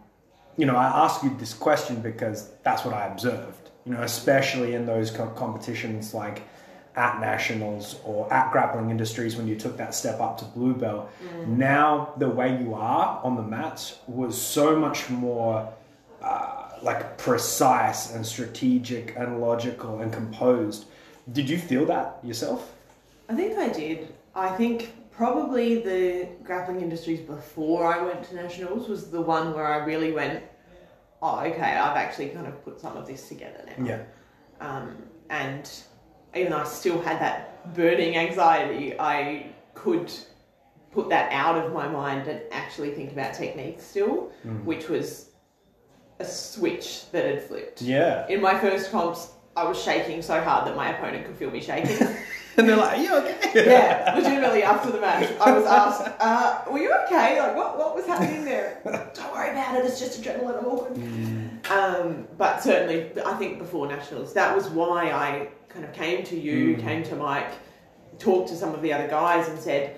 you 0.57 0.65
know, 0.65 0.75
I 0.75 0.85
ask 0.85 1.23
you 1.23 1.35
this 1.37 1.53
question 1.53 2.01
because 2.01 2.49
that's 2.63 2.83
what 2.83 2.93
I 2.93 3.07
observed. 3.07 3.69
You 3.85 3.93
know, 3.93 4.01
especially 4.01 4.75
in 4.75 4.85
those 4.85 5.11
co- 5.11 5.29
competitions 5.29 6.13
like 6.13 6.43
at 6.95 7.19
nationals 7.19 7.99
or 8.03 8.31
at 8.31 8.51
grappling 8.51 8.89
industries 8.89 9.35
when 9.35 9.47
you 9.47 9.55
took 9.55 9.77
that 9.77 9.95
step 9.95 10.19
up 10.19 10.37
to 10.37 10.45
blue 10.45 10.73
belt. 10.73 11.09
Now 11.47 12.13
the 12.17 12.29
way 12.29 12.61
you 12.61 12.73
are 12.75 13.19
on 13.23 13.35
the 13.35 13.41
mats 13.41 13.97
was 14.07 14.39
so 14.39 14.79
much 14.79 15.09
more 15.09 15.73
uh, 16.21 16.69
like 16.81 17.17
precise 17.17 18.13
and 18.13 18.25
strategic 18.25 19.15
and 19.17 19.41
logical 19.41 20.01
and 20.01 20.13
composed. 20.13 20.85
Did 21.31 21.49
you 21.49 21.57
feel 21.57 21.85
that 21.85 22.19
yourself? 22.23 22.73
I 23.29 23.35
think 23.35 23.57
I 23.57 23.69
did. 23.69 24.13
I 24.35 24.49
think 24.49 24.93
probably 25.11 25.81
the 25.81 26.27
grappling 26.43 26.81
industries 26.81 27.21
before 27.21 27.85
I 27.85 28.03
went 28.03 28.23
to 28.25 28.35
nationals 28.35 28.89
was 28.89 29.09
the 29.09 29.21
one 29.21 29.53
where 29.53 29.65
I 29.65 29.77
really 29.85 30.11
went, 30.11 30.43
oh, 31.21 31.39
okay, 31.39 31.61
I've 31.61 31.97
actually 31.97 32.29
kind 32.29 32.47
of 32.47 32.63
put 32.65 32.79
some 32.81 32.97
of 32.97 33.07
this 33.07 33.27
together 33.29 33.63
now. 33.65 33.85
Yeah. 33.85 34.03
Um, 34.59 34.95
and 35.29 35.69
even 36.35 36.51
though 36.51 36.59
I 36.59 36.63
still 36.65 37.01
had 37.01 37.19
that 37.21 37.73
burning 37.75 38.17
anxiety, 38.17 38.99
I 38.99 39.47
could 39.73 40.11
put 40.91 41.09
that 41.09 41.31
out 41.31 41.55
of 41.57 41.73
my 41.73 41.87
mind 41.87 42.27
and 42.27 42.41
actually 42.51 42.91
think 42.91 43.11
about 43.11 43.33
technique 43.33 43.81
still, 43.81 44.31
which 44.63 44.89
was 44.89 45.29
a 46.19 46.25
switch 46.25 47.09
that 47.11 47.25
had 47.25 47.43
flipped. 47.43 47.81
Yeah. 47.81 48.27
In 48.27 48.41
my 48.41 48.57
first 48.59 48.91
comps, 48.91 49.31
I 49.55 49.63
was 49.63 49.81
shaking 49.81 50.21
so 50.21 50.41
hard 50.41 50.67
that 50.67 50.75
my 50.75 50.95
opponent 50.95 51.25
could 51.25 51.35
feel 51.35 51.51
me 51.51 51.61
shaking. 51.61 52.07
And 52.55 52.69
they're 52.69 52.77
like, 52.77 52.99
"Are 52.99 53.01
you 53.01 53.15
okay?" 53.17 53.65
yeah, 53.65 54.13
legitimately 54.15 54.61
after 54.61 54.91
the 54.91 55.01
match, 55.01 55.27
I 55.41 55.51
was 55.51 55.65
asked, 55.65 56.11
uh, 56.19 56.61
"Were 56.71 56.77
you 56.77 56.93
okay? 57.05 57.39
Like, 57.41 57.55
what 57.55 57.79
what 57.79 57.95
was 57.95 58.05
happening 58.05 58.45
there?" 58.45 58.79
Don't 59.15 59.33
worry 59.33 59.49
about 59.49 59.75
it. 59.75 59.85
It's 59.85 59.99
just 59.99 60.21
adrenaline. 60.21 60.59
I'm 60.59 60.65
all 60.65 60.85
good. 60.85 61.71
Um, 61.71 62.27
but 62.37 62.61
certainly, 62.61 63.09
I 63.25 63.33
think 63.35 63.57
before 63.57 63.87
nationals, 63.87 64.35
that 64.35 64.55
was 64.55 64.69
why 64.69 65.09
I 65.09 65.47
kind 65.73 65.85
of 65.85 65.93
came 65.93 66.23
to 66.25 66.39
you, 66.39 66.75
hmm. 66.75 66.81
came 66.81 67.03
to 67.03 67.15
Mike, 67.15 67.51
talked 68.19 68.49
to 68.49 68.55
some 68.55 68.73
of 68.73 68.81
the 68.81 68.93
other 68.93 69.07
guys, 69.07 69.47
and 69.47 69.59
said, 69.59 69.97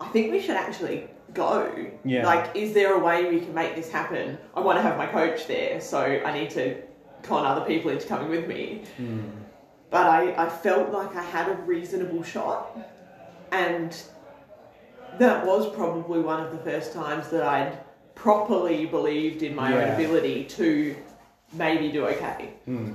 "I 0.00 0.08
think 0.08 0.30
we 0.30 0.40
should 0.40 0.56
actually 0.56 1.08
go. 1.32 1.86
Yeah. 2.04 2.26
Like, 2.26 2.54
is 2.54 2.74
there 2.74 2.94
a 2.94 2.98
way 2.98 3.28
we 3.30 3.40
can 3.40 3.54
make 3.54 3.74
this 3.74 3.90
happen? 3.90 4.38
I 4.54 4.60
want 4.60 4.78
to 4.78 4.82
have 4.82 4.96
my 4.96 5.06
coach 5.06 5.46
there, 5.46 5.80
so 5.80 6.00
I 6.00 6.32
need 6.38 6.50
to 6.50 6.82
con 7.22 7.46
other 7.46 7.64
people 7.64 7.90
into 7.90 8.06
coming 8.06 8.28
with 8.28 8.46
me." 8.46 8.84
Hmm. 8.96 9.20
but 9.90 10.06
I, 10.06 10.46
I 10.46 10.48
felt 10.48 10.90
like 10.90 11.14
I 11.14 11.22
had 11.22 11.48
a 11.48 11.54
reasonable 11.54 12.22
shot. 12.22 12.76
And 13.52 13.96
that 15.18 15.46
was 15.46 15.72
probably 15.74 16.20
one 16.20 16.40
of 16.44 16.50
the 16.50 16.58
first 16.58 16.92
times 16.92 17.28
that 17.28 17.42
I'd 17.42 17.78
properly 18.14 18.86
believed 18.86 19.42
in 19.42 19.54
my 19.54 19.72
own 19.72 19.94
ability 19.94 20.44
to 20.44 20.96
maybe 21.52 21.90
do 21.92 22.06
okay. 22.06 22.54
Hmm. 22.64 22.94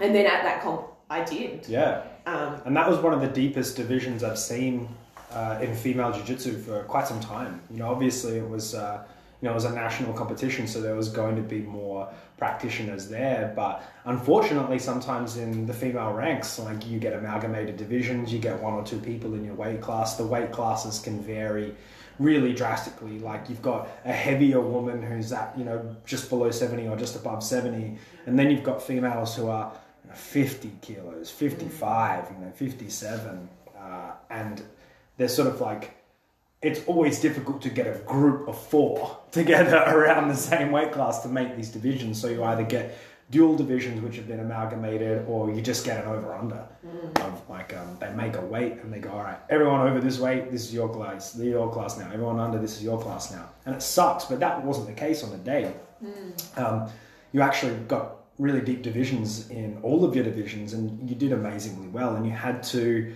And 0.00 0.14
then 0.14 0.26
at 0.26 0.42
that 0.44 0.62
comp, 0.62 0.86
I 1.10 1.24
did. 1.24 1.66
Yeah. 1.68 2.02
Um, 2.26 2.60
And 2.64 2.76
that 2.76 2.88
was 2.88 2.98
one 2.98 3.14
of 3.14 3.20
the 3.20 3.28
deepest 3.28 3.76
divisions 3.76 4.22
I've 4.22 4.38
seen 4.38 4.88
uh, 5.32 5.58
in 5.60 5.74
female 5.74 6.12
jiu-jitsu 6.12 6.58
for 6.60 6.82
quite 6.84 7.06
some 7.06 7.20
time. 7.20 7.60
You 7.70 7.78
know, 7.78 7.90
obviously 7.90 8.38
it 8.38 8.48
was, 8.48 8.74
uh, 8.74 9.04
you 9.40 9.46
know, 9.46 9.52
it 9.52 9.54
was 9.54 9.64
a 9.64 9.72
national 9.72 10.12
competition, 10.12 10.66
so 10.66 10.80
there 10.80 10.94
was 10.94 11.08
going 11.08 11.36
to 11.36 11.42
be 11.42 11.60
more 11.60 12.12
practitioners 12.36 13.08
there. 13.08 13.52
But 13.54 13.82
unfortunately, 14.04 14.78
sometimes 14.78 15.36
in 15.36 15.66
the 15.66 15.74
female 15.74 16.12
ranks, 16.12 16.58
like 16.58 16.86
you 16.86 16.98
get 16.98 17.12
amalgamated 17.12 17.76
divisions, 17.76 18.32
you 18.32 18.38
get 18.38 18.60
one 18.60 18.74
or 18.74 18.84
two 18.84 18.98
people 18.98 19.34
in 19.34 19.44
your 19.44 19.54
weight 19.54 19.80
class. 19.80 20.16
The 20.16 20.26
weight 20.26 20.52
classes 20.52 20.98
can 20.98 21.22
vary 21.22 21.74
really 22.18 22.52
drastically. 22.52 23.18
Like 23.18 23.48
you've 23.48 23.62
got 23.62 23.88
a 24.04 24.12
heavier 24.12 24.60
woman 24.60 25.02
who's 25.02 25.32
at, 25.32 25.56
you 25.56 25.64
know, 25.64 25.96
just 26.04 26.28
below 26.28 26.50
70 26.50 26.88
or 26.88 26.96
just 26.96 27.14
above 27.16 27.42
70. 27.42 27.96
And 28.26 28.38
then 28.38 28.50
you've 28.50 28.64
got 28.64 28.82
females 28.82 29.36
who 29.36 29.48
are 29.48 29.72
50 30.14 30.70
kilos, 30.80 31.30
55, 31.30 32.30
you 32.30 32.46
know, 32.46 32.52
57. 32.52 33.48
Uh, 33.78 34.12
and 34.30 34.62
they're 35.16 35.28
sort 35.28 35.48
of 35.48 35.60
like, 35.60 35.96
it's 36.60 36.84
always 36.86 37.20
difficult 37.20 37.62
to 37.62 37.70
get 37.70 37.86
a 37.86 37.98
group 38.00 38.48
of 38.48 38.60
four 38.60 39.18
together 39.30 39.76
around 39.86 40.28
the 40.28 40.36
same 40.36 40.72
weight 40.72 40.92
class 40.92 41.22
to 41.22 41.28
make 41.28 41.56
these 41.56 41.70
divisions. 41.70 42.20
So 42.20 42.28
you 42.28 42.42
either 42.44 42.64
get 42.64 42.98
dual 43.30 43.56
divisions 43.56 44.02
which 44.02 44.16
have 44.16 44.26
been 44.26 44.40
amalgamated, 44.40 45.26
or 45.28 45.50
you 45.50 45.60
just 45.60 45.84
get 45.84 46.02
an 46.04 46.10
over 46.10 46.34
under 46.34 46.66
of 47.16 47.42
like 47.48 47.76
um, 47.76 47.96
they 48.00 48.10
make 48.14 48.36
a 48.36 48.40
weight 48.40 48.74
and 48.82 48.92
they 48.92 48.98
go, 48.98 49.10
all 49.10 49.22
right, 49.22 49.38
everyone 49.50 49.86
over 49.86 50.00
this 50.00 50.18
weight, 50.18 50.50
this 50.50 50.64
is 50.64 50.74
your 50.74 50.88
class, 50.88 51.32
this 51.32 51.42
is 51.42 51.48
your 51.48 51.70
class 51.70 51.98
now. 51.98 52.10
Everyone 52.12 52.38
under, 52.40 52.58
this 52.58 52.76
is 52.76 52.82
your 52.82 53.00
class 53.00 53.30
now, 53.30 53.48
and 53.66 53.74
it 53.74 53.82
sucks. 53.82 54.24
But 54.24 54.40
that 54.40 54.64
wasn't 54.64 54.86
the 54.86 54.94
case 54.94 55.22
on 55.22 55.30
the 55.30 55.38
day. 55.38 55.72
Um, 56.56 56.88
you 57.32 57.42
actually 57.42 57.76
got 57.80 58.17
really 58.38 58.60
deep 58.60 58.82
divisions 58.82 59.50
in 59.50 59.78
all 59.82 60.04
of 60.04 60.14
your 60.14 60.24
divisions, 60.24 60.72
and 60.72 61.08
you 61.08 61.16
did 61.16 61.32
amazingly 61.32 61.88
well. 61.88 62.16
And 62.16 62.24
you 62.24 62.32
had 62.32 62.62
to 62.64 63.12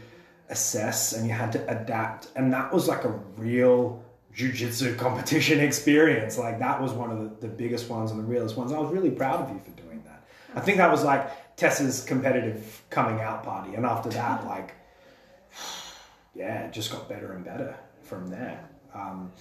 assess 0.48 1.12
and 1.14 1.26
you 1.26 1.32
had 1.32 1.52
to 1.52 1.68
adapt, 1.68 2.28
and 2.36 2.52
that 2.52 2.72
was 2.72 2.88
like 2.88 3.04
a 3.04 3.10
real 3.36 4.02
jiu-jitsu 4.34 4.96
competition 4.96 5.60
experience. 5.68 6.38
Like 6.38 6.58
that 6.58 6.80
was 6.80 6.92
one 6.92 7.10
of 7.10 7.18
the, 7.18 7.46
the 7.46 7.52
biggest 7.52 7.88
ones 7.88 8.10
and 8.10 8.20
the 8.20 8.24
realest 8.24 8.56
ones. 8.56 8.72
I 8.72 8.78
was 8.78 8.92
really 8.92 9.10
proud 9.10 9.40
of 9.40 9.50
you 9.50 9.60
for 9.64 9.70
doing 9.82 10.02
that. 10.04 10.24
I 10.54 10.60
think 10.60 10.78
that 10.78 10.90
was 10.90 11.04
like 11.04 11.56
Tessa's 11.56 12.04
competitive 12.04 12.82
coming 12.90 13.20
out 13.20 13.44
party, 13.44 13.74
and 13.74 13.86
after 13.86 14.08
that, 14.10 14.44
like, 14.46 14.74
yeah, 16.34 16.66
it 16.66 16.72
just 16.72 16.90
got 16.90 17.08
better 17.08 17.32
and 17.32 17.44
better 17.44 17.76
from 18.02 18.28
there. 18.28 18.68
Um, 18.94 19.32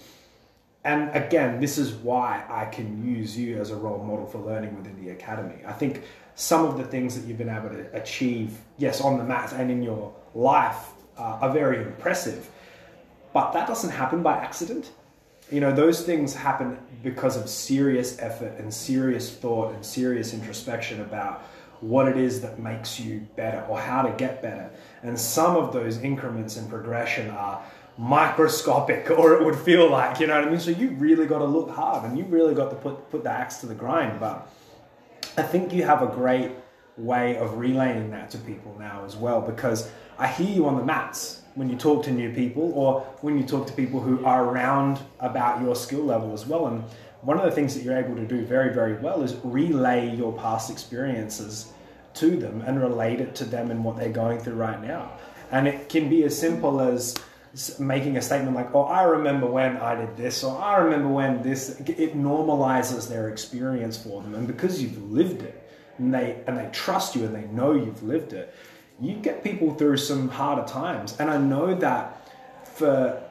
and 0.84 1.14
again, 1.14 1.60
this 1.60 1.78
is 1.78 1.92
why 1.92 2.44
I 2.48 2.64
can 2.64 3.06
use 3.06 3.38
you 3.38 3.60
as 3.60 3.70
a 3.70 3.76
role 3.76 4.02
model 4.02 4.26
for 4.26 4.38
learning 4.38 4.76
within 4.76 5.02
the 5.04 5.10
academy. 5.10 5.64
I 5.64 5.72
think 5.72 6.02
some 6.34 6.64
of 6.64 6.76
the 6.76 6.84
things 6.84 7.14
that 7.14 7.26
you've 7.26 7.38
been 7.38 7.48
able 7.48 7.68
to 7.68 7.86
achieve, 7.94 8.58
yes, 8.78 9.00
on 9.00 9.18
the 9.18 9.24
mat 9.24 9.52
and 9.52 9.70
in 9.70 9.82
your 9.82 10.12
life, 10.34 10.88
uh, 11.16 11.38
are 11.40 11.52
very 11.52 11.82
impressive. 11.82 12.50
But 13.32 13.52
that 13.52 13.68
doesn't 13.68 13.90
happen 13.90 14.22
by 14.22 14.38
accident. 14.38 14.90
You 15.50 15.60
know, 15.60 15.72
those 15.72 16.04
things 16.04 16.34
happen 16.34 16.78
because 17.02 17.36
of 17.36 17.48
serious 17.48 18.18
effort 18.18 18.54
and 18.58 18.72
serious 18.72 19.32
thought 19.32 19.74
and 19.74 19.84
serious 19.84 20.34
introspection 20.34 21.00
about 21.00 21.42
what 21.80 22.08
it 22.08 22.16
is 22.16 22.40
that 22.40 22.58
makes 22.58 22.98
you 22.98 23.26
better 23.36 23.64
or 23.68 23.78
how 23.78 24.02
to 24.02 24.10
get 24.12 24.40
better. 24.40 24.70
And 25.02 25.18
some 25.18 25.56
of 25.56 25.72
those 25.72 25.98
increments 25.98 26.56
in 26.56 26.68
progression 26.68 27.30
are 27.30 27.62
microscopic, 27.98 29.10
or 29.18 29.34
it 29.34 29.44
would 29.44 29.56
feel 29.56 29.90
like, 29.90 30.20
you 30.20 30.26
know 30.26 30.38
what 30.38 30.48
I 30.48 30.50
mean? 30.50 30.60
So 30.60 30.70
you 30.70 30.90
really 30.90 31.26
got 31.26 31.38
to 31.38 31.44
look 31.44 31.70
hard 31.70 32.04
and 32.04 32.18
you 32.18 32.24
really 32.24 32.54
got 32.54 32.70
to 32.70 32.76
put, 32.76 33.10
put 33.10 33.24
the 33.24 33.30
axe 33.30 33.58
to 33.58 33.66
the 33.66 33.74
grind. 33.74 34.20
But 34.20 34.48
I 35.36 35.42
think 35.42 35.72
you 35.72 35.84
have 35.84 36.02
a 36.02 36.06
great 36.06 36.50
way 36.96 37.36
of 37.36 37.56
relaying 37.56 38.10
that 38.10 38.30
to 38.30 38.38
people 38.38 38.76
now 38.78 39.04
as 39.04 39.16
well 39.16 39.40
because 39.40 39.90
I 40.18 40.26
hear 40.26 40.48
you 40.48 40.66
on 40.66 40.76
the 40.76 40.84
mats 40.84 41.42
when 41.54 41.68
you 41.68 41.76
talk 41.76 42.04
to 42.04 42.10
new 42.10 42.32
people 42.32 42.72
or 42.74 43.00
when 43.20 43.38
you 43.38 43.44
talk 43.44 43.66
to 43.66 43.72
people 43.72 44.00
who 44.00 44.24
are 44.24 44.44
around 44.44 45.00
about 45.20 45.62
your 45.62 45.74
skill 45.74 46.04
level 46.04 46.32
as 46.32 46.46
well. 46.46 46.66
And 46.66 46.84
one 47.22 47.38
of 47.38 47.44
the 47.44 47.50
things 47.50 47.74
that 47.74 47.82
you're 47.82 47.96
able 47.96 48.16
to 48.16 48.26
do 48.26 48.44
very, 48.44 48.72
very 48.72 48.94
well 48.94 49.22
is 49.22 49.36
relay 49.42 50.14
your 50.14 50.32
past 50.32 50.70
experiences 50.70 51.72
to 52.14 52.36
them 52.36 52.62
and 52.62 52.80
relate 52.80 53.20
it 53.20 53.34
to 53.36 53.44
them 53.44 53.70
and 53.70 53.84
what 53.84 53.96
they're 53.96 54.10
going 54.10 54.38
through 54.38 54.54
right 54.54 54.82
now. 54.82 55.12
And 55.50 55.68
it 55.68 55.88
can 55.88 56.08
be 56.08 56.24
as 56.24 56.38
simple 56.38 56.80
as 56.80 57.16
making 57.78 58.16
a 58.16 58.22
statement 58.22 58.56
like, 58.56 58.74
"Oh, 58.74 58.84
I 58.84 59.02
remember 59.02 59.46
when 59.46 59.76
I 59.76 59.94
did 59.94 60.16
this," 60.16 60.42
or 60.42 60.60
"I 60.60 60.78
remember 60.78 61.08
when 61.08 61.42
this." 61.42 61.80
It 61.80 62.16
normalizes 62.16 63.08
their 63.08 63.28
experience 63.28 63.96
for 63.96 64.22
them, 64.22 64.34
and 64.34 64.46
because 64.46 64.82
you've 64.82 65.10
lived 65.10 65.42
it, 65.42 65.70
and 65.98 66.12
they 66.14 66.42
and 66.46 66.56
they 66.56 66.68
trust 66.72 67.14
you 67.14 67.24
and 67.24 67.34
they 67.34 67.46
know 67.48 67.72
you've 67.72 68.02
lived 68.02 68.32
it, 68.32 68.54
you 69.00 69.14
get 69.16 69.44
people 69.44 69.74
through 69.74 69.98
some 69.98 70.28
harder 70.28 70.66
times. 70.66 71.16
And 71.18 71.30
I 71.30 71.38
know 71.38 71.74
that 71.74 72.28
for 72.64 73.22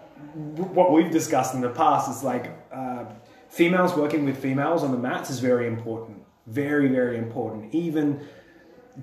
what 0.74 0.92
we've 0.92 1.12
discussed 1.12 1.56
in 1.56 1.62
the 1.62 1.70
past 1.70 2.10
is 2.10 2.24
like 2.24 2.52
uh, 2.72 3.06
females 3.50 3.96
working 3.96 4.26
with 4.26 4.38
females 4.38 4.84
on 4.84 4.92
the 4.92 4.98
mats 4.98 5.30
is 5.30 5.40
very 5.40 5.68
important, 5.68 6.24
very 6.48 6.88
very 6.88 7.18
important, 7.18 7.74
even 7.74 8.22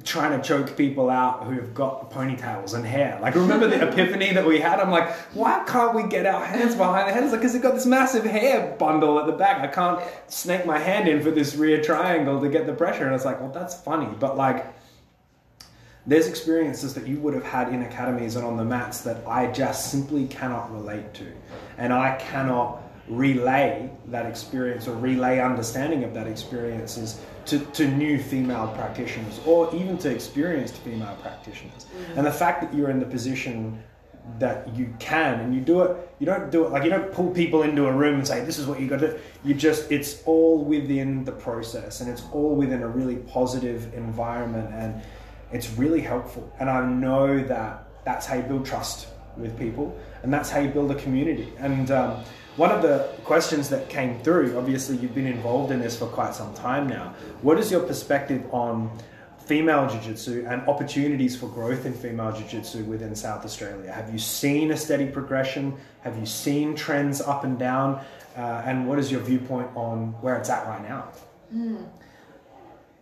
trying 0.05 0.39
to 0.39 0.47
choke 0.47 0.77
people 0.77 1.09
out 1.09 1.45
who've 1.45 1.73
got 1.75 2.11
ponytails 2.11 2.75
and 2.75 2.85
hair. 2.85 3.19
Like, 3.23 3.35
remember 3.35 3.67
the 3.67 3.89
epiphany 3.89 4.33
that 4.33 4.47
we 4.47 4.61
had? 4.61 4.81
I'm 4.81 4.91
like, 4.91 5.11
why 5.35 5.65
can't 5.67 5.95
we 5.95 6.03
get 6.05 6.27
our 6.27 6.45
hands 6.45 6.75
behind 6.75 7.09
the 7.09 7.13
head? 7.13 7.23
It's 7.23 7.33
like, 7.33 7.41
because 7.41 7.55
they've 7.55 7.63
got 7.63 7.75
this 7.75 7.87
massive 7.87 8.25
hair 8.25 8.77
bundle 8.79 9.19
at 9.19 9.27
the 9.27 9.33
back. 9.33 9.63
I 9.63 9.67
can't 9.67 10.03
snake 10.31 10.67
my 10.67 10.79
hand 10.79 11.09
in 11.09 11.23
for 11.23 11.31
this 11.31 11.57
rear 11.57 11.83
triangle 11.83 12.41
to 12.41 12.49
get 12.49 12.67
the 12.67 12.75
pressure. 12.75 13.07
And 13.07 13.15
it's 13.15 13.25
like, 13.25 13.41
well, 13.41 13.51
that's 13.51 13.81
funny. 13.81 14.09
But, 14.21 14.37
like, 14.37 14.67
there's 16.07 16.27
experiences 16.27 16.95
that 16.95 17.07
you 17.07 17.19
would 17.21 17.35
have 17.35 17.45
had 17.45 17.69
in 17.73 17.83
academies 17.83 18.37
and 18.37 18.45
on 18.45 18.57
the 18.57 18.65
mats 18.65 19.01
that 19.03 19.27
I 19.27 19.51
just 19.53 19.91
simply 19.91 20.27
cannot 20.27 20.73
relate 20.73 21.15
to. 21.15 21.27
And 21.79 21.93
I 21.93 22.17
cannot 22.17 22.83
relay 23.09 23.91
that 24.09 24.27
experience 24.27 24.87
or 24.87 24.95
relay 24.97 25.41
understanding 25.41 26.05
of 26.05 26.13
that 26.15 26.27
experiences 26.27 27.21
to, 27.47 27.59
to 27.59 27.89
new 27.89 28.19
female 28.23 28.69
practitioners 28.77 29.41
or 29.47 29.75
even 29.75 29.97
to 29.99 30.11
experienced 30.11 30.77
female 30.79 31.17
practitioners. 31.23 31.87
Mm-hmm. 31.87 32.19
And 32.19 32.27
the 32.27 32.33
fact 32.33 32.61
that 32.63 32.75
you're 32.75 32.91
in 32.91 33.01
the 33.01 33.07
position 33.07 33.83
that 34.39 34.75
you 34.77 34.95
can 34.99 35.41
and 35.41 35.55
you 35.55 35.61
do 35.61 35.81
it 35.81 36.15
you 36.19 36.27
don't 36.27 36.51
do 36.51 36.67
it 36.67 36.71
like 36.71 36.85
you 36.85 36.91
don't 36.91 37.11
pull 37.13 37.31
people 37.31 37.63
into 37.63 37.87
a 37.87 37.93
room 37.93 38.17
and 38.17 38.27
say 38.27 38.45
this 38.45 38.59
is 38.59 38.67
what 38.67 38.79
you 38.79 38.87
got 38.87 39.01
to 39.01 39.13
do 39.13 39.19
you 39.43 39.55
just 39.55 39.91
it's 39.91 40.23
all 40.25 40.63
within 40.63 41.25
the 41.25 41.33
process 41.33 42.01
and 42.01 42.11
it's 42.11 42.23
all 42.33 42.55
within 42.55 42.83
a 42.83 42.87
really 42.87 43.17
positive 43.17 43.93
environment 43.95 44.69
and 44.75 45.01
it's 45.51 45.71
really 45.71 46.03
helpful 46.03 46.53
and 46.61 46.69
i 46.69 46.87
know 46.87 47.43
that 47.43 47.89
that's 48.05 48.27
how 48.27 48.37
you 48.37 48.43
build 48.43 48.67
trust 48.67 49.09
with 49.39 49.59
people 49.59 49.99
and 50.23 50.33
that's 50.33 50.51
how 50.51 50.61
you 50.61 50.69
build 50.69 50.91
a 50.91 50.97
community 50.97 51.51
and 51.59 51.91
um, 51.91 52.23
one 52.59 52.73
of 52.73 52.83
the 52.83 53.09
questions 53.23 53.69
that 53.69 53.89
came 53.89 54.19
through, 54.19 54.59
obviously, 54.59 54.97
you've 54.97 55.15
been 55.15 55.29
involved 55.29 55.71
in 55.71 55.81
this 55.81 55.97
for 55.97 56.07
quite 56.07 56.35
some 56.35 56.53
time 56.55 56.89
now. 56.89 57.15
What 57.41 57.57
is 57.57 57.71
your 57.71 57.81
perspective 57.81 58.43
on 58.53 58.91
female 59.47 59.89
jiu-jitsu 59.89 60.45
and 60.49 60.63
opportunities 60.63 61.37
for 61.37 61.47
growth 61.47 61.87
in 61.87 61.95
female 61.95 62.33
jiu-jitsu 62.33 62.83
within 62.83 63.15
South 63.15 63.45
Australia? 63.45 63.93
Have 63.93 64.13
you 64.13 64.19
seen 64.19 64.73
a 64.73 64.77
steady 64.77 65.07
progression? 65.07 65.77
Have 66.01 66.19
you 66.19 66.27
seen 66.27 66.75
trends 66.75 67.21
up 67.21 67.45
and 67.45 67.61
down? 67.61 68.05
Uh, 68.37 68.63
and 68.65 68.89
what 68.89 68.99
is 68.99 69.11
your 69.11 69.21
viewpoint 69.21 69.71
on 69.77 70.09
where 70.21 70.37
it's 70.37 70.51
at 70.51 70.67
right 70.67 70.83
now? 70.83 71.13
Mm. 71.55 71.89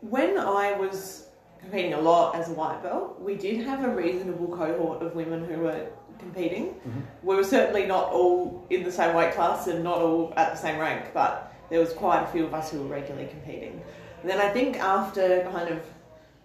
When 0.02 0.38
I 0.38 0.72
was 0.72 1.28
competing 1.60 1.94
a 1.94 2.00
lot 2.00 2.36
as 2.36 2.50
a 2.50 2.52
white 2.52 2.82
belt, 2.82 3.18
we 3.22 3.36
did 3.36 3.64
have 3.66 3.84
a 3.84 3.88
reasonable 3.88 4.54
cohort 4.54 5.02
of 5.02 5.14
women 5.14 5.46
who 5.46 5.60
were 5.60 5.88
competing. 6.18 6.66
Mm-hmm. 6.66 7.00
We 7.22 7.36
were 7.36 7.44
certainly 7.44 7.86
not 7.86 8.12
all 8.12 8.66
in 8.70 8.82
the 8.82 8.92
same 8.92 9.14
weight 9.14 9.34
class 9.34 9.66
and 9.66 9.82
not 9.82 9.98
all 9.98 10.32
at 10.36 10.52
the 10.52 10.58
same 10.58 10.78
rank, 10.78 11.12
but 11.14 11.54
there 11.70 11.80
was 11.80 11.92
quite 11.92 12.22
a 12.22 12.26
few 12.26 12.44
of 12.44 12.54
us 12.54 12.70
who 12.70 12.82
were 12.82 12.88
regularly 12.88 13.28
competing. 13.28 13.82
And 14.20 14.30
then 14.30 14.40
I 14.40 14.48
think 14.48 14.78
after 14.78 15.48
kind 15.52 15.68
of 15.68 15.82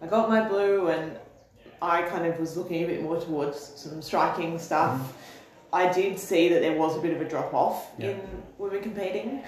I 0.01 0.07
got 0.07 0.29
my 0.29 0.47
blue 0.47 0.87
and 0.87 1.17
I 1.81 2.03
kind 2.03 2.25
of 2.25 2.39
was 2.39 2.57
looking 2.57 2.83
a 2.83 2.87
bit 2.87 3.01
more 3.01 3.19
towards 3.19 3.59
some 3.59 4.01
striking 4.01 4.57
stuff. 4.59 4.99
Mm-hmm. 4.99 5.17
I 5.73 5.91
did 5.91 6.19
see 6.19 6.49
that 6.49 6.61
there 6.61 6.77
was 6.77 6.97
a 6.97 7.01
bit 7.01 7.13
of 7.13 7.21
a 7.21 7.29
drop 7.29 7.53
off 7.53 7.91
yeah. 7.97 8.09
in 8.09 8.21
women 8.57 8.81
competing, 8.81 9.41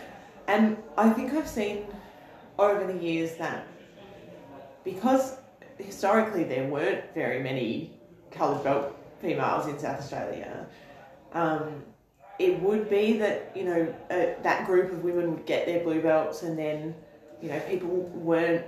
and 0.48 0.78
I 0.98 1.10
think 1.10 1.34
I've 1.34 1.50
seen 1.50 1.86
over 2.58 2.92
the 2.92 2.98
years 2.98 3.36
that 3.36 3.68
because 4.86 5.38
historically 5.78 6.44
there 6.44 6.68
weren't 6.68 7.04
very 7.14 7.42
many 7.42 8.00
coloured 8.32 8.64
belt 8.64 8.98
females 9.24 9.68
in 9.68 9.80
South 9.80 10.00
Australia, 10.00 10.68
um, 11.34 11.84
it 12.38 12.60
would 12.62 12.90
be 12.90 13.18
that 13.18 13.52
you 13.56 13.64
know 13.64 13.96
uh, 14.12 14.42
that 14.44 14.66
group 14.68 14.92
of 14.92 15.04
women 15.04 15.34
would 15.34 15.46
get 15.46 15.66
their 15.66 15.84
blue 15.84 16.02
belts, 16.02 16.44
and 16.44 16.58
then 16.60 16.94
you 17.42 17.50
know 17.50 17.60
people 17.62 17.90
weren't 17.90 18.66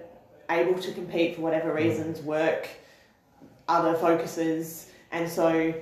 able 0.50 0.80
to 0.80 0.91
compete 0.94 1.36
for 1.36 1.41
whatever 1.41 1.72
mm. 1.72 1.76
reasons, 1.76 2.22
work, 2.22 2.70
other 3.68 3.94
focuses, 3.96 4.89
and 5.12 5.30
so 5.30 5.74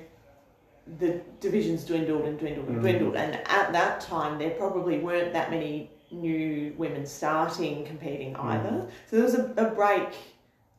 the 0.98 1.20
divisions 1.40 1.84
dwindled 1.84 2.24
and 2.26 2.38
dwindled 2.38 2.68
and 2.68 2.78
mm. 2.78 2.80
dwindled. 2.82 3.16
And 3.16 3.36
at 3.46 3.72
that 3.72 4.00
time, 4.00 4.38
there 4.38 4.50
probably 4.50 4.98
weren't 4.98 5.32
that 5.32 5.50
many 5.50 5.90
new 6.10 6.74
women 6.76 7.06
starting 7.06 7.84
competing 7.84 8.34
mm. 8.34 8.44
either. 8.44 8.70
Mm. 8.70 8.90
So 9.08 9.16
there 9.16 9.24
was 9.24 9.34
a, 9.34 9.54
a 9.56 9.70
break 9.70 10.08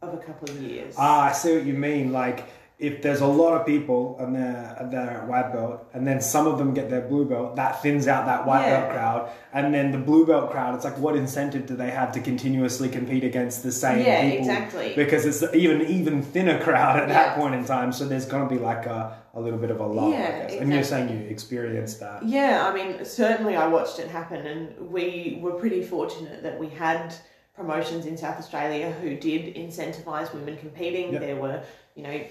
of 0.01 0.13
a 0.13 0.17
couple 0.17 0.49
of 0.49 0.61
years. 0.61 0.95
Ah, 0.97 1.29
I 1.29 1.31
see 1.31 1.55
what 1.55 1.65
you 1.65 1.73
mean. 1.73 2.11
Like 2.11 2.49
if 2.77 3.01
there's 3.01 3.21
a 3.21 3.27
lot 3.27 3.53
of 3.53 3.65
people 3.65 4.17
and 4.19 4.35
they're, 4.35 4.87
they're 4.91 5.09
at 5.09 5.27
white 5.27 5.53
belt 5.53 5.87
and 5.93 6.05
then 6.05 6.19
some 6.19 6.45
of 6.45 6.57
them 6.57 6.73
get 6.73 6.89
their 6.89 7.01
blue 7.01 7.23
belt 7.23 7.55
that 7.55 7.81
thins 7.81 8.05
out 8.05 8.25
that 8.25 8.45
white 8.45 8.63
yeah. 8.63 8.81
belt 8.81 8.91
crowd 8.91 9.31
and 9.53 9.73
then 9.73 9.93
the 9.93 9.97
blue 9.97 10.25
belt 10.25 10.51
crowd 10.51 10.75
it's 10.75 10.83
like 10.83 10.97
what 10.97 11.15
incentive 11.15 11.65
do 11.65 11.75
they 11.75 11.89
have 11.89 12.11
to 12.11 12.19
continuously 12.19 12.89
compete 12.89 13.23
against 13.23 13.63
the 13.63 13.71
same 13.71 14.05
yeah, 14.05 14.21
people 14.21 14.39
exactly 14.39 14.93
because 14.93 15.25
it's 15.25 15.41
even 15.55 15.83
even 15.83 16.21
thinner 16.21 16.61
crowd 16.61 16.99
at 16.99 17.07
yeah. 17.07 17.13
that 17.13 17.37
point 17.37 17.55
in 17.55 17.63
time 17.63 17.93
so 17.93 18.05
there's 18.05 18.25
going 18.25 18.47
to 18.47 18.53
be 18.53 18.59
like 18.59 18.85
a, 18.85 19.17
a 19.35 19.39
little 19.39 19.59
bit 19.59 19.71
of 19.71 19.79
a 19.79 19.85
lull 19.85 20.11
yeah, 20.11 20.27
exactly. 20.27 20.57
and 20.57 20.73
you're 20.73 20.83
saying 20.83 21.09
you 21.09 21.25
experienced 21.27 22.01
that 22.01 22.27
yeah 22.27 22.67
i 22.67 22.73
mean 22.73 23.05
certainly 23.05 23.55
i 23.55 23.65
watched 23.65 23.99
it 23.99 24.09
happen 24.09 24.45
and 24.45 24.91
we 24.91 25.39
were 25.41 25.53
pretty 25.53 25.81
fortunate 25.81 26.43
that 26.43 26.59
we 26.59 26.67
had 26.67 27.15
promotions 27.55 28.05
in 28.05 28.17
south 28.17 28.37
australia 28.37 28.91
who 29.01 29.15
did 29.15 29.55
incentivize 29.55 30.33
women 30.33 30.57
competing 30.57 31.13
yep. 31.13 31.21
there 31.21 31.37
were 31.37 31.63
you 31.95 32.03
know 32.03 32.21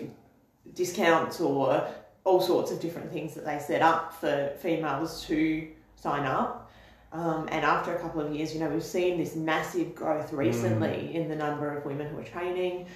discounts 0.73 1.41
or 1.41 1.87
all 2.25 2.41
sorts 2.41 2.71
of 2.71 2.81
different 2.81 3.13
things 3.13 3.35
that 3.35 3.45
they 3.45 3.59
set 3.59 3.83
up 3.83 4.15
for 4.15 4.53
females 4.59 5.25
to 5.27 5.69
sign 5.97 6.25
up. 6.25 6.71
Um, 7.13 7.49
and 7.53 7.65
after 7.65 7.95
a 7.95 8.01
couple 8.01 8.21
of 8.21 8.35
years, 8.35 8.53
you 8.53 8.61
know, 8.61 8.69
we've 8.69 8.83
seen 8.83 9.19
this 9.19 9.37
massive 9.37 9.95
growth 9.95 10.33
recently 10.33 10.89
mm. 10.89 11.15
in 11.15 11.29
the 11.29 11.37
number 11.37 11.77
of 11.77 11.85
women 11.85 12.09
who 12.09 12.19
are 12.19 12.25
training, 12.25 12.87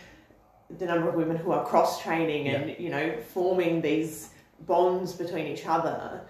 the 0.78 0.86
number 0.86 1.08
of 1.08 1.14
women 1.14 1.36
who 1.36 1.52
are 1.52 1.64
cross 1.64 2.02
training 2.02 2.46
yeah. 2.46 2.52
and, 2.54 2.78
you 2.82 2.90
know, 2.90 3.16
forming 3.32 3.80
these 3.80 4.30
bonds 4.66 5.12
between 5.12 5.46
each 5.46 5.66
other. 5.66 6.22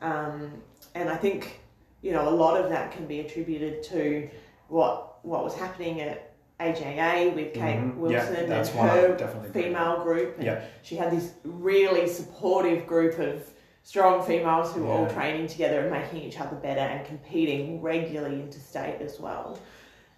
Um, 0.00 0.52
and 0.94 1.08
I 1.08 1.16
think, 1.16 1.60
you 2.00 2.12
know, 2.12 2.28
a 2.28 2.30
lot 2.30 2.60
of 2.60 2.70
that 2.70 2.92
can 2.92 3.06
be 3.06 3.20
attributed 3.20 3.82
to 3.84 4.28
what 4.68 5.18
what 5.22 5.44
was 5.44 5.54
happening 5.54 6.00
at 6.00 6.31
AJA 6.62 7.34
with 7.34 7.54
Kate 7.54 7.78
mm-hmm. 7.78 8.00
Wilson 8.00 8.48
yeah, 8.48 8.60
and 8.60 8.68
her 8.68 9.50
female 9.52 10.02
group. 10.02 10.36
And 10.36 10.46
yeah. 10.46 10.64
she 10.82 10.96
had 10.96 11.10
this 11.10 11.32
really 11.44 12.08
supportive 12.08 12.86
group 12.86 13.18
of 13.18 13.48
strong 13.82 14.24
females 14.24 14.72
who 14.72 14.84
were 14.84 14.92
all 14.92 15.10
training 15.10 15.48
together 15.48 15.80
and 15.80 15.90
making 15.90 16.22
each 16.22 16.38
other 16.38 16.56
better 16.56 16.80
and 16.80 17.04
competing 17.06 17.82
regularly 17.82 18.40
interstate 18.40 19.00
as 19.00 19.18
well. 19.18 19.58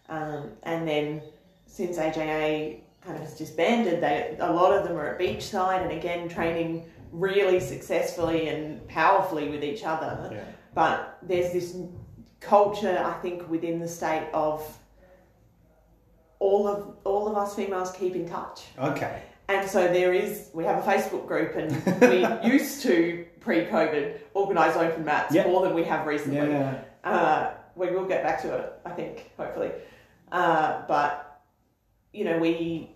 Um, 0.08 0.50
and 0.64 0.86
then 0.86 1.22
since 1.66 1.96
AJA 1.96 2.80
kind 3.00 3.16
of 3.16 3.22
has 3.22 3.34
disbanded, 3.34 4.02
they 4.02 4.36
a 4.38 4.52
lot 4.52 4.72
of 4.72 4.86
them 4.86 4.96
are 4.96 5.14
at 5.14 5.18
beachside 5.18 5.82
and 5.82 5.92
again 5.92 6.28
training 6.28 6.84
really 7.12 7.60
successfully 7.60 8.48
and 8.48 8.86
powerfully 8.88 9.48
with 9.48 9.64
each 9.64 9.84
other. 9.84 10.30
Yeah. 10.30 10.44
But 10.74 11.18
there's 11.22 11.52
this 11.52 11.76
culture, 12.40 13.02
I 13.04 13.12
think, 13.20 13.48
within 13.48 13.78
the 13.78 13.88
state 13.88 14.28
of 14.34 14.62
all 16.38 16.66
of 16.66 16.96
all 17.04 17.28
of 17.28 17.36
us 17.36 17.54
females 17.54 17.92
keep 17.92 18.14
in 18.14 18.28
touch. 18.28 18.64
Okay. 18.78 19.22
And 19.48 19.68
so 19.68 19.88
there 19.88 20.14
is, 20.14 20.48
we 20.54 20.64
have 20.64 20.82
a 20.82 20.90
Facebook 20.90 21.26
group, 21.26 21.54
and 21.54 22.00
we 22.00 22.50
used 22.50 22.80
to 22.82 23.26
pre-COVID 23.40 24.18
organise 24.32 24.74
open 24.74 25.04
mats 25.04 25.34
yep. 25.34 25.46
more 25.46 25.62
than 25.62 25.74
we 25.74 25.84
have 25.84 26.06
recently. 26.06 26.38
Yeah. 26.38 26.80
Uh, 27.04 27.50
we 27.76 27.90
will 27.90 28.06
get 28.06 28.22
back 28.22 28.40
to 28.42 28.56
it, 28.56 28.72
I 28.86 28.90
think, 28.90 29.30
hopefully. 29.36 29.70
Uh, 30.32 30.82
but 30.88 31.42
you 32.12 32.24
know, 32.24 32.38
we 32.38 32.90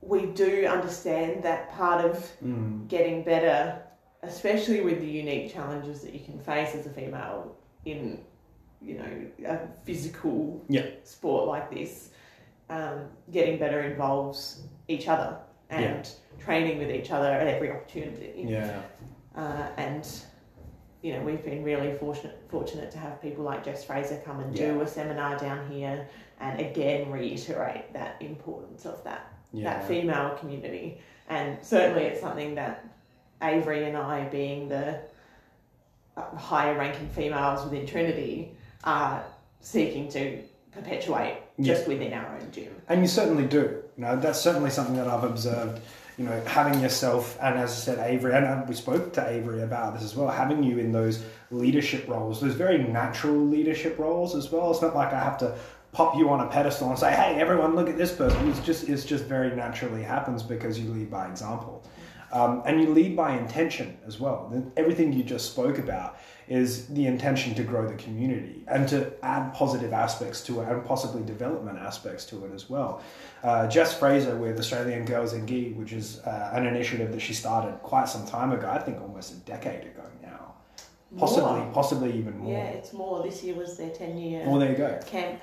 we 0.00 0.26
do 0.26 0.66
understand 0.66 1.42
that 1.42 1.72
part 1.72 2.04
of 2.04 2.30
mm. 2.44 2.86
getting 2.88 3.24
better, 3.24 3.82
especially 4.22 4.80
with 4.80 5.00
the 5.00 5.06
unique 5.06 5.52
challenges 5.52 6.02
that 6.02 6.12
you 6.12 6.20
can 6.20 6.38
face 6.38 6.74
as 6.74 6.86
a 6.86 6.90
female 6.90 7.56
in 7.84 8.20
you 8.80 8.98
know 8.98 9.26
a 9.46 9.58
physical 9.84 10.64
sport 11.04 11.46
like 11.46 11.70
this 11.70 12.10
um, 12.72 13.04
getting 13.30 13.58
better 13.58 13.80
involves 13.82 14.62
each 14.88 15.06
other 15.06 15.36
and 15.68 15.84
yeah. 15.84 16.44
training 16.44 16.78
with 16.78 16.90
each 16.90 17.10
other 17.10 17.30
at 17.30 17.46
every 17.46 17.70
opportunity. 17.70 18.46
Yeah. 18.48 18.80
Uh, 19.36 19.68
and 19.76 20.08
you 21.02 21.12
know, 21.12 21.20
we've 21.20 21.44
been 21.44 21.62
really 21.62 21.94
fortunate 21.98 22.38
fortunate 22.48 22.90
to 22.92 22.98
have 22.98 23.20
people 23.20 23.44
like 23.44 23.64
Jess 23.64 23.84
Fraser 23.84 24.22
come 24.24 24.40
and 24.40 24.56
Yeah. 24.56 24.72
do 24.72 24.80
a 24.80 24.86
seminar 24.86 25.36
down 25.36 25.70
here 25.70 26.08
and 26.40 26.60
again 26.60 27.10
reiterate 27.10 27.92
that 27.92 28.20
importance 28.20 28.86
of 28.86 29.02
that 29.04 29.32
that 29.54 29.86
female 29.86 30.30
community. 30.36 30.98
And 31.28 31.58
certainly 31.62 32.04
it's 32.04 32.20
something 32.20 32.54
that 32.54 32.86
Avery 33.42 33.84
and 33.84 33.96
I, 33.96 34.24
being 34.28 34.68
the 34.68 35.00
uh, 36.16 36.36
higher 36.36 36.78
ranking 36.78 37.08
females 37.10 37.64
within 37.64 37.86
Trinity, 37.86 38.56
are 38.84 39.22
seeking 39.60 40.08
to 40.12 40.42
perpetuate 40.72 41.41
just 41.60 41.86
within 41.86 42.12
our 42.12 42.36
own 42.36 42.50
gym. 42.50 42.74
And 42.88 43.00
you 43.02 43.08
certainly 43.08 43.46
do. 43.46 43.82
You 43.96 44.04
know, 44.04 44.16
that's 44.16 44.40
certainly 44.40 44.70
something 44.70 44.96
that 44.96 45.08
I've 45.08 45.24
observed. 45.24 45.80
You 46.18 46.26
know, 46.26 46.42
having 46.46 46.80
yourself, 46.80 47.38
and 47.42 47.58
as 47.58 47.70
I 47.70 47.74
said, 47.74 47.98
Avery, 47.98 48.34
and 48.34 48.68
we 48.68 48.74
spoke 48.74 49.12
to 49.14 49.26
Avery 49.26 49.62
about 49.62 49.94
this 49.94 50.02
as 50.02 50.14
well, 50.14 50.28
having 50.28 50.62
you 50.62 50.78
in 50.78 50.92
those 50.92 51.24
leadership 51.50 52.06
roles, 52.06 52.40
those 52.40 52.54
very 52.54 52.78
natural 52.78 53.34
leadership 53.34 53.98
roles 53.98 54.34
as 54.34 54.50
well. 54.50 54.70
It's 54.70 54.82
not 54.82 54.94
like 54.94 55.12
I 55.12 55.22
have 55.22 55.38
to 55.38 55.56
pop 55.92 56.16
you 56.16 56.28
on 56.28 56.40
a 56.40 56.48
pedestal 56.48 56.90
and 56.90 56.98
say, 56.98 57.12
"Hey, 57.12 57.40
everyone, 57.40 57.74
look 57.74 57.88
at 57.88 57.96
this 57.96 58.12
person." 58.12 58.48
It's 58.48 58.60
just, 58.60 58.88
it's 58.88 59.04
just 59.04 59.24
very 59.24 59.54
naturally 59.56 60.02
happens 60.02 60.42
because 60.42 60.78
you 60.78 60.90
lead 60.90 61.10
by 61.10 61.28
example, 61.28 61.82
um, 62.30 62.62
and 62.66 62.80
you 62.80 62.90
lead 62.90 63.16
by 63.16 63.36
intention 63.36 63.96
as 64.06 64.20
well. 64.20 64.52
Everything 64.76 65.12
you 65.12 65.22
just 65.22 65.50
spoke 65.52 65.78
about 65.78 66.18
is 66.48 66.86
the 66.88 67.06
intention 67.06 67.54
to 67.54 67.62
grow 67.62 67.86
the 67.86 67.94
community 67.94 68.64
and 68.68 68.88
to 68.88 69.12
add 69.24 69.52
positive 69.54 69.92
aspects 69.92 70.42
to 70.44 70.60
it 70.60 70.68
and 70.68 70.84
possibly 70.84 71.22
development 71.22 71.78
aspects 71.78 72.24
to 72.26 72.44
it 72.44 72.52
as 72.52 72.68
well. 72.68 73.02
Uh, 73.42 73.66
Jess 73.68 73.96
Fraser 73.98 74.36
with 74.36 74.58
Australian 74.58 75.04
Girls 75.04 75.32
in 75.32 75.46
Gi, 75.46 75.72
which 75.72 75.92
is 75.92 76.20
uh, 76.20 76.50
an 76.52 76.66
initiative 76.66 77.12
that 77.12 77.20
she 77.20 77.32
started 77.34 77.74
quite 77.82 78.08
some 78.08 78.26
time 78.26 78.52
ago, 78.52 78.68
I 78.70 78.78
think 78.78 79.00
almost 79.00 79.32
a 79.32 79.36
decade 79.36 79.84
ago 79.84 80.02
now. 80.22 80.54
Possibly, 81.16 81.60
More. 81.60 81.72
possibly 81.72 82.12
even 82.18 82.38
more. 82.38 82.52
Yeah, 82.52 82.68
it's 82.70 82.92
more. 82.92 83.22
This 83.22 83.42
year 83.44 83.54
was 83.54 83.76
their 83.76 83.90
10 83.90 84.16
year 84.16 84.44
Well, 84.46 84.58
there 84.58 84.70
you 84.70 84.76
go. 84.76 84.98
camp 85.06 85.40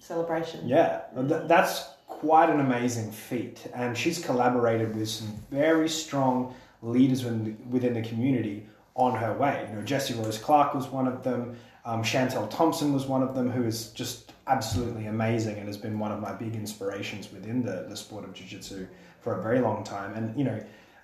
celebration. 0.00 0.66
Yeah, 0.66 1.02
that's 1.14 1.84
quite 2.06 2.50
an 2.50 2.60
amazing 2.60 3.12
feat. 3.12 3.66
And 3.74 3.96
she's 3.96 4.24
collaborated 4.24 4.96
with 4.96 5.08
some 5.08 5.28
very 5.50 5.88
strong 5.88 6.54
leaders 6.82 7.24
within 7.24 7.44
the, 7.44 7.52
within 7.68 7.94
the 7.94 8.02
community 8.02 8.66
on 8.98 9.14
her 9.14 9.32
way. 9.32 9.66
You 9.70 9.76
know, 9.76 9.82
Jessie 9.82 10.14
Rose 10.14 10.38
Clark 10.38 10.74
was 10.74 10.88
one 10.88 11.06
of 11.06 11.22
them. 11.22 11.56
Um, 11.84 12.02
Chantel 12.02 12.50
Thompson 12.50 12.92
was 12.92 13.06
one 13.06 13.22
of 13.22 13.34
them, 13.34 13.48
who 13.48 13.64
is 13.64 13.88
just 13.92 14.32
absolutely 14.48 15.06
amazing 15.06 15.56
and 15.56 15.66
has 15.68 15.76
been 15.76 15.98
one 15.98 16.10
of 16.10 16.20
my 16.20 16.32
big 16.32 16.54
inspirations 16.54 17.32
within 17.32 17.62
the, 17.62 17.86
the 17.88 17.96
sport 17.96 18.24
of 18.24 18.34
jiu-jitsu 18.34 18.86
for 19.20 19.38
a 19.38 19.42
very 19.42 19.60
long 19.60 19.84
time. 19.84 20.14
And, 20.14 20.36
you 20.36 20.44
know, 20.44 20.62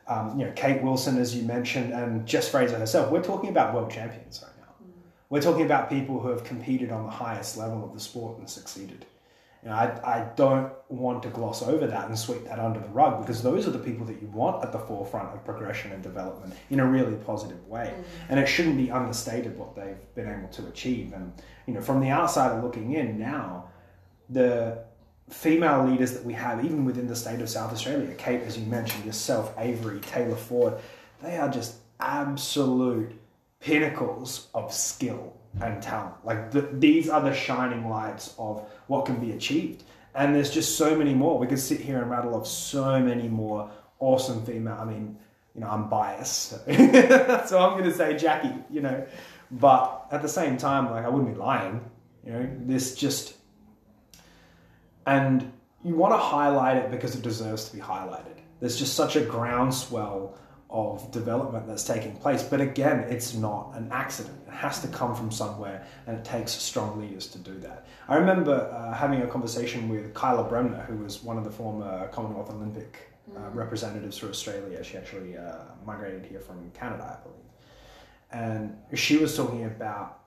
um, 0.08 0.38
you 0.38 0.44
know, 0.44 0.52
Kate 0.52 0.82
Wilson, 0.82 1.16
as 1.18 1.34
you 1.34 1.44
mentioned, 1.44 1.92
and 1.94 2.26
Jess 2.26 2.48
Fraser 2.48 2.78
herself, 2.78 3.10
we're 3.10 3.22
talking 3.22 3.48
about 3.48 3.72
world 3.72 3.90
champions 3.90 4.42
right 4.42 4.52
now. 4.58 4.74
We're 5.30 5.40
talking 5.40 5.64
about 5.64 5.88
people 5.88 6.20
who 6.20 6.28
have 6.28 6.44
competed 6.44 6.90
on 6.90 7.04
the 7.04 7.10
highest 7.10 7.56
level 7.56 7.84
of 7.84 7.94
the 7.94 8.00
sport 8.00 8.38
and 8.38 8.50
succeeded. 8.50 9.06
You 9.64 9.70
know, 9.70 9.76
I, 9.76 10.18
I 10.18 10.28
don't 10.36 10.70
want 10.90 11.22
to 11.22 11.30
gloss 11.30 11.62
over 11.62 11.86
that 11.86 12.08
and 12.08 12.18
sweep 12.18 12.44
that 12.44 12.58
under 12.58 12.78
the 12.78 12.88
rug 12.88 13.22
because 13.22 13.42
those 13.42 13.66
are 13.66 13.70
the 13.70 13.78
people 13.78 14.04
that 14.06 14.20
you 14.20 14.28
want 14.28 14.62
at 14.62 14.72
the 14.72 14.78
forefront 14.78 15.34
of 15.34 15.42
progression 15.42 15.90
and 15.90 16.02
development 16.02 16.54
in 16.68 16.80
a 16.80 16.86
really 16.86 17.14
positive 17.16 17.66
way. 17.66 17.94
Mm. 17.96 18.04
And 18.28 18.40
it 18.40 18.46
shouldn't 18.46 18.76
be 18.76 18.90
understated 18.90 19.56
what 19.56 19.74
they've 19.74 20.14
been 20.14 20.28
able 20.28 20.48
to 20.48 20.66
achieve. 20.66 21.14
And, 21.14 21.32
you 21.66 21.72
know, 21.72 21.80
from 21.80 22.00
the 22.00 22.10
outsider 22.10 22.60
looking 22.60 22.92
in 22.92 23.18
now, 23.18 23.70
the 24.28 24.84
female 25.30 25.86
leaders 25.86 26.12
that 26.12 26.24
we 26.24 26.34
have, 26.34 26.62
even 26.62 26.84
within 26.84 27.06
the 27.06 27.16
state 27.16 27.40
of 27.40 27.48
South 27.48 27.72
Australia, 27.72 28.14
Kate, 28.18 28.42
as 28.42 28.58
you 28.58 28.66
mentioned, 28.66 29.06
yourself, 29.06 29.54
Avery, 29.56 30.00
Taylor 30.00 30.36
Ford, 30.36 30.74
they 31.22 31.38
are 31.38 31.48
just 31.48 31.76
absolute 32.00 33.18
pinnacles 33.60 34.48
of 34.52 34.74
skill 34.74 35.33
and 35.60 35.82
talent. 35.82 36.14
Like 36.24 36.50
the, 36.50 36.62
these 36.72 37.08
are 37.08 37.20
the 37.20 37.34
shining 37.34 37.88
lights 37.88 38.34
of 38.38 38.68
what 38.86 39.06
can 39.06 39.16
be 39.16 39.32
achieved. 39.32 39.84
And 40.14 40.34
there's 40.34 40.50
just 40.50 40.76
so 40.76 40.96
many 40.96 41.14
more. 41.14 41.38
We 41.38 41.46
could 41.46 41.58
sit 41.58 41.80
here 41.80 42.00
and 42.00 42.10
rattle 42.10 42.34
off 42.34 42.46
so 42.46 43.00
many 43.00 43.28
more 43.28 43.70
awesome 43.98 44.44
female. 44.44 44.78
I 44.80 44.84
mean, 44.84 45.16
you 45.54 45.60
know, 45.60 45.68
I'm 45.68 45.88
biased, 45.88 46.50
so, 46.50 46.56
so 47.46 47.58
I'm 47.58 47.78
going 47.78 47.84
to 47.84 47.94
say 47.94 48.16
Jackie. 48.16 48.54
You 48.70 48.80
know, 48.80 49.06
but 49.52 50.06
at 50.10 50.22
the 50.22 50.28
same 50.28 50.56
time, 50.56 50.90
like 50.90 51.04
I 51.04 51.08
wouldn't 51.08 51.32
be 51.32 51.38
lying. 51.38 51.80
You 52.24 52.32
know, 52.32 52.50
this 52.60 52.94
just 52.94 53.34
and 55.06 55.52
you 55.84 55.94
want 55.94 56.14
to 56.14 56.18
highlight 56.18 56.78
it 56.78 56.90
because 56.90 57.14
it 57.14 57.22
deserves 57.22 57.68
to 57.68 57.76
be 57.76 57.82
highlighted. 57.82 58.38
There's 58.60 58.76
just 58.76 58.94
such 58.94 59.16
a 59.16 59.20
groundswell 59.20 60.38
of 60.74 61.08
development 61.12 61.68
that's 61.68 61.84
taking 61.84 62.16
place. 62.16 62.42
But 62.42 62.60
again, 62.60 62.98
it's 63.08 63.32
not 63.32 63.70
an 63.76 63.88
accident. 63.92 64.36
It 64.48 64.52
has 64.52 64.82
to 64.82 64.88
come 64.88 65.14
from 65.14 65.30
somewhere, 65.30 65.86
and 66.06 66.18
it 66.18 66.24
takes 66.24 66.50
strong 66.50 67.00
leaders 67.00 67.28
to 67.28 67.38
do 67.38 67.56
that. 67.60 67.86
I 68.08 68.16
remember 68.16 68.52
uh, 68.52 68.92
having 68.92 69.22
a 69.22 69.26
conversation 69.28 69.88
with 69.88 70.12
Kyla 70.14 70.44
Bremner, 70.44 70.82
who 70.82 70.96
was 70.96 71.22
one 71.22 71.38
of 71.38 71.44
the 71.44 71.50
former 71.50 72.08
Commonwealth 72.08 72.50
Olympic 72.50 73.08
uh, 73.36 73.50
representatives 73.50 74.18
for 74.18 74.28
Australia. 74.28 74.82
She 74.82 74.96
actually 74.96 75.38
uh, 75.38 75.58
migrated 75.86 76.26
here 76.26 76.40
from 76.40 76.70
Canada, 76.72 77.18
I 77.18 77.22
believe. 77.22 77.40
And 78.32 78.76
she 78.94 79.16
was 79.16 79.36
talking 79.36 79.64
about 79.64 80.24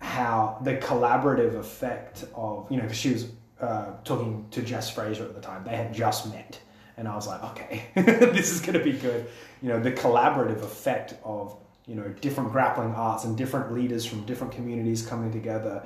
how 0.00 0.58
the 0.62 0.76
collaborative 0.76 1.56
effect 1.56 2.26
of, 2.34 2.70
you 2.70 2.80
know, 2.80 2.88
she 2.88 3.12
was 3.12 3.26
uh, 3.60 3.86
talking 4.04 4.46
to 4.52 4.62
Jess 4.62 4.88
Fraser 4.88 5.24
at 5.24 5.34
the 5.34 5.40
time. 5.40 5.64
They 5.64 5.76
had 5.76 5.92
just 5.92 6.32
met. 6.32 6.60
And 7.00 7.08
I 7.08 7.14
was 7.14 7.26
like, 7.26 7.42
okay, 7.42 7.86
this 7.94 8.52
is 8.52 8.60
going 8.60 8.78
to 8.78 8.84
be 8.84 8.92
good. 8.92 9.26
You 9.62 9.70
know, 9.70 9.80
the 9.80 9.90
collaborative 9.90 10.62
effect 10.62 11.14
of, 11.24 11.56
you 11.86 11.94
know, 11.94 12.06
different 12.20 12.52
grappling 12.52 12.94
arts 12.94 13.24
and 13.24 13.38
different 13.38 13.72
leaders 13.72 14.04
from 14.04 14.26
different 14.26 14.52
communities 14.52 15.00
coming 15.04 15.32
together. 15.32 15.82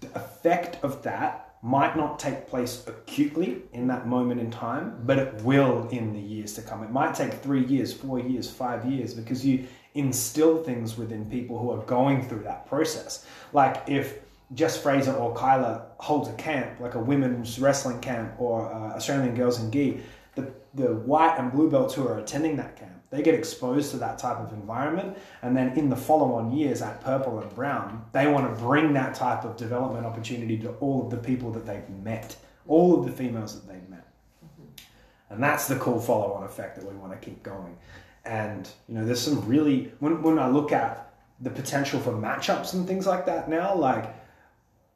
The 0.00 0.14
effect 0.14 0.84
of 0.84 1.02
that 1.04 1.56
might 1.62 1.96
not 1.96 2.18
take 2.18 2.46
place 2.46 2.84
acutely 2.86 3.62
in 3.72 3.86
that 3.86 4.06
moment 4.06 4.38
in 4.38 4.50
time, 4.50 5.00
but 5.04 5.18
it 5.18 5.32
will 5.40 5.88
in 5.88 6.12
the 6.12 6.20
years 6.20 6.52
to 6.56 6.62
come. 6.62 6.84
It 6.84 6.90
might 6.90 7.14
take 7.14 7.32
three 7.32 7.64
years, 7.64 7.94
four 7.94 8.20
years, 8.20 8.50
five 8.50 8.84
years, 8.84 9.14
because 9.14 9.46
you 9.46 9.66
instill 9.94 10.62
things 10.62 10.98
within 10.98 11.24
people 11.30 11.58
who 11.58 11.70
are 11.70 11.82
going 11.86 12.22
through 12.28 12.42
that 12.42 12.66
process. 12.66 13.24
Like 13.54 13.82
if 13.86 14.18
Jess 14.52 14.76
Fraser 14.76 15.14
or 15.14 15.34
Kyla 15.34 15.86
holds 15.96 16.28
a 16.28 16.34
camp, 16.34 16.80
like 16.80 16.96
a 16.96 17.00
women's 17.00 17.58
wrestling 17.58 18.00
camp 18.00 18.34
or 18.38 18.70
uh, 18.70 18.96
Australian 18.96 19.34
Girls 19.34 19.58
in 19.58 19.70
Gi, 19.70 20.02
the, 20.34 20.52
the 20.74 20.94
white 20.94 21.38
and 21.38 21.52
blue 21.52 21.70
belts 21.70 21.94
who 21.94 22.06
are 22.06 22.18
attending 22.18 22.56
that 22.56 22.76
camp, 22.76 22.90
they 23.10 23.22
get 23.22 23.34
exposed 23.34 23.92
to 23.92 23.96
that 23.98 24.18
type 24.18 24.38
of 24.38 24.52
environment. 24.52 25.16
And 25.42 25.56
then 25.56 25.76
in 25.78 25.88
the 25.88 25.96
follow 25.96 26.34
on 26.34 26.52
years 26.52 26.82
at 26.82 27.00
Purple 27.02 27.38
and 27.38 27.54
Brown, 27.54 28.04
they 28.12 28.26
want 28.26 28.52
to 28.52 28.62
bring 28.62 28.92
that 28.94 29.14
type 29.14 29.44
of 29.44 29.56
development 29.56 30.04
opportunity 30.04 30.58
to 30.58 30.70
all 30.80 31.04
of 31.04 31.10
the 31.10 31.16
people 31.16 31.52
that 31.52 31.64
they've 31.64 31.88
met, 32.02 32.36
all 32.66 32.98
of 32.98 33.06
the 33.06 33.12
females 33.12 33.54
that 33.54 33.72
they've 33.72 33.88
met. 33.88 34.08
Mm-hmm. 34.44 35.32
And 35.34 35.42
that's 35.42 35.68
the 35.68 35.76
cool 35.76 36.00
follow 36.00 36.32
on 36.32 36.42
effect 36.44 36.76
that 36.76 36.84
we 36.84 36.96
want 36.96 37.12
to 37.12 37.18
keep 37.18 37.42
going. 37.42 37.76
And, 38.24 38.68
you 38.88 38.94
know, 38.94 39.04
there's 39.04 39.20
some 39.20 39.46
really, 39.46 39.92
when, 40.00 40.22
when 40.22 40.38
I 40.38 40.48
look 40.48 40.72
at 40.72 41.12
the 41.40 41.50
potential 41.50 42.00
for 42.00 42.12
matchups 42.12 42.74
and 42.74 42.86
things 42.86 43.06
like 43.06 43.26
that 43.26 43.48
now, 43.48 43.74
like, 43.74 44.12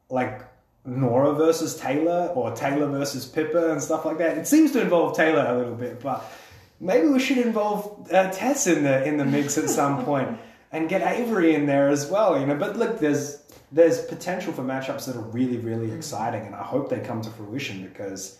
like 0.09 0.41
Nora 0.89 1.33
versus 1.33 1.77
Taylor 1.77 2.31
or 2.35 2.51
Taylor 2.51 2.87
versus 2.87 3.25
Pippa 3.25 3.71
and 3.71 3.81
stuff 3.81 4.05
like 4.05 4.17
that. 4.17 4.37
It 4.37 4.47
seems 4.47 4.71
to 4.71 4.81
involve 4.81 5.15
Taylor 5.15 5.45
a 5.47 5.57
little 5.57 5.75
bit, 5.75 6.01
but 6.01 6.23
maybe 6.79 7.07
we 7.07 7.19
should 7.19 7.37
involve 7.37 8.11
uh, 8.11 8.31
Tess 8.31 8.67
in 8.67 8.83
the 8.83 9.03
in 9.05 9.17
the 9.17 9.25
mix 9.25 9.57
at 9.57 9.69
some 9.69 10.03
point 10.09 10.37
and 10.71 10.89
get 10.89 11.01
Avery 11.01 11.55
in 11.55 11.65
there 11.65 11.89
as 11.89 12.09
well. 12.09 12.39
You 12.39 12.45
know, 12.45 12.55
but 12.55 12.77
look, 12.77 12.99
there's 12.99 13.43
there's 13.71 14.03
potential 14.05 14.51
for 14.51 14.63
matchups 14.63 15.05
that 15.05 15.15
are 15.15 15.21
really 15.21 15.57
really 15.57 15.91
exciting, 15.91 16.45
and 16.45 16.55
I 16.55 16.63
hope 16.63 16.89
they 16.89 16.99
come 16.99 17.21
to 17.21 17.29
fruition 17.29 17.83
because. 17.83 18.37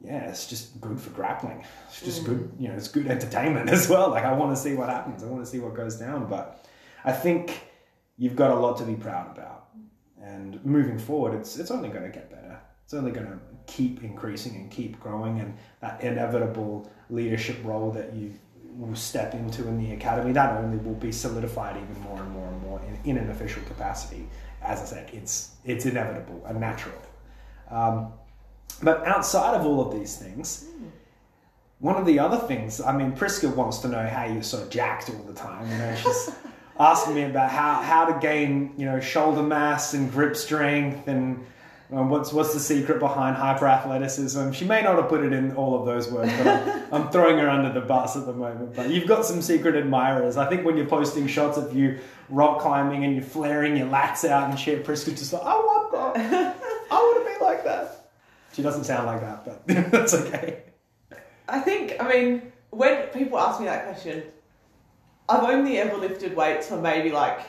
Yeah, 0.00 0.28
it's 0.28 0.46
just 0.46 0.80
good 0.80 1.00
for 1.00 1.10
grappling. 1.10 1.64
It's 1.88 2.02
just 2.02 2.24
good, 2.24 2.52
you 2.56 2.68
know, 2.68 2.74
it's 2.74 2.86
good 2.86 3.08
entertainment 3.08 3.68
as 3.76 3.88
well. 3.88 4.10
Like 4.10 4.22
I 4.22 4.32
want 4.32 4.56
to 4.56 4.62
see 4.62 4.74
what 4.74 4.88
happens. 4.88 5.24
I 5.24 5.26
want 5.26 5.44
to 5.44 5.50
see 5.50 5.58
what 5.58 5.74
goes 5.74 5.96
down. 5.96 6.28
But 6.28 6.64
I 7.04 7.10
think 7.10 7.60
you've 8.16 8.36
got 8.36 8.52
a 8.52 8.54
lot 8.54 8.78
to 8.78 8.84
be 8.84 8.94
proud 8.94 9.36
about. 9.36 9.57
And 10.22 10.64
moving 10.64 10.98
forward, 10.98 11.34
it's 11.34 11.58
it's 11.58 11.70
only 11.70 11.88
going 11.88 12.04
to 12.04 12.10
get 12.10 12.30
better. 12.30 12.58
It's 12.84 12.94
only 12.94 13.10
going 13.12 13.26
to 13.26 13.38
keep 13.66 14.02
increasing 14.02 14.56
and 14.56 14.70
keep 14.70 14.98
growing, 14.98 15.40
and 15.40 15.54
that 15.80 16.02
inevitable 16.02 16.90
leadership 17.10 17.56
role 17.64 17.90
that 17.92 18.14
you 18.14 18.34
will 18.78 18.94
step 18.94 19.34
into 19.34 19.66
in 19.66 19.76
the 19.76 19.92
academy 19.92 20.32
that 20.32 20.56
only 20.56 20.76
will 20.78 20.94
be 20.94 21.10
solidified 21.10 21.76
even 21.76 22.00
more 22.02 22.20
and 22.20 22.30
more 22.30 22.46
and 22.46 22.62
more 22.62 22.80
in, 22.86 23.10
in 23.10 23.18
an 23.18 23.30
official 23.30 23.62
capacity. 23.64 24.28
As 24.62 24.80
I 24.80 24.84
said, 24.84 25.10
it's 25.12 25.52
it's 25.64 25.86
inevitable 25.86 26.44
and 26.46 26.60
natural. 26.60 27.00
Um, 27.70 28.12
but 28.82 29.06
outside 29.06 29.54
of 29.54 29.66
all 29.66 29.80
of 29.86 29.98
these 29.98 30.16
things, 30.16 30.66
one 31.80 31.96
of 31.96 32.06
the 32.06 32.18
other 32.18 32.38
things, 32.38 32.80
I 32.80 32.96
mean, 32.96 33.12
Priska 33.12 33.54
wants 33.54 33.78
to 33.78 33.88
know 33.88 34.06
how 34.06 34.24
you're 34.24 34.42
so 34.42 34.66
jacked 34.68 35.10
all 35.10 35.22
the 35.22 35.34
time. 35.34 35.70
You 35.70 35.78
know, 35.78 35.94
she's 35.96 36.30
asking 36.78 37.14
me 37.14 37.22
about 37.24 37.50
how, 37.50 37.82
how 37.82 38.04
to 38.06 38.18
gain, 38.20 38.72
you 38.76 38.86
know, 38.86 39.00
shoulder 39.00 39.42
mass 39.42 39.94
and 39.94 40.10
grip 40.12 40.36
strength 40.36 41.08
and 41.08 41.44
Um, 41.90 42.10
what's 42.10 42.34
what's 42.34 42.52
the 42.52 42.60
secret 42.60 42.98
behind 43.00 43.34
hyper 43.36 43.66
athleticism? 43.66 44.52
She 44.52 44.66
may 44.66 44.82
not 44.82 44.96
have 44.96 45.08
put 45.08 45.24
it 45.24 45.32
in 45.32 45.56
all 45.56 45.74
of 45.80 45.86
those 45.86 46.10
words, 46.12 46.30
but 46.36 46.46
I'm, 46.46 46.82
I'm 46.92 47.10
throwing 47.10 47.38
her 47.38 47.48
under 47.48 47.72
the 47.72 47.80
bus 47.80 48.14
at 48.14 48.26
the 48.26 48.34
moment. 48.34 48.76
But 48.76 48.90
you've 48.90 49.08
got 49.08 49.24
some 49.24 49.40
secret 49.40 49.74
admirers. 49.74 50.36
I 50.36 50.46
think 50.50 50.66
when 50.66 50.76
you're 50.76 50.86
posting 50.86 51.26
shots 51.26 51.56
of 51.56 51.74
you 51.74 51.98
rock 52.28 52.60
climbing 52.60 53.04
and 53.04 53.14
you're 53.14 53.24
flaring 53.24 53.74
your 53.74 53.86
lats 53.88 54.28
out 54.28 54.50
and 54.50 54.58
shit, 54.58 54.84
Priska's 54.84 55.18
just 55.18 55.32
like, 55.32 55.42
I 55.52 55.54
want 55.54 55.92
that. 55.92 56.56
I 56.90 56.94
want 56.94 57.26
to 57.26 57.38
be 57.38 57.42
like 57.42 57.64
that. 57.64 58.10
She 58.52 58.60
doesn't 58.60 58.84
sound 58.84 59.06
like 59.06 59.22
that, 59.22 59.44
but 59.46 59.66
that's 59.90 60.12
okay. 60.12 60.64
I 61.48 61.60
think, 61.60 61.94
I 62.00 62.06
mean, 62.06 62.52
when 62.68 63.06
people 63.14 63.38
ask 63.38 63.60
me 63.60 63.66
that 63.66 63.86
question, 63.86 64.24
I've 65.28 65.44
only 65.44 65.78
ever 65.78 65.96
lifted 65.96 66.34
weights 66.34 66.68
for 66.68 66.76
maybe 66.80 67.10
like 67.10 67.40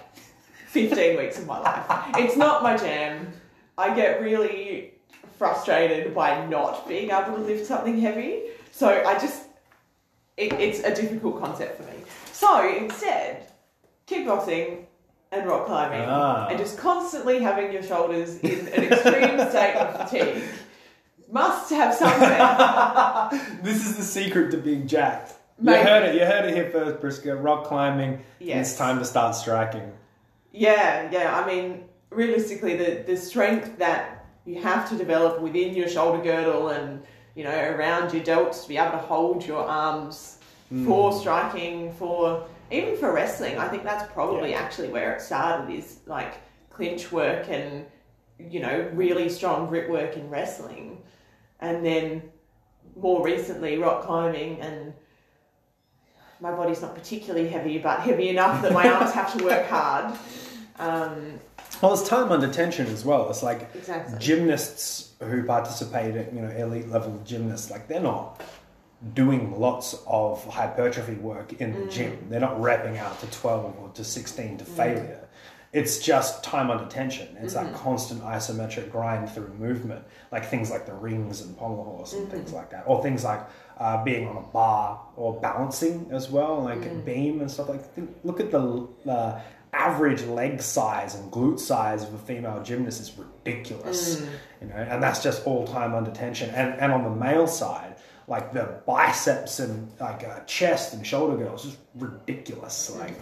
15 0.67 1.17
weeks 1.17 1.37
of 1.39 1.45
my 1.47 1.59
life. 1.59 1.85
It's 2.17 2.35
not 2.35 2.61
my 2.63 2.75
jam. 2.77 3.31
I 3.77 3.95
get 3.95 4.21
really 4.21 4.93
frustrated 5.37 6.13
by 6.13 6.45
not 6.47 6.87
being 6.87 7.11
able 7.11 7.35
to 7.35 7.41
lift 7.41 7.65
something 7.65 7.99
heavy. 7.99 8.41
So 8.71 8.87
I 9.05 9.13
just, 9.13 9.43
it, 10.37 10.51
it's 10.53 10.79
a 10.81 10.93
difficult 10.93 11.39
concept 11.41 11.77
for 11.81 11.83
me. 11.89 11.97
So 12.33 12.67
instead, 12.77 13.47
kickboxing 14.07 14.85
and 15.31 15.47
rock 15.47 15.67
climbing 15.67 16.01
Ah. 16.07 16.47
and 16.49 16.57
just 16.57 16.77
constantly 16.77 17.39
having 17.39 17.71
your 17.71 17.83
shoulders 17.83 18.39
in 18.39 18.67
an 18.67 18.83
extreme 18.91 19.39
state 19.49 19.75
of 19.75 20.09
fatigue 20.09 20.43
must 21.31 21.69
have 21.69 21.93
something. 21.93 23.59
This 23.63 23.85
is 23.87 23.95
the 23.97 24.03
secret 24.03 24.51
to 24.51 24.57
being 24.57 24.87
jacked. 24.87 25.33
You 25.61 25.73
heard 25.73 26.03
it. 26.03 26.15
You 26.15 26.25
heard 26.25 26.45
it 26.45 26.55
here 26.55 26.69
first, 26.69 27.01
Priska. 27.01 27.41
Rock 27.41 27.65
climbing. 27.65 28.23
Yes. 28.39 28.69
It's 28.69 28.77
time 28.77 28.99
to 28.99 29.05
start 29.05 29.35
striking. 29.35 29.91
Yeah, 30.51 31.09
yeah. 31.11 31.39
I 31.39 31.45
mean, 31.45 31.85
realistically, 32.09 32.77
the 32.77 33.03
the 33.05 33.17
strength 33.17 33.77
that 33.77 34.25
you 34.45 34.61
have 34.61 34.89
to 34.89 34.97
develop 34.97 35.41
within 35.41 35.75
your 35.75 35.89
shoulder 35.89 36.23
girdle 36.23 36.69
and 36.69 37.03
you 37.35 37.43
know 37.43 37.55
around 37.71 38.13
your 38.13 38.23
delts 38.23 38.63
to 38.63 38.69
be 38.69 38.77
able 38.77 38.91
to 38.91 38.97
hold 38.97 39.45
your 39.45 39.63
arms 39.63 40.39
hmm. 40.69 40.85
for 40.85 41.11
striking, 41.13 41.93
for 41.93 42.47
even 42.71 42.95
for 42.97 43.13
wrestling. 43.13 43.57
I 43.57 43.67
think 43.67 43.83
that's 43.83 44.11
probably 44.13 44.53
actually 44.53 44.89
where 44.89 45.13
it 45.13 45.21
started. 45.21 45.73
Is 45.73 45.99
like 46.05 46.35
clinch 46.69 47.11
work 47.11 47.49
and 47.49 47.85
you 48.39 48.61
know 48.61 48.89
really 48.93 49.27
strong 49.27 49.67
grip 49.67 49.89
work 49.89 50.15
in 50.15 50.29
wrestling, 50.29 51.01
and 51.59 51.85
then 51.85 52.23
more 52.95 53.23
recently 53.23 53.77
rock 53.77 54.05
climbing 54.05 54.61
and. 54.61 54.93
My 56.41 56.51
body's 56.51 56.81
not 56.81 56.95
particularly 56.95 57.49
heavy, 57.49 57.77
but 57.79 57.99
heavy 57.99 58.29
enough 58.29 58.61
that 58.61 58.71
my 58.73 58.87
arms 58.89 59.11
have 59.11 59.37
to 59.37 59.43
work 59.43 59.67
hard. 59.69 60.17
Um, 60.77 61.39
Well, 61.81 61.93
it's 61.93 62.07
time 62.07 62.31
under 62.31 62.47
tension 62.51 62.87
as 62.87 63.03
well. 63.05 63.29
It's 63.29 63.43
like 63.43 63.69
Exactly. 63.75 64.17
gymnasts 64.19 65.13
who 65.21 65.43
participate 65.43 66.15
at 66.15 66.33
you 66.33 66.41
know 66.41 66.49
elite 66.49 66.89
level 66.89 67.21
gymnasts, 67.25 67.69
like 67.69 67.87
they're 67.87 67.99
not 67.99 68.41
doing 69.13 69.57
lots 69.59 69.95
of 70.07 70.43
hypertrophy 70.45 71.13
work 71.15 71.53
in 71.61 71.73
Mm. 71.73 71.85
the 71.85 71.91
gym. 71.91 72.27
They're 72.29 72.39
not 72.39 72.57
repping 72.57 72.97
out 72.97 73.19
to 73.21 73.27
twelve 73.27 73.75
or 73.81 73.89
to 73.93 74.03
sixteen 74.03 74.57
to 74.57 74.65
failure. 74.65 75.27
It's 75.71 75.99
just 75.99 76.43
time 76.43 76.71
under 76.71 76.85
tension. 76.85 77.37
It's 77.41 77.53
Mm-hmm. 77.53 77.73
that 77.73 77.79
constant 77.79 78.23
isometric 78.23 78.91
grind 78.91 79.29
through 79.29 79.49
movement, 79.59 80.03
like 80.31 80.45
things 80.45 80.71
like 80.71 80.85
the 80.87 80.93
rings 80.93 81.41
and 81.41 81.55
pommel 81.57 81.83
horse 81.83 82.13
and 82.13 82.23
Mm-hmm. 82.23 82.31
things 82.37 82.53
like 82.53 82.71
that, 82.71 82.83
or 82.87 83.03
things 83.03 83.23
like 83.23 83.41
uh, 83.77 84.03
being 84.03 84.27
on 84.27 84.37
a 84.37 84.41
bar 84.41 84.99
or 85.15 85.39
balancing 85.39 86.07
as 86.11 86.29
well, 86.29 86.61
like 86.63 86.79
Mm-hmm. 86.79 87.01
beam 87.01 87.41
and 87.41 87.51
stuff 87.51 87.69
like. 87.69 87.83
Think, 87.93 88.09
look 88.23 88.39
at 88.39 88.49
the 88.51 88.87
uh, 89.07 89.39
average 89.71 90.23
leg 90.23 90.59
size 90.61 91.13
and 91.13 91.31
glute 91.31 91.59
size 91.59 92.03
of 92.03 92.11
a 92.15 92.17
female 92.17 92.63
gymnast 92.63 92.99
is 93.01 93.11
ridiculous, 93.15 94.21
Mm. 94.21 94.27
you 94.61 94.67
know, 94.69 94.75
and 94.75 95.03
that's 95.03 95.21
just 95.21 95.45
all 95.45 95.67
time 95.67 95.93
under 95.93 96.09
tension. 96.11 96.49
And 96.49 96.73
and 96.81 96.91
on 96.91 97.03
the 97.03 97.11
male 97.11 97.45
side, 97.45 97.95
like 98.27 98.53
the 98.53 98.81
biceps 98.87 99.59
and 99.59 99.91
like 99.99 100.23
uh, 100.23 100.39
chest 100.45 100.95
and 100.95 101.05
shoulder 101.05 101.37
girls, 101.37 101.63
just 101.63 101.77
ridiculous, 101.95 102.89
like. 102.97 103.13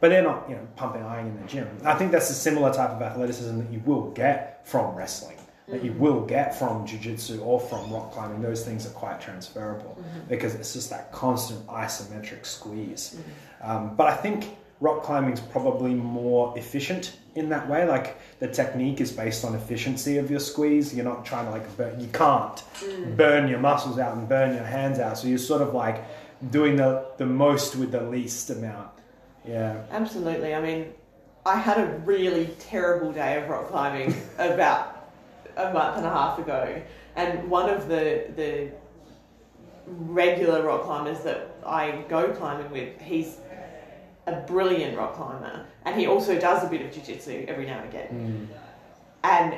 But 0.00 0.10
they're 0.10 0.22
not, 0.22 0.48
you 0.48 0.56
know, 0.56 0.66
pumping 0.76 1.02
iron 1.02 1.28
in 1.28 1.40
the 1.40 1.48
gym. 1.48 1.68
I 1.84 1.94
think 1.94 2.12
that's 2.12 2.28
a 2.30 2.34
similar 2.34 2.72
type 2.72 2.90
of 2.90 3.00
athleticism 3.00 3.58
that 3.58 3.72
you 3.72 3.80
will 3.86 4.10
get 4.10 4.66
from 4.68 4.94
wrestling, 4.94 5.38
that 5.68 5.82
you 5.82 5.92
mm. 5.92 5.98
will 5.98 6.26
get 6.26 6.58
from 6.58 6.86
jiu-jitsu 6.86 7.40
or 7.40 7.58
from 7.58 7.90
rock 7.90 8.12
climbing. 8.12 8.42
Those 8.42 8.64
things 8.64 8.86
are 8.86 8.90
quite 8.90 9.20
transferable 9.20 9.96
mm-hmm. 9.98 10.28
because 10.28 10.54
it's 10.54 10.74
just 10.74 10.90
that 10.90 11.12
constant 11.12 11.66
isometric 11.66 12.44
squeeze. 12.44 13.16
Mm-hmm. 13.16 13.70
Um, 13.70 13.96
but 13.96 14.08
I 14.08 14.16
think 14.16 14.56
rock 14.80 15.02
climbing 15.02 15.32
is 15.32 15.40
probably 15.40 15.94
more 15.94 16.56
efficient 16.58 17.16
in 17.34 17.48
that 17.48 17.66
way. 17.66 17.88
Like 17.88 18.18
the 18.38 18.48
technique 18.48 19.00
is 19.00 19.10
based 19.10 19.44
on 19.46 19.54
efficiency 19.54 20.18
of 20.18 20.30
your 20.30 20.40
squeeze. 20.40 20.94
You're 20.94 21.06
not 21.06 21.24
trying 21.24 21.46
to 21.46 21.52
like 21.52 21.76
burn, 21.78 21.98
you 21.98 22.08
can't 22.08 22.62
mm. 22.80 23.16
burn 23.16 23.48
your 23.48 23.60
muscles 23.60 23.98
out 23.98 24.14
and 24.16 24.28
burn 24.28 24.54
your 24.54 24.64
hands 24.64 24.98
out. 24.98 25.16
So 25.16 25.26
you're 25.28 25.38
sort 25.38 25.62
of 25.62 25.72
like 25.72 26.04
doing 26.50 26.76
the, 26.76 27.06
the 27.16 27.26
most 27.26 27.76
with 27.76 27.92
the 27.92 28.02
least 28.02 28.50
amount. 28.50 28.90
Yeah. 29.46 29.82
Absolutely. 29.90 30.54
I 30.54 30.60
mean, 30.60 30.92
I 31.44 31.56
had 31.56 31.78
a 31.78 31.86
really 32.04 32.46
terrible 32.58 33.12
day 33.12 33.40
of 33.40 33.48
rock 33.48 33.68
climbing 33.68 34.14
about 34.38 35.10
a 35.56 35.72
month 35.72 35.96
and 35.98 36.06
a 36.06 36.10
half 36.10 36.38
ago, 36.38 36.82
and 37.14 37.48
one 37.48 37.70
of 37.70 37.88
the 37.88 38.26
the 38.36 38.72
regular 39.86 40.62
rock 40.62 40.82
climbers 40.82 41.20
that 41.20 41.48
I 41.64 42.04
go 42.08 42.32
climbing 42.32 42.70
with, 42.72 43.00
he's 43.00 43.36
a 44.26 44.40
brilliant 44.40 44.98
rock 44.98 45.14
climber, 45.14 45.64
and 45.84 45.98
he 45.98 46.06
also 46.08 46.38
does 46.38 46.64
a 46.64 46.68
bit 46.68 46.82
of 46.82 46.92
jiu-jitsu 46.92 47.44
every 47.46 47.66
now 47.66 47.78
and 47.78 47.88
again. 47.88 48.08
Hmm. 48.08 48.44
And 49.22 49.56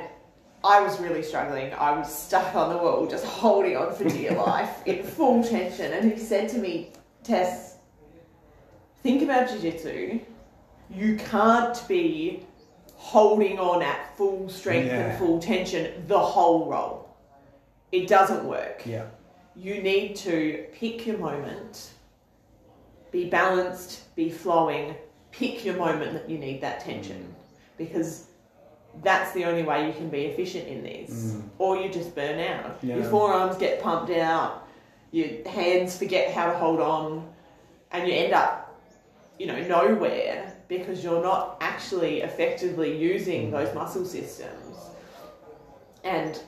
I 0.63 0.81
was 0.81 0.99
really 0.99 1.23
struggling. 1.23 1.73
I 1.73 1.97
was 1.97 2.13
stuck 2.13 2.53
on 2.53 2.69
the 2.69 2.77
wall, 2.77 3.07
just 3.07 3.25
holding 3.25 3.77
on 3.77 3.93
for 3.95 4.03
dear 4.03 4.31
life 4.45 4.85
in 4.85 5.03
full 5.03 5.43
tension. 5.43 5.91
And 5.93 6.11
he 6.11 6.19
said 6.19 6.49
to 6.49 6.57
me, 6.57 6.91
Tess, 7.23 7.68
think 9.03 9.21
about 9.21 9.49
jiu-jitsu. 9.49 10.19
You 10.89 11.15
can't 11.17 11.87
be 11.87 12.45
holding 12.95 13.59
on 13.59 13.81
at 13.81 14.15
full 14.17 14.49
strength 14.49 14.87
Yeah. 14.87 15.11
and 15.11 15.19
full 15.19 15.39
tension 15.39 16.05
the 16.07 16.19
whole 16.19 16.69
roll. 16.69 17.09
It 17.91 18.07
doesn't 18.07 18.43
work. 18.43 18.83
Yeah. 18.85 19.05
You 19.55 19.81
need 19.81 20.15
to 20.17 20.65
pick 20.73 21.05
your 21.05 21.17
moment, 21.17 21.91
be 23.11 23.29
balanced, 23.29 24.13
be 24.15 24.29
flowing, 24.29 24.95
pick 25.31 25.65
your 25.65 25.75
moment 25.75 26.13
that 26.13 26.29
you 26.29 26.37
need 26.37 26.61
that 26.61 26.81
tension. 26.81 27.17
Mm. 27.17 27.77
Because 27.77 28.25
that's 29.03 29.31
the 29.33 29.45
only 29.45 29.63
way 29.63 29.87
you 29.87 29.93
can 29.93 30.09
be 30.09 30.25
efficient 30.25 30.67
in 30.67 30.83
this. 30.83 31.09
Mm. 31.11 31.43
Or 31.57 31.77
you 31.77 31.89
just 31.89 32.13
burn 32.15 32.39
out. 32.39 32.77
Your 32.83 33.03
forearms 33.05 33.57
get 33.57 33.81
pumped 33.81 34.11
out, 34.11 34.67
your 35.11 35.47
hands 35.47 35.97
forget 35.97 36.31
how 36.33 36.47
to 36.51 36.57
hold 36.57 36.79
on, 36.79 37.27
and 37.91 38.07
you 38.07 38.13
end 38.13 38.33
up, 38.33 38.68
you 39.39 39.47
know, 39.47 39.59
nowhere 39.67 40.53
because 40.67 41.03
you're 41.03 41.23
not 41.23 41.57
actually 41.61 42.21
effectively 42.21 42.95
using 42.95 43.47
mm. 43.47 43.51
those 43.51 43.73
muscle 43.73 44.05
systems. 44.05 44.77
And 46.03 46.39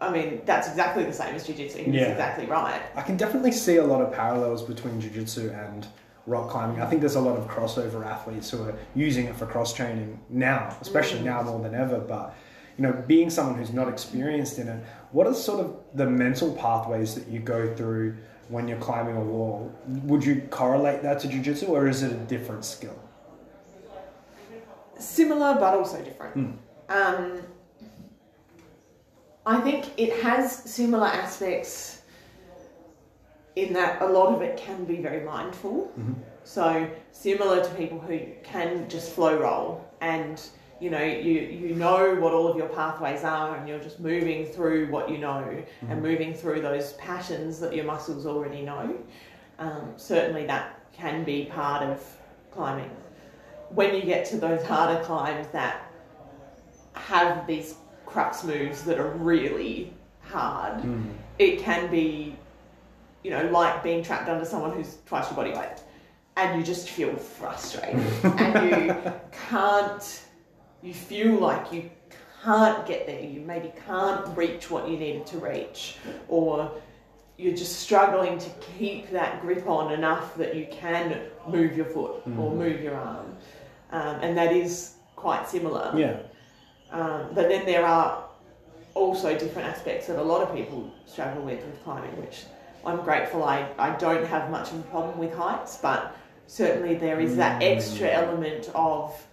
I 0.00 0.12
mean, 0.12 0.42
that's 0.44 0.68
exactly 0.68 1.04
the 1.04 1.12
same 1.12 1.34
as 1.34 1.46
jiu-jitsu. 1.46 1.90
Yeah. 1.90 2.02
exactly 2.10 2.46
right. 2.46 2.82
I 2.94 3.02
can 3.02 3.16
definitely 3.16 3.52
see 3.52 3.76
a 3.76 3.84
lot 3.84 4.02
of 4.02 4.12
parallels 4.12 4.62
between 4.62 5.00
jiu-jitsu 5.00 5.50
and 5.50 5.86
rock 6.26 6.50
climbing. 6.50 6.82
I 6.82 6.86
think 6.86 7.00
there's 7.00 7.14
a 7.14 7.20
lot 7.20 7.38
of 7.38 7.48
crossover 7.48 8.04
athletes 8.04 8.50
who 8.50 8.62
are 8.62 8.74
using 8.94 9.26
it 9.26 9.34
for 9.34 9.46
cross 9.46 9.72
training 9.72 10.20
now, 10.28 10.76
especially 10.82 11.20
mm. 11.20 11.24
now 11.24 11.42
more 11.42 11.60
than 11.60 11.74
ever. 11.74 11.98
But 11.98 12.36
you 12.76 12.82
know, 12.82 12.92
being 13.06 13.30
someone 13.30 13.56
who's 13.56 13.72
not 13.72 13.88
experienced 13.88 14.58
in 14.58 14.68
it, 14.68 14.84
what 15.12 15.26
are 15.26 15.32
sort 15.32 15.60
of 15.60 15.76
the 15.94 16.04
mental 16.04 16.52
pathways 16.54 17.14
that 17.14 17.26
you 17.28 17.40
go 17.40 17.74
through 17.74 18.16
when 18.48 18.68
you're 18.68 18.78
climbing 18.78 19.16
a 19.16 19.22
wall? 19.22 19.72
Would 20.04 20.24
you 20.24 20.42
correlate 20.50 21.02
that 21.02 21.20
to 21.20 21.28
jiu-jitsu, 21.28 21.66
or 21.66 21.88
is 21.88 22.02
it 22.02 22.12
a 22.12 22.16
different 22.16 22.64
skill? 22.64 22.98
Similar 24.98 25.54
but 25.60 25.74
also 25.74 26.02
different. 26.02 26.58
Um, 26.88 27.42
I 29.44 29.60
think 29.60 29.90
it 29.96 30.22
has 30.22 30.52
similar 30.52 31.06
aspects 31.06 32.02
in 33.56 33.72
that 33.72 34.00
a 34.02 34.06
lot 34.06 34.34
of 34.34 34.42
it 34.42 34.56
can 34.56 34.84
be 34.84 34.96
very 34.96 35.24
mindful. 35.24 35.92
So 36.44 36.88
similar 37.12 37.62
to 37.64 37.70
people 37.74 37.98
who 37.98 38.20
can 38.42 38.88
just 38.88 39.12
flow 39.12 39.36
roll 39.38 39.84
and 40.00 40.40
you 40.80 40.90
know 40.90 41.02
you 41.02 41.40
you 41.40 41.74
know 41.74 42.14
what 42.16 42.32
all 42.32 42.48
of 42.48 42.56
your 42.56 42.68
pathways 42.68 43.24
are 43.24 43.56
and 43.56 43.66
you're 43.68 43.78
just 43.78 43.98
moving 43.98 44.44
through 44.44 44.88
what 44.90 45.10
you 45.10 45.18
know 45.18 45.64
and 45.88 46.02
moving 46.02 46.34
through 46.34 46.60
those 46.60 46.92
patterns 46.94 47.58
that 47.60 47.74
your 47.74 47.84
muscles 47.84 48.26
already 48.26 48.62
know. 48.62 48.96
Um, 49.58 49.94
certainly 49.96 50.46
that 50.46 50.80
can 50.92 51.24
be 51.24 51.46
part 51.46 51.82
of 51.82 52.02
climbing. 52.50 52.90
When 53.70 53.94
you 53.94 54.02
get 54.02 54.26
to 54.26 54.36
those 54.36 54.62
harder 54.64 55.02
climbs 55.02 55.48
that 55.48 55.90
have 56.94 57.46
these 57.46 57.76
crux 58.04 58.44
moves 58.44 58.82
that 58.84 58.98
are 58.98 59.10
really 59.10 59.92
hard, 60.20 60.82
it 61.38 61.60
can 61.60 61.90
be, 61.90 62.36
you 63.22 63.30
know, 63.30 63.44
like 63.50 63.82
being 63.82 64.02
trapped 64.02 64.28
under 64.28 64.44
someone 64.44 64.72
who's 64.72 64.98
twice 65.06 65.26
your 65.26 65.36
body 65.36 65.50
weight. 65.50 65.80
And 66.36 66.58
you 66.58 66.64
just 66.66 66.90
feel 66.90 67.14
frustrated. 67.16 67.98
and 68.24 68.70
you 68.70 68.96
can't, 69.48 70.22
you 70.82 70.94
feel 70.94 71.34
like 71.34 71.72
you 71.72 71.90
can't 72.42 72.86
get 72.86 73.06
there, 73.06 73.20
you 73.20 73.40
maybe 73.40 73.72
can't 73.86 74.36
reach 74.36 74.70
what 74.70 74.88
you 74.88 74.96
needed 74.96 75.26
to 75.26 75.38
reach, 75.38 75.96
or 76.28 76.70
you're 77.36 77.56
just 77.56 77.80
struggling 77.80 78.38
to 78.38 78.50
keep 78.78 79.10
that 79.10 79.40
grip 79.42 79.66
on 79.66 79.92
enough 79.92 80.36
that 80.36 80.54
you 80.54 80.66
can 80.70 81.20
move 81.48 81.76
your 81.76 81.86
foot 81.86 82.22
or 82.38 82.54
move 82.54 82.80
your 82.80 82.94
arm. 82.94 83.36
Um, 83.90 84.16
and 84.22 84.36
that 84.36 84.52
is 84.52 84.94
quite 85.16 85.48
similar. 85.48 85.92
Yeah. 85.96 86.18
Um, 86.90 87.28
but 87.34 87.48
then 87.48 87.66
there 87.66 87.84
are 87.84 88.24
also 88.94 89.36
different 89.36 89.68
aspects 89.68 90.06
that 90.06 90.18
a 90.18 90.22
lot 90.22 90.40
of 90.40 90.54
people 90.54 90.90
struggle 91.04 91.42
with 91.42 91.64
with 91.64 91.82
climbing, 91.84 92.16
which 92.16 92.44
I'm 92.84 93.02
grateful 93.02 93.44
I, 93.44 93.68
I 93.78 93.90
don't 93.96 94.26
have 94.26 94.50
much 94.50 94.70
of 94.70 94.78
a 94.78 94.82
problem 94.84 95.18
with 95.18 95.34
heights, 95.34 95.78
but 95.82 96.16
certainly 96.46 96.94
there 96.94 97.20
is 97.20 97.36
that 97.36 97.62
extra 97.62 98.08
element 98.08 98.70
of 98.74 99.25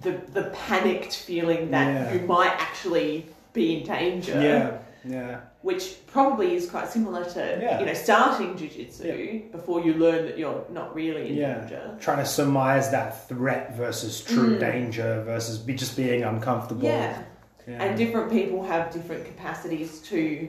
the 0.00 0.12
the 0.32 0.44
panicked 0.66 1.14
feeling 1.16 1.70
that 1.70 1.86
Yeah. 1.86 2.14
you 2.14 2.26
might 2.26 2.52
actually 2.58 3.26
be 3.52 3.78
in 3.78 3.86
danger. 3.86 4.40
Yeah. 4.40 4.78
Yeah. 5.04 5.40
Which 5.62 5.96
probably 6.06 6.54
is 6.54 6.70
quite 6.70 6.88
similar 6.88 7.24
to 7.24 7.58
Yeah. 7.60 7.78
you 7.80 7.86
know 7.86 7.94
starting 7.94 8.54
jujitsu 8.54 9.52
before 9.52 9.80
you 9.84 9.94
learn 9.94 10.24
that 10.26 10.38
you're 10.38 10.64
not 10.70 10.94
really 10.94 11.28
in 11.28 11.34
Yeah. 11.34 11.54
danger. 11.60 11.96
Trying 12.00 12.18
to 12.18 12.26
surmise 12.26 12.90
that 12.90 13.28
threat 13.28 13.74
versus 13.76 14.22
true 14.22 14.56
Mm. 14.56 14.60
danger 14.60 15.22
versus 15.26 15.58
be 15.58 15.74
just 15.74 15.96
being 15.96 16.22
uncomfortable. 16.22 16.84
Yeah. 16.88 17.18
Yeah. 17.66 17.82
And 17.82 17.96
different 17.98 18.30
people 18.30 18.62
have 18.64 18.90
different 18.90 19.24
capacities 19.26 20.00
to 20.10 20.48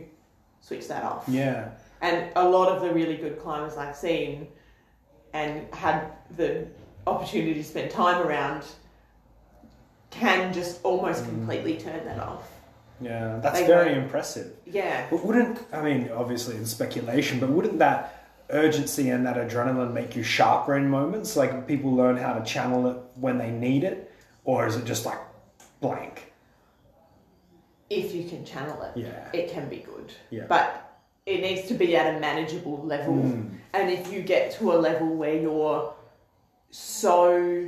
switch 0.61 0.87
that 0.87 1.03
off. 1.03 1.25
yeah. 1.27 1.69
And 2.01 2.27
a 2.35 2.47
lot 2.47 2.67
of 2.69 2.81
the 2.81 2.91
really 2.91 3.15
good 3.17 3.39
climbers 3.41 3.77
I've 3.77 3.95
seen 3.95 4.47
and 5.33 5.67
had 5.73 6.01
the 6.35 6.65
opportunity 7.07 7.53
to 7.55 7.63
spend 7.63 7.91
time 7.91 8.21
around 8.25 8.63
can 10.13 10.53
just 10.53 10.79
almost 10.83 11.23
Mm. 11.23 11.29
completely 11.29 11.77
turn 11.77 12.05
that 12.05 12.19
off. 12.19 12.49
Yeah. 13.01 13.39
That's 13.41 13.59
They 13.59 13.67
very 13.67 13.91
won't- 13.93 14.03
impressive. 14.03 14.53
Yeah. 14.65 15.05
But 15.09 15.25
wouldn't 15.25 15.59
I 15.73 15.81
mean, 15.81 16.09
obviously 16.15 16.55
in 16.55 16.65
speculation, 16.65 17.39
but 17.39 17.49
wouldn't 17.49 17.79
that 17.79 18.13
urgency 18.49 19.09
and 19.09 19.25
that 19.25 19.35
adrenaline 19.37 19.93
make 19.93 20.15
you 20.15 20.23
sharper 20.23 20.75
in 20.75 20.89
moments? 20.89 21.35
Like 21.35 21.67
people 21.67 21.91
learn 21.93 22.17
how 22.17 22.33
to 22.33 22.43
channel 22.45 22.87
it 22.91 22.97
when 23.15 23.37
they 23.37 23.49
need 23.51 23.83
it, 23.83 24.11
or 24.45 24.67
is 24.67 24.75
it 24.75 24.85
just 24.85 25.05
like 25.05 25.17
blank? 25.81 26.31
If 27.89 28.13
you 28.15 28.23
can 28.29 28.45
channel 28.45 28.81
it, 28.83 28.91
Yeah. 28.95 29.29
it 29.33 29.51
can 29.51 29.67
be 29.69 29.77
good. 29.77 30.13
Yeah. 30.29 30.45
But 30.47 30.67
it 31.25 31.41
needs 31.41 31.67
to 31.69 31.73
be 31.73 31.95
at 31.95 32.15
a 32.15 32.19
manageable 32.19 32.77
level. 32.83 33.15
Mm. 33.15 33.49
And 33.73 33.89
if 33.89 34.11
you 34.11 34.21
get 34.21 34.51
to 34.53 34.71
a 34.73 34.77
level 34.77 35.07
where 35.15 35.35
you're 35.35 35.93
so 36.71 37.65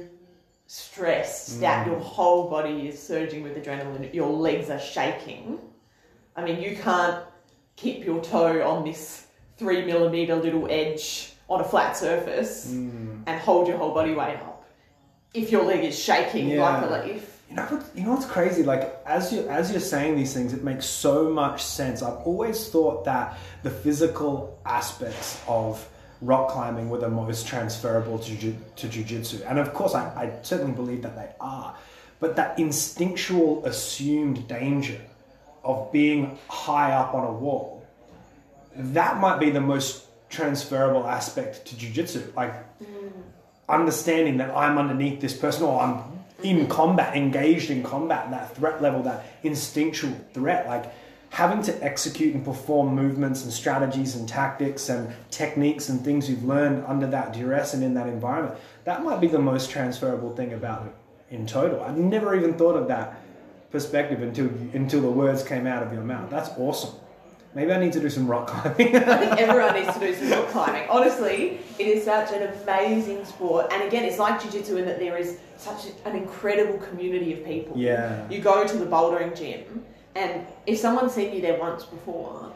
stressed 0.68 1.60
that 1.62 1.86
Mm. 1.86 1.92
your 1.92 2.00
whole 2.00 2.50
body 2.50 2.88
is 2.88 3.02
surging 3.02 3.44
with 3.44 3.56
adrenaline, 3.56 4.14
your 4.14 4.30
legs 4.32 4.70
are 4.70 4.80
shaking. 4.80 5.60
I 6.36 6.44
mean, 6.44 6.60
you 6.62 6.76
can't 6.76 7.24
keep 7.76 8.06
your 8.06 8.22
toe 8.22 8.68
on 8.68 8.84
this 8.84 9.28
three 9.58 9.86
millimeter 9.86 10.36
little 10.36 10.68
edge 10.70 11.34
on 11.50 11.62
a 11.62 11.64
flat 11.64 11.96
surface 11.96 12.68
Mm. 12.72 13.22
and 13.28 13.40
hold 13.40 13.68
your 13.68 13.78
whole 13.78 13.94
body 13.94 14.14
weight 14.14 14.38
up. 14.38 14.64
If 15.34 15.52
your 15.52 15.64
leg 15.64 15.84
is 15.84 15.98
shaking 15.98 16.58
like 16.58 16.84
a 16.84 16.90
Yeah. 16.90 17.04
leaf. 17.04 17.32
You 17.50 17.56
know, 17.58 17.64
what, 17.64 17.84
you 17.94 18.04
know 18.04 18.12
what's 18.14 18.26
crazy? 18.26 18.64
Like 18.64 19.00
as 19.06 19.32
you 19.32 19.48
as 19.48 19.72
you're 19.72 19.80
saying 19.80 20.16
these 20.16 20.34
things, 20.34 20.52
it 20.52 20.64
makes 20.64 20.86
so 20.88 21.30
much 21.30 21.64
sense. 21.64 22.02
I've 22.02 22.22
always 22.26 22.70
thought 22.70 23.06
that 23.06 23.38
the 23.62 23.70
physical 23.70 24.58
aspects 24.66 25.38
of 25.48 25.88
rock 26.26 26.50
climbing 26.50 26.90
were 26.90 26.98
the 26.98 27.10
most 27.10 27.48
transferable 27.48 28.20
to 28.20 28.36
ju- 28.36 28.58
to 28.76 28.88
jujitsu, 28.88 29.46
and 29.50 29.60
of 29.60 29.74
course, 29.74 29.94
I, 29.94 30.04
I 30.16 30.44
certainly 30.44 30.74
believe 30.74 31.02
that 31.04 31.16
they 31.16 31.30
are. 31.40 31.76
But 32.20 32.36
that 32.38 32.58
instinctual 32.58 33.66
assumed 33.66 34.48
danger 34.48 35.02
of 35.64 35.92
being 35.92 36.38
high 36.48 36.92
up 36.94 37.14
on 37.14 37.26
a 37.26 37.32
wall, 37.32 37.86
that 38.76 39.20
might 39.20 39.40
be 39.40 39.50
the 39.50 39.62
most 39.62 40.06
transferable 40.30 41.08
aspect 41.08 41.66
to 41.66 41.76
jujitsu. 41.76 42.34
Like 42.36 42.54
understanding 43.68 44.38
that 44.38 44.52
I'm 44.52 44.78
underneath 44.78 45.22
this 45.22 45.36
person 45.36 45.64
or 45.64 45.82
I'm 45.82 46.04
in 46.44 46.68
combat, 46.68 47.16
engaged 47.16 47.70
in 47.70 47.84
combat, 47.84 48.30
that 48.32 48.56
threat 48.56 48.82
level, 48.82 49.04
that 49.04 49.26
instinctual 49.44 50.14
threat, 50.34 50.68
like 50.68 50.94
having 51.36 51.62
to 51.62 51.84
execute 51.84 52.34
and 52.34 52.46
perform 52.46 52.96
movements 52.96 53.44
and 53.44 53.52
strategies 53.52 54.16
and 54.16 54.26
tactics 54.26 54.88
and 54.88 55.14
techniques 55.30 55.90
and 55.90 56.02
things 56.02 56.30
you've 56.30 56.46
learned 56.46 56.82
under 56.88 57.06
that 57.06 57.34
duress 57.34 57.74
and 57.74 57.84
in 57.84 57.94
that 57.94 58.08
environment, 58.08 58.58
that 58.86 59.04
might 59.04 59.20
be 59.20 59.28
the 59.28 59.38
most 59.38 59.70
transferable 59.70 60.34
thing 60.34 60.54
about 60.54 60.86
it 60.86 60.96
in 61.36 61.46
total. 61.46 61.82
I've 61.82 61.98
never 61.98 62.38
even 62.38 62.54
thought 62.54 62.78
of 62.78 62.88
that 62.88 63.22
perspective 63.70 64.22
until 64.22 64.46
until 64.74 65.02
the 65.02 65.12
words 65.12 65.44
came 65.44 65.68
out 65.68 65.84
of 65.84 65.92
your 65.92 66.04
mouth. 66.04 66.30
That's 66.30 66.52
awesome. 66.58 66.96
Maybe 67.54 67.74
I 67.74 67.80
need 67.80 67.92
to 67.94 68.00
do 68.00 68.10
some 68.10 68.28
rock 68.28 68.48
climbing. 68.48 68.96
I 68.96 69.18
think 69.18 69.38
everyone 69.38 69.74
needs 69.74 69.94
to 69.94 70.00
do 70.00 70.16
some 70.16 70.30
rock 70.30 70.48
climbing. 70.52 70.88
Honestly, 70.90 71.60
it 71.78 71.88
is 71.88 72.06
such 72.06 72.32
an 72.32 72.44
amazing 72.64 73.26
sport. 73.26 73.74
And 73.74 73.84
again, 73.84 74.06
it's 74.06 74.20
like 74.20 74.42
jiu-jitsu 74.42 74.78
in 74.78 74.86
that 74.86 75.00
there 75.00 75.18
is 75.18 75.40
such 75.58 75.88
an 76.06 76.16
incredible 76.16 76.78
community 76.78 77.34
of 77.34 77.44
people. 77.44 77.78
yeah. 77.78 78.26
You 78.30 78.40
go 78.40 78.66
to 78.66 78.78
the 78.78 78.86
bouldering 78.86 79.38
gym, 79.38 79.86
and 80.16 80.46
if 80.66 80.80
someone's 80.80 81.14
seen 81.14 81.34
you 81.34 81.42
there 81.42 81.60
once 81.60 81.84
before, 81.84 82.52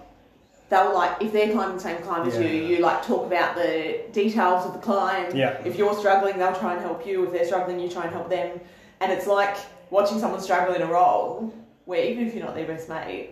they'll 0.70 0.94
like, 0.94 1.22
if 1.22 1.34
they're 1.34 1.52
climbing 1.52 1.76
the 1.76 1.82
same 1.82 2.02
climb 2.02 2.28
as 2.28 2.36
you, 2.38 2.44
Yeah. 2.44 2.68
you 2.68 2.78
like 2.78 3.04
talk 3.06 3.26
about 3.26 3.56
the 3.56 4.02
details 4.12 4.66
of 4.66 4.74
the 4.74 4.80
climb. 4.80 5.36
Yeah. 5.36 5.58
If 5.66 5.76
you're 5.78 5.96
struggling, 5.98 6.38
they'll 6.38 6.56
try 6.56 6.74
and 6.74 6.82
help 6.82 7.06
you. 7.06 7.26
If 7.26 7.32
they're 7.32 7.46
struggling, 7.46 7.80
you 7.80 7.90
try 7.90 8.04
and 8.04 8.14
help 8.14 8.30
them. 8.30 8.60
And 9.02 9.12
it's 9.12 9.28
like 9.28 9.58
watching 9.90 10.20
someone 10.20 10.42
struggle 10.42 10.76
in 10.76 10.82
a 10.82 10.86
roll 10.86 11.54
where 11.86 12.04
even 12.04 12.28
if 12.28 12.36
you're 12.36 12.46
not 12.46 12.56
their 12.56 12.68
best 12.68 12.88
mate, 12.88 13.32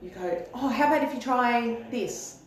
you 0.00 0.10
go, 0.10 0.46
oh, 0.54 0.68
how 0.68 0.86
about 0.86 1.02
if 1.02 1.12
you 1.12 1.20
try 1.20 1.76
this? 1.90 2.38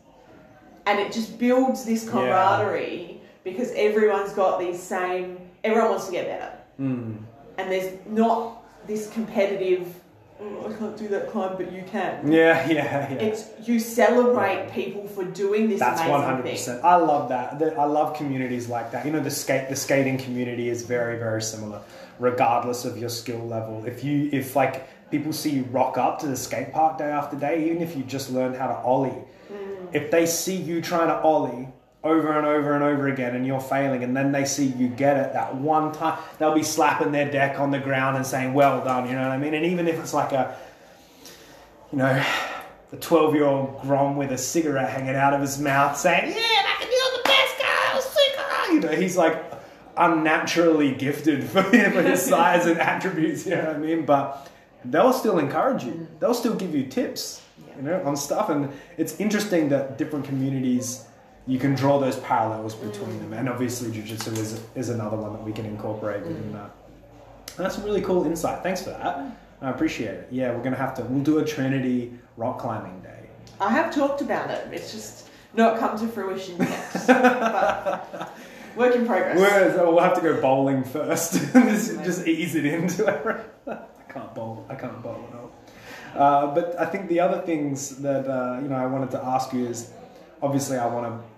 And 0.86 1.00
it 1.00 1.12
just 1.12 1.38
builds 1.38 1.84
this 1.86 2.10
camaraderie 2.10 3.20
because 3.44 3.72
everyone's 3.76 4.34
got 4.34 4.60
these 4.60 4.82
same, 4.82 5.38
everyone 5.64 5.92
wants 5.92 6.06
to 6.06 6.12
get 6.12 6.28
better. 6.28 6.54
Mm. 6.80 7.18
And 7.58 7.72
there's 7.72 7.98
not 8.08 8.64
this 8.88 9.10
competitive, 9.12 9.94
oh, 10.42 10.70
I 10.70 10.78
can't 10.78 10.98
do 10.98 11.08
that 11.10 11.30
climb, 11.30 11.56
but 11.58 11.72
you 11.72 11.84
can. 11.84 12.32
Yeah, 12.32 12.68
yeah, 12.70 13.12
yeah. 13.12 13.18
It's 13.18 13.46
you 13.68 13.80
celebrate 13.80 14.72
people 14.72 15.08
for 15.08 15.24
doing 15.24 15.70
this 15.70 15.80
That's 15.80 16.02
one 16.08 16.24
hundred 16.24 16.50
percent. 16.50 16.84
I 16.84 16.96
love 16.96 17.30
that. 17.30 17.62
I 17.78 17.86
love 17.86 18.16
communities 18.16 18.68
like 18.68 18.92
that. 18.92 19.06
You 19.06 19.12
know, 19.12 19.20
the 19.20 19.32
skate 19.32 19.70
the 19.70 19.76
skating 19.76 20.18
community 20.18 20.70
is 20.70 20.84
very 20.84 21.18
very 21.18 21.42
similar, 21.42 21.82
regardless 22.20 22.86
of 22.86 22.98
your 22.98 23.10
skill 23.10 23.46
level. 23.46 23.86
If 23.86 24.04
you 24.04 24.30
if 24.32 24.56
like 24.56 24.88
people 25.12 25.34
see 25.34 25.52
you 25.52 25.64
rock 25.64 25.98
up 25.98 26.20
to 26.20 26.28
the 26.28 26.38
skate 26.38 26.72
park 26.72 26.98
day 26.98 27.12
after 27.12 27.38
day, 27.38 27.66
even 27.70 27.82
if 27.82 27.96
you 27.96 28.04
just 28.04 28.32
learned 28.32 28.56
how 28.56 28.68
to 28.68 28.78
ollie, 28.78 29.10
mm. 29.10 29.88
if 29.94 30.10
they 30.10 30.26
see 30.26 30.56
you 30.56 30.82
trying 30.82 31.08
to 31.08 31.20
ollie 31.22 31.68
over 32.04 32.36
and 32.36 32.48
over 32.48 32.74
and 32.74 32.84
over 32.84 33.08
again 33.08 33.36
and 33.36 33.46
you're 33.46 33.62
failing 33.62 34.04
and 34.04 34.18
then 34.18 34.32
they 34.32 34.44
see 34.44 34.66
you 34.66 34.88
get 34.88 35.18
it 35.18 35.34
that 35.34 35.54
one 35.54 35.92
time 35.92 36.18
they'll 36.40 36.56
be 36.56 36.64
slapping 36.64 37.12
their 37.12 37.30
deck 37.30 37.60
on 37.60 37.70
the 37.70 37.80
ground 37.80 38.18
and 38.18 38.26
saying 38.26 38.54
well 38.54 38.84
done 38.84 39.08
you 39.08 39.14
know 39.14 39.22
what 39.22 39.32
i 39.32 39.38
mean 39.38 39.54
and 39.54 39.66
even 39.66 39.88
if 39.88 40.00
it's 40.00 40.14
like 40.14 40.32
a 40.32 40.58
you 41.92 42.00
know 42.00 42.24
the 42.92 42.98
12 42.98 43.36
year 43.36 43.46
old 43.46 43.82
Grom 43.82 44.18
with 44.18 44.32
a 44.32 44.38
cigarette 44.38 44.90
hanging 44.90 45.16
out 45.16 45.34
of 45.34 45.42
his 45.42 45.58
mouth 45.58 45.98
saying, 45.98 46.30
Yeah, 46.30 46.36
I 46.36 46.76
can 46.80 46.90
you're 46.92 47.18
the 47.18 47.24
best 47.24 47.58
guy, 47.58 48.00
sick. 48.00 48.74
You 48.74 48.80
know, 48.82 49.02
he's 49.02 49.18
like 49.18 49.44
unnaturally 49.98 50.94
gifted 50.94 51.44
for, 51.46 51.64
for 51.64 52.02
his 52.02 52.22
size 52.26 52.66
and 52.66 52.80
attributes, 52.80 53.46
you 53.46 53.56
know 53.56 53.66
what 53.66 53.76
I 53.76 53.80
mean? 53.80 54.06
But 54.06 54.50
they'll 54.86 55.14
still 55.14 55.40
encourage 55.40 55.84
you, 55.84 55.92
mm. 55.92 56.20
they'll 56.20 56.34
still 56.34 56.56
give 56.56 56.76
you 56.76 56.86
tips, 56.86 57.42
you 57.78 57.84
know, 57.84 58.04
on 58.04 58.18
stuff. 58.18 58.50
And 58.50 58.72
it's 58.98 59.20
interesting 59.20 59.70
that 59.70 59.98
different 59.98 60.26
communities. 60.26 61.06
You 61.48 61.58
can 61.58 61.74
draw 61.74 62.00
those 62.00 62.18
parallels 62.20 62.76
between 62.76 63.20
them, 63.20 63.34
and 63.34 63.50
obviously, 63.50 63.92
jiu-jitsu 63.92 64.32
is, 64.32 64.64
is 64.76 64.90
another 64.90 65.18
one 65.18 65.34
that 65.34 65.44
we 65.44 65.52
can 65.52 65.66
incorporate 65.66 66.22
within 66.22 66.54
that. 66.54 66.72
And 67.58 67.66
that's 67.66 67.78
a 67.78 67.82
really 67.82 68.02
cool 68.02 68.26
insight. 68.26 68.64
Thanks 68.64 68.84
for 68.84 68.92
that. 68.92 69.38
I 69.62 69.70
appreciate 69.70 70.12
it. 70.12 70.28
Yeah, 70.32 70.52
we're 70.54 70.64
gonna 70.64 70.76
have 70.76 70.96
to. 70.96 71.04
We'll 71.04 71.24
do 71.24 71.40
a 71.40 71.46
Trinity 71.46 72.14
rock 72.38 72.60
climbing 72.60 73.00
day. 73.02 73.30
I 73.60 73.70
have 73.72 73.94
talked 73.94 74.22
about 74.22 74.50
it. 74.50 74.68
It's 74.72 74.92
just 74.92 75.28
not 75.54 75.80
come 75.80 75.98
to 76.00 76.08
fruition 76.08 76.58
yet. 76.58 77.04
but 77.08 78.34
work 78.76 78.96
in 78.96 79.06
progress. 79.06 79.38
Whereas 79.38 79.76
we'll 79.76 80.00
have 80.00 80.16
to 80.16 80.22
go 80.22 80.42
bowling 80.42 80.84
first. 80.84 81.34
just, 81.54 82.04
just 82.04 82.28
ease 82.28 82.56
it 82.56 82.66
into 82.66 83.06
it. 83.06 83.46
I 83.68 84.12
can't 84.12 84.34
bowl. 84.34 84.66
I 84.70 84.76
can't 84.76 85.02
bowl 85.04 85.28
at 85.30 85.36
all. 85.36 85.52
Uh, 86.16 86.56
but 86.56 86.80
I 86.80 86.86
think 86.86 87.08
the 87.08 87.20
other 87.20 87.42
things 87.42 87.98
that 87.98 88.28
uh, 88.28 88.60
you 88.62 88.68
know 88.68 88.76
I 88.76 88.86
wanted 88.86 89.12
to 89.12 89.24
ask 89.24 89.54
you 89.54 89.68
is, 89.68 89.92
obviously, 90.42 90.78
I 90.78 90.88
want 90.88 91.06
to 91.06 91.31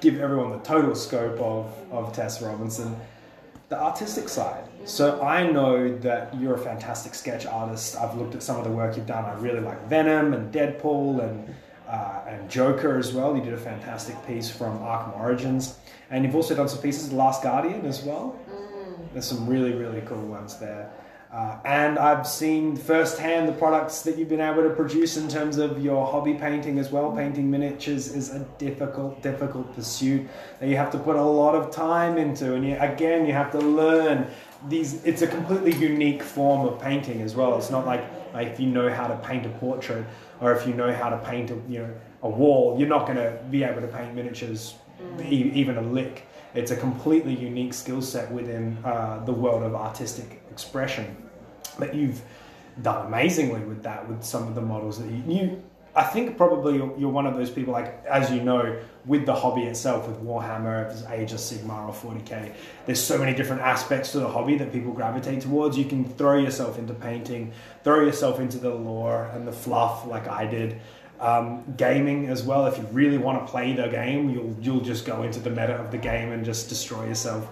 give 0.00 0.20
everyone 0.20 0.50
the 0.50 0.58
total 0.58 0.94
scope 0.94 1.38
of 1.40 1.74
of 1.90 2.12
Tess 2.12 2.42
Robinson, 2.42 2.96
the 3.68 3.78
artistic 3.80 4.28
side. 4.28 4.64
So 4.84 5.20
I 5.22 5.50
know 5.50 5.96
that 5.98 6.34
you're 6.40 6.54
a 6.54 6.58
fantastic 6.58 7.14
sketch 7.14 7.44
artist. 7.46 7.96
I've 7.96 8.16
looked 8.16 8.34
at 8.34 8.42
some 8.42 8.56
of 8.56 8.64
the 8.64 8.70
work 8.70 8.96
you've 8.96 9.06
done. 9.06 9.24
I 9.24 9.34
really 9.34 9.60
like 9.60 9.86
Venom 9.88 10.32
and 10.32 10.52
Deadpool 10.52 11.22
and 11.22 11.54
uh, 11.86 12.20
and 12.26 12.50
Joker 12.50 12.98
as 12.98 13.12
well. 13.12 13.36
You 13.36 13.42
did 13.42 13.54
a 13.54 13.58
fantastic 13.58 14.14
piece 14.26 14.50
from 14.50 14.78
Arkham 14.80 15.18
Origins, 15.18 15.78
and 16.10 16.24
you've 16.24 16.34
also 16.34 16.54
done 16.54 16.68
some 16.68 16.82
pieces 16.82 17.04
of 17.04 17.10
The 17.10 17.16
Last 17.16 17.42
Guardian 17.42 17.86
as 17.86 18.02
well. 18.02 18.38
There's 19.12 19.26
some 19.26 19.46
really 19.48 19.72
really 19.74 20.02
cool 20.02 20.26
ones 20.26 20.58
there. 20.58 20.90
Uh, 21.32 21.58
and 21.66 21.98
I've 21.98 22.26
seen 22.26 22.74
firsthand 22.74 23.48
the 23.48 23.52
products 23.52 24.00
that 24.02 24.16
you've 24.16 24.30
been 24.30 24.40
able 24.40 24.62
to 24.62 24.70
produce 24.70 25.18
in 25.18 25.28
terms 25.28 25.58
of 25.58 25.84
your 25.84 26.06
hobby 26.06 26.32
painting 26.32 26.78
as 26.78 26.90
well. 26.90 27.14
Painting 27.14 27.50
miniatures 27.50 28.14
is 28.14 28.30
a 28.32 28.38
difficult, 28.56 29.20
difficult 29.20 29.74
pursuit 29.74 30.26
that 30.58 30.70
you 30.70 30.76
have 30.76 30.90
to 30.92 30.98
put 30.98 31.16
a 31.16 31.22
lot 31.22 31.54
of 31.54 31.70
time 31.70 32.16
into, 32.16 32.54
and 32.54 32.66
you, 32.66 32.78
again, 32.80 33.26
you 33.26 33.34
have 33.34 33.52
to 33.52 33.58
learn 33.58 34.26
these. 34.68 35.04
It's 35.04 35.20
a 35.20 35.26
completely 35.26 35.74
unique 35.74 36.22
form 36.22 36.66
of 36.66 36.80
painting 36.80 37.20
as 37.20 37.34
well. 37.34 37.58
It's 37.58 37.70
not 37.70 37.84
like, 37.84 38.04
like 38.32 38.48
if 38.48 38.58
you 38.58 38.66
know 38.66 38.88
how 38.88 39.06
to 39.06 39.16
paint 39.16 39.44
a 39.44 39.50
portrait 39.50 40.06
or 40.40 40.54
if 40.54 40.66
you 40.66 40.72
know 40.72 40.92
how 40.94 41.10
to 41.10 41.18
paint 41.18 41.50
a 41.50 41.58
you 41.68 41.80
know 41.80 41.94
a 42.22 42.28
wall, 42.28 42.78
you're 42.78 42.88
not 42.88 43.06
going 43.06 43.18
to 43.18 43.38
be 43.50 43.64
able 43.64 43.82
to 43.82 43.88
paint 43.88 44.14
miniatures 44.14 44.76
e- 45.22 45.52
even 45.54 45.76
a 45.76 45.82
lick. 45.82 46.26
It's 46.54 46.70
a 46.70 46.76
completely 46.76 47.34
unique 47.34 47.74
skill 47.74 48.00
set 48.00 48.32
within 48.32 48.78
uh, 48.82 49.22
the 49.26 49.32
world 49.32 49.62
of 49.62 49.74
artistic 49.74 50.37
expression. 50.58 51.16
But 51.78 51.94
you've 51.94 52.20
done 52.82 53.06
amazingly 53.06 53.60
with 53.60 53.84
that 53.84 54.08
with 54.08 54.24
some 54.24 54.48
of 54.48 54.54
the 54.54 54.60
models 54.60 54.98
that 54.98 55.08
you. 55.08 55.62
I 55.94 56.04
think 56.04 56.36
probably 56.36 56.76
you're, 56.76 57.08
one 57.08 57.26
of 57.26 57.34
those 57.34 57.50
people, 57.50 57.72
like 57.72 58.04
as 58.06 58.30
you 58.30 58.40
know, 58.40 58.78
with 59.04 59.26
the 59.26 59.34
hobby 59.34 59.62
itself, 59.62 60.06
with 60.06 60.18
Warhammer, 60.22 60.92
if 60.92 61.10
Age 61.10 61.32
of 61.32 61.38
Sigmar 61.38 61.88
or 61.88 61.92
40k, 61.92 62.52
there's 62.86 63.02
so 63.02 63.18
many 63.18 63.34
different 63.34 63.62
aspects 63.62 64.12
to 64.12 64.20
the 64.20 64.28
hobby 64.28 64.56
that 64.58 64.72
people 64.72 64.92
gravitate 64.92 65.40
towards. 65.40 65.76
You 65.76 65.86
can 65.86 66.04
throw 66.04 66.38
yourself 66.38 66.78
into 66.78 66.94
painting, 66.94 67.52
throw 67.82 68.04
yourself 68.04 68.38
into 68.38 68.58
the 68.58 68.72
lore 68.72 69.24
and 69.34 69.48
the 69.48 69.52
fluff, 69.52 70.06
like 70.06 70.28
I 70.28 70.46
did. 70.46 70.80
Um, 71.18 71.64
gaming 71.76 72.28
as 72.28 72.44
well. 72.44 72.66
If 72.66 72.78
you 72.78 72.84
really 72.92 73.18
want 73.18 73.44
to 73.44 73.50
play 73.50 73.72
the 73.72 73.88
game, 73.88 74.30
you'll 74.30 74.54
you'll 74.60 74.84
just 74.92 75.04
go 75.04 75.24
into 75.24 75.40
the 75.40 75.50
meta 75.50 75.74
of 75.74 75.90
the 75.90 75.98
game 75.98 76.30
and 76.30 76.44
just 76.44 76.68
destroy 76.68 77.06
yourself. 77.06 77.48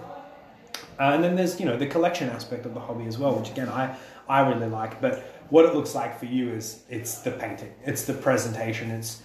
Uh, 0.98 1.12
and 1.14 1.22
then 1.22 1.36
there's 1.36 1.60
you 1.60 1.66
know 1.66 1.76
the 1.76 1.86
collection 1.86 2.28
aspect 2.30 2.66
of 2.66 2.74
the 2.74 2.80
hobby 2.80 3.06
as 3.06 3.18
well, 3.18 3.34
which 3.34 3.50
again 3.50 3.68
I 3.68 3.96
I 4.28 4.48
really 4.48 4.68
like. 4.68 5.00
But 5.00 5.44
what 5.50 5.64
it 5.64 5.74
looks 5.74 5.94
like 5.94 6.18
for 6.18 6.26
you 6.26 6.50
is 6.50 6.82
it's 6.88 7.18
the 7.18 7.30
painting, 7.30 7.72
it's 7.84 8.04
the 8.04 8.14
presentation, 8.14 8.90
it's 8.90 9.22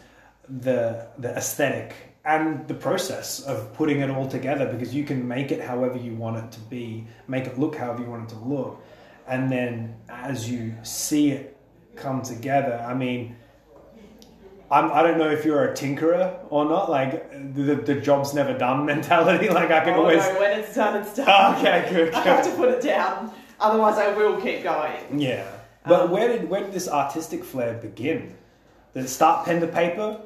the 0.48 1.08
the 1.18 1.30
aesthetic 1.30 1.94
and 2.24 2.68
the 2.68 2.74
process 2.74 3.42
of 3.42 3.74
putting 3.74 4.02
it 4.02 4.10
all 4.12 4.28
together 4.28 4.72
because 4.72 4.94
you 4.94 5.04
can 5.04 5.28
make 5.28 5.52
it 5.52 5.60
however 5.60 5.98
you 5.98 6.14
want 6.14 6.38
it 6.38 6.52
to 6.52 6.60
be, 6.60 7.08
make 7.28 7.48
it 7.48 7.58
look 7.58 7.76
however 7.76 8.04
you 8.04 8.10
want 8.10 8.30
it 8.30 8.34
to 8.36 8.40
look, 8.44 8.84
and 9.28 9.52
then 9.52 9.96
as 10.10 10.50
you 10.50 10.74
see 10.84 11.32
it 11.32 11.58
come 11.96 12.22
together, 12.22 12.84
I 12.88 12.94
mean. 12.94 13.36
I'm, 14.72 14.92
I 14.92 15.04
don't 15.04 15.18
know 15.18 15.30
if 15.30 15.44
you're 15.44 15.66
a 15.66 15.74
tinkerer 15.74 16.40
or 16.50 16.64
not, 16.66 16.90
like 16.90 17.30
the, 17.54 17.76
the 17.76 17.96
job's 18.00 18.34
never 18.34 18.58
done 18.58 18.86
mentality. 18.94 19.50
Like 19.50 19.70
I 19.70 19.82
can 19.84 19.94
Oh, 19.96 20.02
always. 20.02 20.24
no, 20.24 20.40
when 20.40 20.60
it's 20.60 20.74
done, 20.76 21.02
it's 21.02 21.14
done. 21.16 21.56
Okay, 21.58 21.88
good, 21.90 22.14
I 22.16 22.22
have 22.22 22.46
to 22.46 22.52
put 22.56 22.70
it 22.70 22.82
down, 22.82 23.32
otherwise 23.60 23.98
I 23.98 24.14
will 24.14 24.40
keep 24.40 24.64
going. 24.64 25.20
Yeah. 25.20 25.46
But 25.86 26.02
Um, 26.04 26.12
where 26.12 26.28
did 26.28 26.50
where 26.50 26.62
did 26.62 26.72
this 26.72 26.88
artistic 26.88 27.44
flair 27.44 27.74
begin? 27.74 28.36
Did 28.94 29.06
it 29.06 29.10
start 29.10 29.46
pen 29.46 29.60
to 29.62 29.68
paper? 29.68 30.22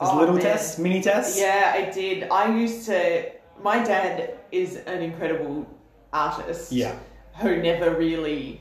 As 0.00 0.08
Oh, 0.10 0.18
little 0.18 0.34
man. 0.36 0.44
tests, 0.44 0.78
mini 0.78 1.00
tests? 1.02 1.38
Yeah, 1.38 1.72
I 1.74 1.90
did. 1.90 2.28
I 2.30 2.54
used 2.54 2.86
to. 2.86 3.30
My 3.62 3.82
dad 3.82 4.38
is 4.52 4.76
an 4.86 5.02
incredible 5.02 5.66
artist. 6.12 6.70
Yeah. 6.72 6.94
Who 7.40 7.56
never 7.62 7.94
really 7.96 8.60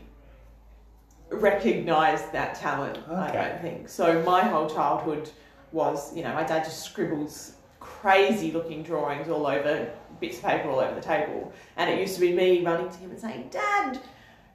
recognized 1.30 2.32
that 2.32 2.56
talent. 2.56 3.00
I 3.10 3.32
don't 3.32 3.62
think 3.62 3.90
so. 3.90 4.24
My 4.24 4.42
whole 4.42 4.70
childhood 4.70 5.30
was, 5.72 6.16
you 6.16 6.24
know, 6.24 6.34
my 6.34 6.44
dad 6.44 6.64
just 6.64 6.84
scribbles 6.84 7.54
crazy 7.80 8.52
looking 8.52 8.84
drawings 8.84 9.30
all 9.30 9.48
over 9.48 9.90
bits 10.20 10.38
of 10.38 10.44
paper 10.44 10.70
all 10.70 10.80
over 10.80 10.96
the 10.96 11.02
table, 11.02 11.52
and 11.76 11.90
it 11.90 12.00
used 12.00 12.16
to 12.16 12.22
be 12.22 12.34
me 12.34 12.64
running 12.64 12.90
to 12.90 12.98
him 12.98 13.12
and 13.12 13.20
saying, 13.20 13.50
"Dad, 13.52 14.00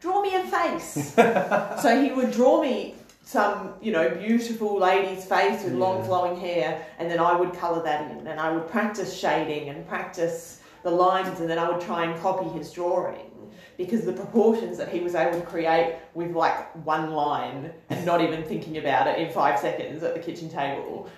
draw 0.01 0.23
me 0.23 0.35
a 0.35 0.43
face." 0.45 1.15
so 1.83 2.03
he 2.03 2.13
would 2.13 2.33
draw 2.33 2.61
me 2.61 2.95
some, 3.25 3.75
you 3.81 3.93
know, 3.93 4.11
beautiful 4.11 4.79
lady's 4.79 5.25
face 5.25 5.63
with 5.63 5.75
long 5.75 6.05
flowing 6.05 6.39
hair, 6.39 6.85
and 6.99 7.11
then 7.11 7.21
I 7.21 7.37
would 7.37 7.55
colour 7.55 7.83
that 7.83 8.11
in, 8.11 8.27
and 8.27 8.41
I 8.41 8.51
would 8.53 8.69
practice 8.69 9.17
shading 9.17 9.69
and 9.69 9.87
practice 9.87 10.61
the 10.83 10.91
lines, 10.91 11.39
and 11.39 11.49
then 11.49 11.59
I 11.59 11.71
would 11.71 11.81
try 11.81 12.05
and 12.05 12.21
copy 12.21 12.49
his 12.49 12.73
drawing 12.73 13.32
because 13.77 14.05
the 14.05 14.13
proportions 14.13 14.77
that 14.79 14.89
he 14.89 15.01
was 15.01 15.15
able 15.15 15.41
to 15.41 15.47
create 15.47 15.97
with 16.15 16.33
like 16.33 16.75
one 16.85 17.13
line 17.13 17.73
and 17.91 18.05
not 18.07 18.21
even 18.21 18.43
thinking 18.45 18.79
about 18.79 19.07
it 19.07 19.19
in 19.19 19.33
five 19.33 19.59
seconds 19.59 20.03
at 20.03 20.15
the 20.15 20.21
kitchen 20.21 20.49
table 20.49 21.09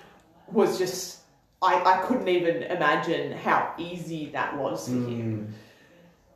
was 0.50 0.78
just. 0.78 1.20
I, 1.62 1.82
I 1.82 2.06
couldn't 2.06 2.28
even 2.28 2.64
imagine 2.64 3.32
how 3.32 3.72
easy 3.78 4.28
that 4.32 4.54
was 4.58 4.86
for 4.86 4.92
him. 4.92 5.54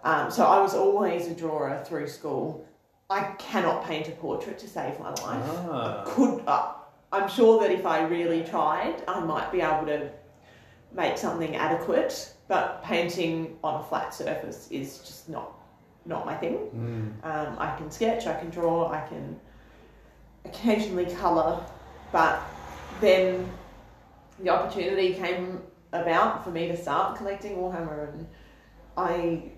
Mm. 0.02 0.08
Um, 0.08 0.30
so 0.30 0.46
I 0.46 0.58
was 0.58 0.74
always 0.74 1.26
a 1.26 1.34
drawer 1.34 1.82
through 1.84 2.08
school. 2.08 2.66
I 3.10 3.24
cannot 3.38 3.84
paint 3.84 4.08
a 4.08 4.12
portrait 4.12 4.58
to 4.60 4.68
save 4.68 4.98
my 4.98 5.10
life. 5.10 5.18
Ah. 5.70 6.02
Could 6.06 6.42
uh, 6.46 6.72
I'm 7.12 7.28
sure 7.28 7.60
that 7.60 7.70
if 7.70 7.86
I 7.86 8.02
really 8.02 8.42
tried, 8.42 9.02
I 9.08 9.20
might 9.20 9.50
be 9.50 9.60
able 9.60 9.86
to 9.86 10.10
make 10.92 11.18
something 11.18 11.56
adequate. 11.56 12.34
But 12.48 12.82
painting 12.82 13.58
on 13.62 13.80
a 13.80 13.84
flat 13.84 14.14
surface 14.14 14.68
is 14.70 14.98
just 14.98 15.28
not 15.28 15.57
not 16.08 16.24
my 16.26 16.34
thing. 16.34 16.56
Mm. 16.74 17.24
Um, 17.24 17.56
I 17.58 17.76
can 17.76 17.90
sketch, 17.90 18.26
I 18.26 18.34
can 18.40 18.48
draw, 18.50 18.90
I 18.90 19.06
can 19.06 19.38
occasionally 20.44 21.06
colour, 21.14 21.64
but 22.10 22.40
then 23.00 23.48
the 24.42 24.48
opportunity 24.48 25.14
came 25.14 25.60
about 25.92 26.42
for 26.44 26.50
me 26.50 26.66
to 26.68 26.76
start 26.76 27.16
collecting 27.16 27.56
Warhammer, 27.56 28.12
and 28.12 28.26
I 28.96 29.52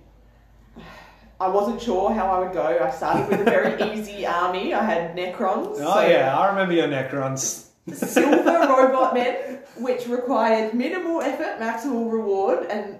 I 1.41 1.49
wasn't 1.49 1.81
sure 1.81 2.13
how 2.13 2.27
I 2.27 2.39
would 2.41 2.53
go. 2.53 2.79
I 2.83 2.91
started 2.91 3.29
with 3.31 3.41
a 3.41 3.45
very 3.45 3.93
easy 3.99 4.27
army. 4.27 4.75
I 4.75 4.85
had 4.85 5.17
Necrons, 5.17 5.77
Oh 5.79 6.07
yeah, 6.07 6.37
I 6.37 6.49
remember 6.49 6.75
your 6.75 6.89
Necrons. 6.89 7.69
silver 7.95 8.43
robot 8.45 9.15
men, 9.15 9.61
which 9.79 10.07
required 10.07 10.75
minimal 10.75 11.23
effort, 11.23 11.59
maximal 11.61 12.11
reward, 12.13 12.67
and 12.71 12.99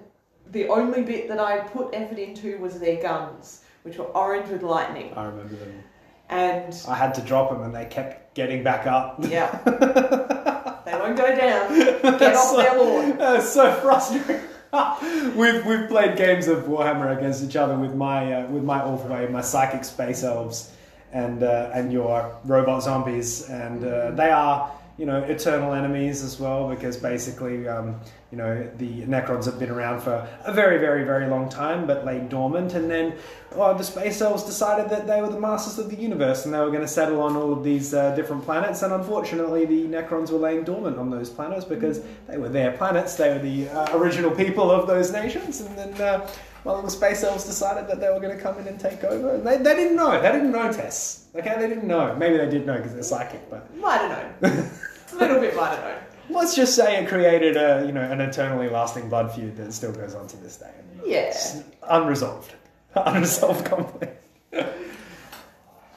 the 0.51 0.67
only 0.67 1.01
bit 1.01 1.27
that 1.29 1.39
I 1.39 1.59
put 1.59 1.93
effort 1.93 2.19
into 2.19 2.57
was 2.57 2.79
their 2.79 3.01
guns, 3.01 3.61
which 3.83 3.97
were 3.97 4.05
orange 4.05 4.49
with 4.49 4.63
lightning. 4.63 5.13
I 5.15 5.25
remember 5.25 5.55
them. 5.55 5.83
And 6.29 6.77
I 6.87 6.95
had 6.95 7.13
to 7.15 7.21
drop 7.21 7.49
them 7.51 7.63
and 7.63 7.75
they 7.75 7.85
kept 7.85 8.33
getting 8.35 8.63
back 8.63 8.87
up. 8.87 9.17
yeah, 9.27 9.51
they 10.85 10.93
won't 10.93 11.17
go 11.17 11.35
down. 11.35 11.77
Get 12.19 12.35
off 12.35 12.49
so, 12.51 12.57
their 12.57 12.77
lawn. 12.77 13.17
That's 13.17 13.49
so 13.49 13.73
frustrating. 13.73 14.41
we've 15.35 15.65
we've 15.65 15.89
played 15.89 16.15
games 16.15 16.47
of 16.47 16.63
Warhammer 16.63 17.17
against 17.17 17.43
each 17.43 17.57
other 17.57 17.77
with 17.77 17.93
my 17.93 18.33
uh, 18.33 18.47
with 18.47 18.63
my 18.63 18.79
Ulthwé, 18.79 19.29
my 19.29 19.41
psychic 19.41 19.83
space 19.83 20.23
elves, 20.23 20.71
and 21.11 21.43
uh, 21.43 21.71
and 21.73 21.91
your 21.91 22.33
robot 22.45 22.83
zombies, 22.83 23.49
and 23.49 23.83
uh, 23.83 24.11
they 24.11 24.29
are 24.29 24.71
you 25.01 25.07
know 25.07 25.23
eternal 25.23 25.73
enemies 25.73 26.21
as 26.21 26.39
well 26.39 26.69
because 26.69 26.95
basically 26.95 27.67
um, 27.67 27.99
you 28.31 28.37
know 28.37 28.69
the 28.77 29.01
Necrons 29.01 29.45
have 29.45 29.57
been 29.57 29.71
around 29.71 29.99
for 30.01 30.27
a 30.45 30.53
very 30.53 30.77
very 30.77 31.03
very 31.03 31.25
long 31.25 31.49
time 31.49 31.87
but 31.87 32.05
lay 32.05 32.19
dormant, 32.19 32.75
and 32.75 32.87
then 32.87 33.15
oh, 33.53 33.75
the 33.75 33.83
space 33.83 34.21
elves 34.21 34.43
decided 34.43 34.91
that 34.91 35.07
they 35.07 35.19
were 35.19 35.29
the 35.29 35.39
masters 35.39 35.79
of 35.79 35.89
the 35.89 35.95
universe 35.95 36.45
and 36.45 36.53
they 36.53 36.59
were 36.59 36.69
going 36.69 36.83
to 36.83 36.87
settle 36.87 37.19
on 37.19 37.35
all 37.35 37.51
of 37.51 37.63
these 37.63 37.95
uh, 37.95 38.13
different 38.15 38.43
planets, 38.43 38.83
and 38.83 38.93
unfortunately 38.93 39.65
the 39.65 39.85
Necrons 39.87 40.29
were 40.29 40.37
laying 40.37 40.63
dormant 40.63 40.99
on 40.99 41.09
those 41.09 41.31
planets 41.31 41.65
because 41.65 42.01
they 42.27 42.37
were 42.37 42.49
their 42.49 42.71
planets, 42.73 43.15
they 43.15 43.29
were 43.29 43.39
the 43.39 43.69
uh, 43.69 43.97
original 43.97 44.29
people 44.29 44.69
of 44.69 44.85
those 44.85 45.11
nations, 45.11 45.61
and 45.61 45.75
then. 45.75 45.99
Uh, 45.99 46.29
well, 46.63 46.79
the 46.83 46.91
space 46.91 47.23
elves 47.23 47.43
decided 47.45 47.87
that 47.87 47.99
they 47.99 48.07
were 48.09 48.19
going 48.19 48.37
to 48.37 48.41
come 48.41 48.55
in 48.59 48.67
and 48.67 48.79
take 48.79 49.03
over, 49.03 49.33
and 49.33 49.43
they, 49.43 49.57
they 49.57 49.73
didn't 49.73 49.95
know. 49.95 50.21
They 50.21 50.31
didn't 50.31 50.51
know 50.51 50.71
Tess. 50.71 51.25
Okay, 51.33 51.55
they 51.57 51.67
didn't 51.67 51.87
know. 51.87 52.15
Maybe 52.15 52.37
they 52.37 52.47
did 52.47 52.67
know 52.67 52.77
because 52.77 52.93
they're 52.93 53.01
psychic, 53.01 53.49
but 53.49 53.67
I 53.83 53.97
don't 54.41 54.51
a 54.51 54.69
little 55.21 55.39
bit 55.39 55.53
have 55.55 55.79
known. 55.79 55.97
let's 56.29 56.55
just 56.55 56.75
say 56.75 57.01
it 57.01 57.07
created 57.07 57.57
a 57.57 57.83
you 57.85 57.91
know 57.91 58.01
an 58.01 58.21
eternally 58.21 58.69
lasting 58.69 59.09
blood 59.09 59.31
feud 59.31 59.55
that 59.57 59.71
still 59.73 59.91
goes 59.91 60.15
on 60.15 60.27
to 60.27 60.37
this 60.37 60.57
day. 60.57 60.71
Yeah. 61.05 61.19
It's 61.29 61.63
unresolved, 61.83 62.53
unresolved 62.95 63.65
conflict. 63.65 64.17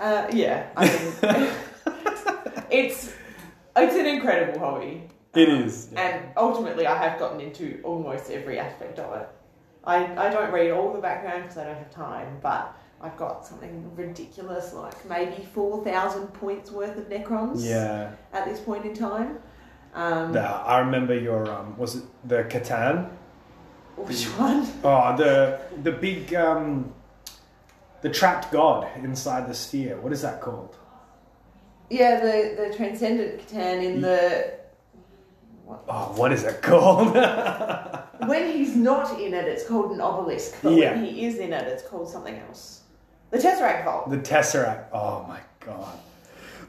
Uh, 0.01 0.27
yeah. 0.33 0.67
I 0.77 0.87
mean, 0.87 1.51
it's 2.71 3.13
it's 3.77 3.95
an 3.97 4.07
incredible 4.07 4.59
hobby. 4.59 5.03
It 5.35 5.49
Um, 5.49 5.63
is, 5.63 5.89
yeah. 5.93 6.01
And 6.01 6.29
ultimately, 6.37 6.87
I 6.87 6.97
have 6.97 7.19
gotten 7.19 7.41
into 7.41 7.81
almost 7.83 8.31
every 8.31 8.59
aspect 8.59 8.99
of 8.99 9.21
it. 9.21 9.29
I, 9.85 10.05
I 10.27 10.31
don't 10.31 10.53
read 10.53 10.71
all 10.71 10.93
the 10.93 11.01
background 11.01 11.43
because 11.43 11.59
I 11.59 11.65
don't 11.65 11.77
have 11.77 11.91
time, 11.91 12.39
but 12.41 12.75
I've 13.05 13.19
got 13.19 13.47
something 13.47 13.95
ridiculous 13.95 14.73
like 14.73 15.07
maybe 15.07 15.45
4,000 15.53 16.29
points 16.29 16.71
worth 16.71 16.97
of 16.97 17.11
Necrons 17.11 17.63
Yeah, 17.63 18.13
at 18.33 18.47
this 18.47 18.61
point 18.61 18.87
in 18.87 18.95
time. 18.95 19.39
Um, 19.93 20.33
the, 20.33 20.41
I 20.41 20.79
remember 20.79 21.15
your 21.15 21.49
um, 21.51 21.77
was 21.77 21.97
it 21.97 22.05
the 22.25 22.45
C'tan? 22.45 23.11
which 23.97 24.25
one? 24.39 24.67
Oh, 24.85 25.15
the 25.17 25.61
the 25.83 25.93
big 25.93 26.35
um, 26.35 26.93
the 28.01 28.09
trapped 28.09 28.51
god 28.51 28.89
inside 28.97 29.49
the 29.49 29.55
sphere. 29.55 30.01
What 30.01 30.13
is 30.13 30.23
that 30.23 30.41
called? 30.41 30.77
Yeah, 31.91 32.19
the, 32.21 32.69
the 32.71 32.75
Transcendent 32.77 33.47
C'tan 33.47 33.85
in 33.85 34.01
the. 34.01 34.55
What? 35.67 35.85
Oh, 35.89 36.13
what 36.17 36.33
is 36.33 36.43
it 36.45 36.63
called? 36.63 37.15
When 38.27 38.53
he's 38.53 38.75
not 38.75 39.21
in 39.21 39.35
it, 39.35 39.45
it's 39.47 39.67
called 39.67 39.93
an 39.93 40.01
obelisk, 40.01 40.57
but 40.63 40.73
Yeah. 40.73 40.95
when 40.95 41.05
he 41.05 41.27
is 41.27 41.37
in 41.39 41.53
it, 41.53 41.67
it's 41.69 41.83
called 41.83 42.09
something 42.09 42.37
else. 42.49 42.84
The 43.35 43.41
Tesseract 43.41 43.85
Vault. 43.85 44.11
The 44.11 44.19
Tesseract. 44.19 44.87
Oh 44.93 45.25
my 45.27 45.41
god. 45.59 45.99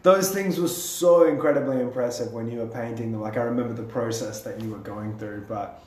Those 0.01 0.31
things 0.31 0.59
were 0.59 0.67
so 0.67 1.27
incredibly 1.27 1.79
impressive 1.79 2.33
when 2.33 2.49
you 2.49 2.57
were 2.57 2.67
painting 2.67 3.11
them. 3.11 3.21
Like 3.21 3.37
I 3.37 3.41
remember 3.41 3.73
the 3.73 3.83
process 3.83 4.41
that 4.41 4.59
you 4.59 4.71
were 4.71 4.79
going 4.79 5.15
through, 5.19 5.45
but 5.47 5.83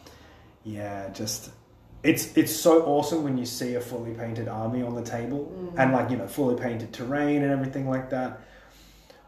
yeah, 0.62 1.09
just 1.11 1.51
it's 2.05 2.37
it's 2.37 2.55
so 2.55 2.85
awesome 2.85 3.24
when 3.24 3.37
you 3.37 3.45
see 3.45 3.74
a 3.74 3.81
fully 3.81 4.14
painted 4.14 4.47
army 4.47 4.83
on 4.83 4.95
the 4.95 5.03
table 5.03 5.53
mm. 5.53 5.74
and 5.76 5.93
like 5.93 6.11
you 6.11 6.16
know 6.16 6.29
fully 6.29 6.61
painted 6.61 6.93
terrain 6.93 7.43
and 7.43 7.51
everything 7.51 7.89
like 7.89 8.11
that. 8.11 8.41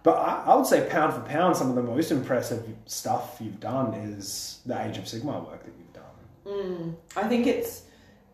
But 0.05 0.19
I, 0.19 0.45
I 0.47 0.55
would 0.55 0.67
say 0.67 0.89
pound 0.89 1.15
for 1.15 1.21
pound, 1.21 1.57
some 1.57 1.69
of 1.69 1.75
the 1.75 1.83
most 1.83 2.13
impressive 2.13 2.65
stuff 2.87 3.39
you've 3.41 3.59
done 3.59 3.93
is 3.95 4.61
the 4.67 4.81
Age 4.81 4.99
of 4.99 5.05
Sigmar 5.05 5.45
work 5.45 5.65
that 5.65 5.73
you've 5.77 5.93
done. 5.93 6.05
Mm. 6.47 6.95
I 7.17 7.29
think 7.29 7.49
it's, 7.49 7.83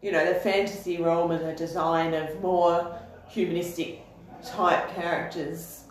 you 0.02 0.12
know, 0.12 0.32
the 0.32 0.38
fantasy 0.38 0.98
realm 0.98 1.30
and 1.30 1.44
the 1.44 1.54
design 1.54 2.14
of 2.14 2.40
more 2.40 3.00
humanistic 3.28 4.00
type 4.44 4.94
characters 4.94 5.84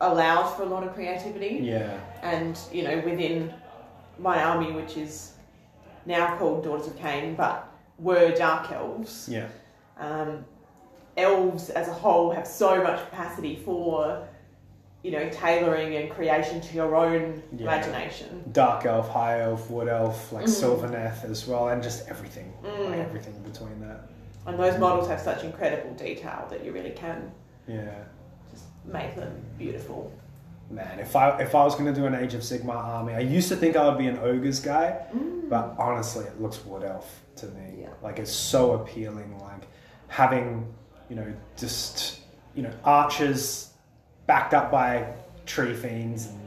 allows 0.00 0.54
for 0.56 0.62
a 0.62 0.66
lot 0.66 0.82
of 0.84 0.94
creativity. 0.94 1.60
Yeah, 1.62 1.98
And, 2.22 2.58
you 2.72 2.82
know, 2.84 3.00
within 3.04 3.52
my 4.18 4.42
army, 4.42 4.72
which 4.72 4.96
is 4.96 5.32
now 6.06 6.36
called 6.36 6.64
Daughters 6.64 6.88
of 6.88 6.96
Khaine, 6.98 7.36
but 7.36 7.68
were 7.98 8.30
Dark 8.32 8.70
Elves, 8.72 9.28
yeah, 9.30 9.46
um, 9.98 10.44
elves 11.16 11.70
as 11.70 11.88
a 11.88 11.92
whole 11.92 12.30
have 12.32 12.46
so 12.46 12.82
much 12.82 12.98
capacity 13.10 13.56
for, 13.56 14.26
you 15.02 15.10
know, 15.12 15.28
tailoring 15.30 15.94
and 15.96 16.10
creation 16.10 16.60
to 16.60 16.74
your 16.74 16.96
own 16.96 17.42
Yeah. 17.56 17.62
imagination. 17.64 18.44
dark 18.52 18.86
elf, 18.86 19.08
high 19.08 19.40
elf, 19.42 19.70
wood 19.70 19.88
elf, 19.88 20.32
like 20.32 20.46
Mm. 20.46 20.48
Sylvaneth 20.48 21.24
as 21.30 21.46
well, 21.46 21.68
and 21.68 21.82
just 21.82 22.08
everything, 22.08 22.52
like 22.64 22.72
Mm. 22.98 23.04
everything 23.04 23.34
between 23.42 23.80
that. 23.80 24.00
And 24.46 24.58
those 24.58 24.78
models 24.78 25.08
have 25.08 25.20
such 25.20 25.44
incredible 25.44 25.94
detail 25.94 26.46
that 26.50 26.64
you 26.64 26.72
really 26.72 26.90
can 26.90 27.30
Yeah. 27.66 28.04
just 28.50 28.64
make 28.84 29.14
them 29.14 29.32
beautiful. 29.58 30.12
Man, 30.70 30.98
if 30.98 31.14
I 31.14 31.38
if 31.40 31.54
I 31.54 31.64
was 31.64 31.74
gonna 31.74 31.92
do 31.92 32.06
an 32.06 32.14
Age 32.14 32.34
of 32.34 32.40
Sigmar 32.40 32.76
army, 32.76 33.14
I 33.14 33.20
used 33.20 33.48
to 33.50 33.56
think 33.56 33.76
I 33.76 33.86
would 33.88 33.98
be 33.98 34.06
an 34.06 34.18
ogres 34.18 34.58
guy, 34.58 35.04
mm. 35.14 35.48
but 35.48 35.74
honestly, 35.78 36.24
it 36.24 36.40
looks 36.40 36.64
wood 36.64 36.82
elf 36.82 37.20
to 37.36 37.46
me. 37.48 37.82
Yeah. 37.82 37.90
Like 38.02 38.18
it's 38.18 38.32
so 38.32 38.72
appealing. 38.72 39.38
Like 39.38 39.66
having 40.08 40.66
you 41.08 41.16
know 41.16 41.32
just 41.58 42.20
you 42.54 42.62
know 42.62 42.72
archers 42.84 43.74
backed 44.26 44.54
up 44.54 44.70
by 44.70 45.06
tree 45.46 45.74
fiends 45.74 46.28
and 46.28 46.38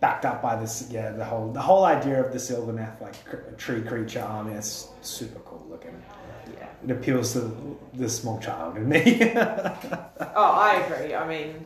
backed 0.00 0.26
up 0.26 0.42
by 0.42 0.54
this 0.56 0.88
yeah 0.90 1.10
the 1.12 1.24
whole 1.24 1.50
the 1.52 1.60
whole 1.60 1.84
idea 1.84 2.22
of 2.22 2.32
the 2.32 2.38
silver 2.38 2.72
Sylvaneth 2.72 3.00
like 3.00 3.24
cr- 3.24 3.54
tree 3.56 3.82
creature 3.82 4.20
army 4.20 4.52
is 4.54 4.88
super 5.00 5.40
cool 5.40 5.66
looking. 5.70 5.96
Yeah. 6.54 6.66
It 6.84 6.90
appeals 6.90 7.32
to 7.34 7.78
the 7.94 8.08
small 8.08 8.38
child 8.40 8.76
in 8.76 8.88
me. 8.88 9.32
Oh, 10.38 10.52
I 10.52 10.74
agree. 10.84 11.14
I 11.14 11.26
mean, 11.26 11.64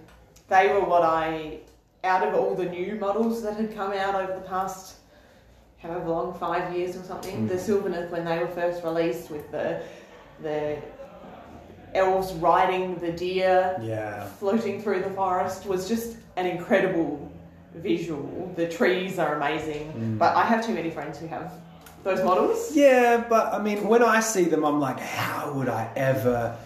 they 0.48 0.68
were 0.68 0.80
what 0.84 1.02
I, 1.02 1.58
out 2.04 2.26
of 2.26 2.34
all 2.34 2.54
the 2.54 2.66
new 2.66 2.94
models 2.96 3.42
that 3.42 3.56
had 3.56 3.74
come 3.74 3.92
out 3.92 4.14
over 4.14 4.32
the 4.34 4.46
past, 4.48 4.94
however 5.78 6.08
long, 6.08 6.34
five 6.38 6.76
years 6.76 6.96
or 6.96 7.02
something, 7.02 7.46
Mm. 7.46 7.48
the 7.48 7.56
Sylvaneth 7.56 8.10
when 8.10 8.24
they 8.24 8.38
were 8.38 8.46
first 8.46 8.84
released 8.84 9.28
with 9.30 9.50
the 9.50 9.82
the 10.42 10.78
elves 11.94 12.32
riding 12.34 12.94
the 13.00 13.10
deer 13.12 13.76
yeah. 13.82 14.24
floating 14.38 14.80
through 14.80 15.02
the 15.02 15.10
forest 15.10 15.66
was 15.66 15.88
just 15.88 16.16
an 16.36 16.46
incredible 16.46 17.30
visual. 17.74 18.52
The 18.56 18.68
trees 18.68 19.18
are 19.18 19.34
amazing, 19.34 19.92
Mm. 19.92 20.18
but 20.18 20.36
I 20.36 20.44
have 20.44 20.64
too 20.64 20.74
many 20.74 20.90
friends 20.90 21.18
who 21.18 21.26
have 21.26 21.52
those 22.02 22.24
models. 22.24 22.74
Yeah, 22.74 23.24
but 23.28 23.52
I 23.52 23.62
mean, 23.62 23.86
when 23.86 24.02
I 24.02 24.20
see 24.20 24.44
them, 24.44 24.64
I'm 24.64 24.80
like, 24.80 24.98
how 24.98 25.52
would 25.52 25.68
I 25.68 25.90
ever 25.96 26.56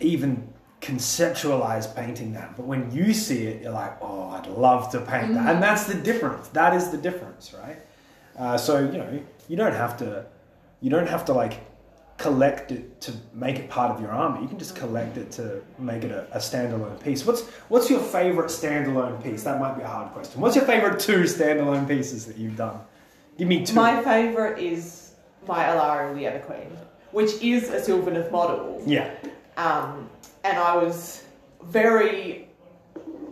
even 0.00 0.48
conceptualize 0.80 1.94
painting 1.94 2.32
that? 2.34 2.56
But 2.56 2.66
when 2.66 2.90
you 2.90 3.12
see 3.12 3.46
it, 3.46 3.62
you're 3.62 3.72
like, 3.72 3.96
oh, 4.00 4.30
I'd 4.30 4.46
love 4.46 4.90
to 4.92 5.00
paint 5.00 5.34
that. 5.34 5.54
And 5.54 5.62
that's 5.62 5.84
the 5.84 5.94
difference. 5.94 6.48
That 6.48 6.74
is 6.74 6.90
the 6.90 6.98
difference, 6.98 7.54
right? 7.54 7.78
Uh, 8.38 8.56
so 8.56 8.78
you 8.78 8.98
know, 8.98 9.22
you 9.48 9.56
don't 9.56 9.74
have 9.74 9.96
to, 9.98 10.26
you 10.80 10.90
don't 10.90 11.08
have 11.08 11.24
to 11.26 11.32
like 11.32 11.60
collect 12.18 12.72
it 12.72 12.98
to 12.98 13.12
make 13.34 13.58
it 13.58 13.68
part 13.68 13.90
of 13.90 14.00
your 14.00 14.10
army. 14.10 14.40
You 14.42 14.48
can 14.48 14.58
just 14.58 14.74
collect 14.74 15.16
it 15.18 15.30
to 15.32 15.62
make 15.78 16.02
it 16.02 16.10
a, 16.10 16.26
a 16.32 16.38
standalone 16.38 17.02
piece. 17.02 17.26
What's 17.26 17.48
what's 17.68 17.90
your 17.90 18.00
favorite 18.00 18.48
standalone 18.48 19.22
piece? 19.22 19.42
That 19.42 19.60
might 19.60 19.76
be 19.76 19.82
a 19.82 19.88
hard 19.88 20.12
question. 20.12 20.40
What's 20.40 20.56
your 20.56 20.64
favorite 20.64 20.98
two 20.98 21.22
standalone 21.24 21.86
pieces 21.86 22.24
that 22.26 22.36
you've 22.36 22.56
done? 22.56 22.80
Give 23.38 23.48
me 23.48 23.64
two. 23.64 23.74
My 23.74 24.02
favourite 24.02 24.58
is 24.58 25.12
my 25.46 25.64
Alarielle 25.64 26.14
the 26.14 26.26
Ever 26.26 26.38
Queen, 26.40 26.76
which 27.12 27.40
is 27.42 27.68
a 27.70 27.80
Sylvaneth 27.80 28.30
model. 28.30 28.82
yeah. 28.86 29.10
Um, 29.56 30.10
and 30.44 30.58
I 30.58 30.76
was 30.76 31.24
very 31.64 32.48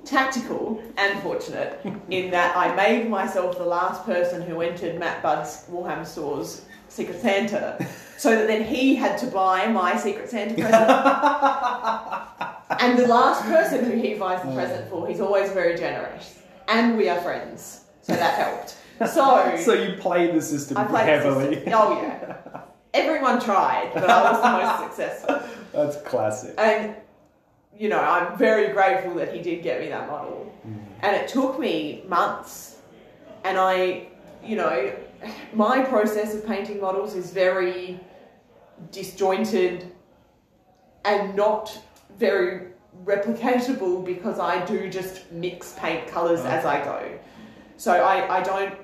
tactical 0.04 0.82
and 0.96 1.20
fortunate 1.22 1.80
in 2.10 2.30
that 2.30 2.56
I 2.56 2.74
made 2.74 3.08
myself 3.08 3.56
the 3.58 3.64
last 3.64 4.04
person 4.04 4.42
who 4.42 4.60
entered 4.60 4.98
Matt 4.98 5.22
Bud's 5.22 5.64
Warhammer 5.70 6.06
Store's 6.06 6.64
Secret 6.88 7.20
Santa, 7.20 7.86
so 8.18 8.30
that 8.30 8.46
then 8.46 8.62
he 8.64 8.94
had 8.94 9.18
to 9.18 9.26
buy 9.26 9.66
my 9.66 9.96
Secret 9.96 10.28
Santa 10.30 10.54
present. 10.54 10.90
and 12.80 12.98
the 12.98 13.06
last 13.06 13.42
person 13.42 13.84
who 13.84 13.96
he 13.96 14.14
buys 14.14 14.42
the 14.42 14.52
present 14.54 14.88
for, 14.90 15.06
he's 15.08 15.20
always 15.20 15.50
very 15.50 15.76
generous. 15.76 16.38
And 16.68 16.96
we 16.96 17.08
are 17.08 17.20
friends, 17.20 17.80
so 18.02 18.14
that 18.14 18.34
helped. 18.38 18.76
So, 19.12 19.56
So 19.58 19.72
you 19.72 19.96
played 19.98 20.34
the 20.34 20.40
system 20.42 20.76
I 20.76 20.84
played 20.84 21.06
the 21.08 21.12
heavily. 21.12 21.54
system. 21.56 21.72
Oh 21.74 22.00
yeah. 22.00 22.62
Everyone 22.92 23.40
tried, 23.40 23.90
but 23.92 24.08
I 24.08 24.32
was 24.32 24.40
the 24.40 24.50
most 24.50 24.96
successful. 24.96 25.40
That's 25.72 25.96
classic. 26.08 26.54
And 26.58 26.94
you 27.76 27.88
know, 27.88 27.98
I'm 27.98 28.38
very 28.38 28.72
grateful 28.72 29.14
that 29.14 29.34
he 29.34 29.42
did 29.42 29.62
get 29.62 29.80
me 29.80 29.88
that 29.88 30.08
model. 30.08 30.54
Mm. 30.66 30.78
And 31.02 31.16
it 31.16 31.26
took 31.28 31.58
me 31.58 32.04
months. 32.06 32.78
And 33.42 33.58
I, 33.58 34.06
you 34.44 34.56
know, 34.56 34.94
my 35.52 35.82
process 35.82 36.34
of 36.34 36.46
painting 36.46 36.80
models 36.80 37.14
is 37.14 37.32
very 37.32 37.98
disjointed 38.92 39.92
and 41.04 41.34
not 41.34 41.76
very 42.18 42.68
replicatable 43.04 44.04
because 44.04 44.38
I 44.38 44.64
do 44.64 44.88
just 44.88 45.30
mix 45.32 45.72
paint 45.78 46.06
colours 46.06 46.40
as 46.40 46.64
I 46.64 46.82
go. 46.84 46.92
Uh-huh. 46.92 47.18
So 47.76 47.92
I, 47.92 48.38
I 48.38 48.42
don't 48.42 48.74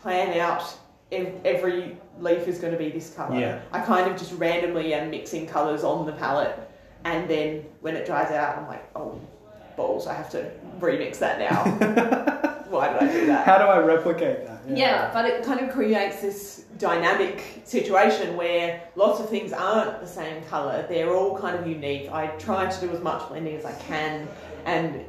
plan 0.00 0.38
out 0.38 0.62
ev- 1.12 1.34
every 1.44 1.96
leaf 2.20 2.48
is 2.48 2.58
going 2.58 2.72
to 2.72 2.78
be 2.78 2.90
this 2.90 3.14
colour. 3.14 3.38
Yeah. 3.38 3.60
I 3.72 3.80
kind 3.80 4.10
of 4.10 4.18
just 4.18 4.32
randomly 4.34 4.94
am 4.94 5.10
mixing 5.10 5.46
colours 5.46 5.84
on 5.84 6.06
the 6.06 6.12
palette 6.12 6.58
and 7.04 7.28
then 7.28 7.64
when 7.80 7.96
it 7.96 8.06
dries 8.06 8.30
out 8.32 8.58
I'm 8.58 8.66
like, 8.66 8.88
oh 8.96 9.20
balls, 9.76 10.06
I 10.06 10.14
have 10.14 10.28
to 10.30 10.50
remix 10.80 11.18
that 11.20 11.38
now. 11.38 12.58
Why 12.68 12.92
did 12.92 13.02
I 13.02 13.12
do 13.12 13.26
that? 13.26 13.46
How 13.46 13.56
do 13.56 13.64
I 13.64 13.78
replicate 13.78 14.44
that? 14.44 14.60
Yeah, 14.68 15.10
but 15.14 15.24
it 15.24 15.42
kind 15.42 15.60
of 15.60 15.70
creates 15.70 16.20
this 16.20 16.64
dynamic 16.76 17.62
situation 17.64 18.36
where 18.36 18.82
lots 18.94 19.20
of 19.20 19.30
things 19.30 19.52
aren't 19.52 20.00
the 20.00 20.06
same 20.06 20.42
colour. 20.44 20.84
They're 20.86 21.14
all 21.14 21.38
kind 21.38 21.56
of 21.56 21.66
unique. 21.66 22.10
I 22.10 22.26
try 22.38 22.66
to 22.68 22.80
do 22.80 22.90
as 22.92 23.00
much 23.00 23.26
blending 23.28 23.56
as 23.56 23.64
I 23.64 23.72
can, 23.80 24.28
and 24.66 25.04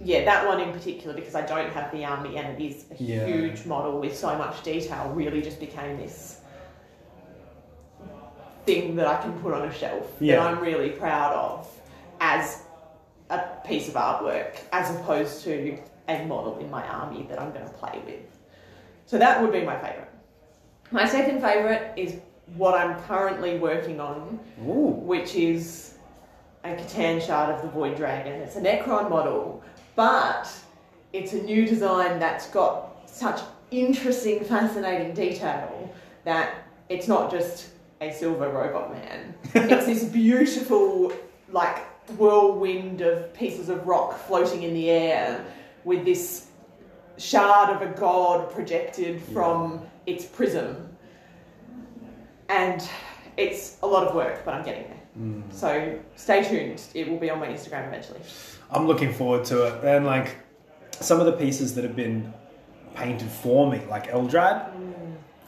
yeah, 0.00 0.24
that 0.24 0.46
one 0.46 0.60
in 0.60 0.72
particular 0.72 1.14
because 1.14 1.34
I 1.34 1.42
don't 1.42 1.70
have 1.72 1.90
the 1.92 2.04
army 2.04 2.36
and 2.36 2.60
it 2.60 2.64
is 2.64 2.84
a 2.90 3.02
Yeah. 3.02 3.24
huge 3.26 3.64
model 3.66 3.98
with 3.98 4.16
so 4.16 4.36
much 4.36 4.62
detail. 4.62 5.10
Really, 5.14 5.40
just 5.42 5.58
became 5.60 5.96
this 5.96 6.40
thing 8.66 8.96
that 8.96 9.06
I 9.06 9.16
can 9.22 9.32
put 9.40 9.54
on 9.54 9.66
a 9.68 9.72
shelf 9.72 10.10
Yeah. 10.20 10.36
that 10.36 10.46
I'm 10.48 10.60
really 10.60 10.90
proud 10.90 11.32
of 11.32 11.68
as 12.20 12.62
a 13.30 13.40
piece 13.66 13.88
of 13.88 13.94
artwork, 13.94 14.56
as 14.72 14.94
opposed 14.96 15.42
to 15.44 15.78
a 16.08 16.24
model 16.26 16.58
in 16.58 16.70
my 16.70 16.86
army 16.86 17.26
that 17.28 17.40
I'm 17.40 17.52
going 17.52 17.64
to 17.64 17.72
play 17.72 18.00
with. 18.04 18.20
So 19.06 19.18
that 19.18 19.40
would 19.40 19.52
be 19.52 19.62
my 19.62 19.76
favourite. 19.76 20.08
My 20.90 21.06
second 21.08 21.40
favourite 21.40 21.96
is 21.96 22.16
what 22.56 22.74
I'm 22.74 23.00
currently 23.02 23.58
working 23.58 23.98
on, 24.00 24.38
Ooh. 24.64 24.94
which 25.12 25.34
is 25.34 25.94
a 26.64 26.68
C'tan 26.70 27.20
Shard 27.20 27.54
of 27.54 27.62
the 27.62 27.68
Void 27.68 27.96
Dragon. 27.96 28.34
It's 28.42 28.56
a 28.56 28.60
Necron 28.60 29.10
model, 29.10 29.62
but 29.96 30.48
it's 31.12 31.32
a 31.32 31.42
new 31.42 31.66
design 31.66 32.18
that's 32.18 32.48
got 32.48 33.08
such 33.08 33.40
interesting, 33.70 34.44
fascinating 34.44 35.14
detail 35.14 35.92
that 36.24 36.54
it's 36.88 37.08
not 37.08 37.30
just 37.30 37.70
a 38.00 38.12
silver 38.12 38.48
robot 38.50 38.92
man. 38.92 39.34
it's 39.54 39.86
this 39.86 40.04
beautiful, 40.04 41.12
like, 41.50 41.78
whirlwind 42.18 43.00
of 43.00 43.32
pieces 43.34 43.68
of 43.68 43.84
rock 43.86 44.16
floating 44.26 44.62
in 44.62 44.74
the 44.74 44.90
air 44.90 45.44
with 45.84 46.04
this 46.04 46.50
shard 47.18 47.70
of 47.70 47.82
a 47.82 47.98
god 47.98 48.50
projected 48.52 49.20
from 49.32 49.80
its 50.04 50.24
prism. 50.24 50.88
And 52.48 52.86
it's 53.36 53.78
a 53.82 53.86
lot 53.86 54.06
of 54.06 54.14
work, 54.14 54.44
but 54.44 54.54
I'm 54.54 54.64
getting 54.64 54.84
there. 54.84 55.02
Mm. 55.18 55.52
So 55.52 55.98
stay 56.14 56.44
tuned. 56.44 56.82
It 56.94 57.08
will 57.08 57.18
be 57.18 57.30
on 57.30 57.40
my 57.40 57.48
Instagram 57.48 57.88
eventually. 57.88 58.20
I'm 58.70 58.86
looking 58.86 59.12
forward 59.12 59.44
to 59.46 59.64
it. 59.66 59.84
And 59.84 60.06
like 60.06 60.36
some 60.92 61.20
of 61.20 61.26
the 61.26 61.32
pieces 61.32 61.74
that 61.74 61.84
have 61.84 61.96
been 61.96 62.32
painted 62.94 63.28
for 63.28 63.70
me, 63.70 63.82
like 63.88 64.10
Eldrad 64.10 64.70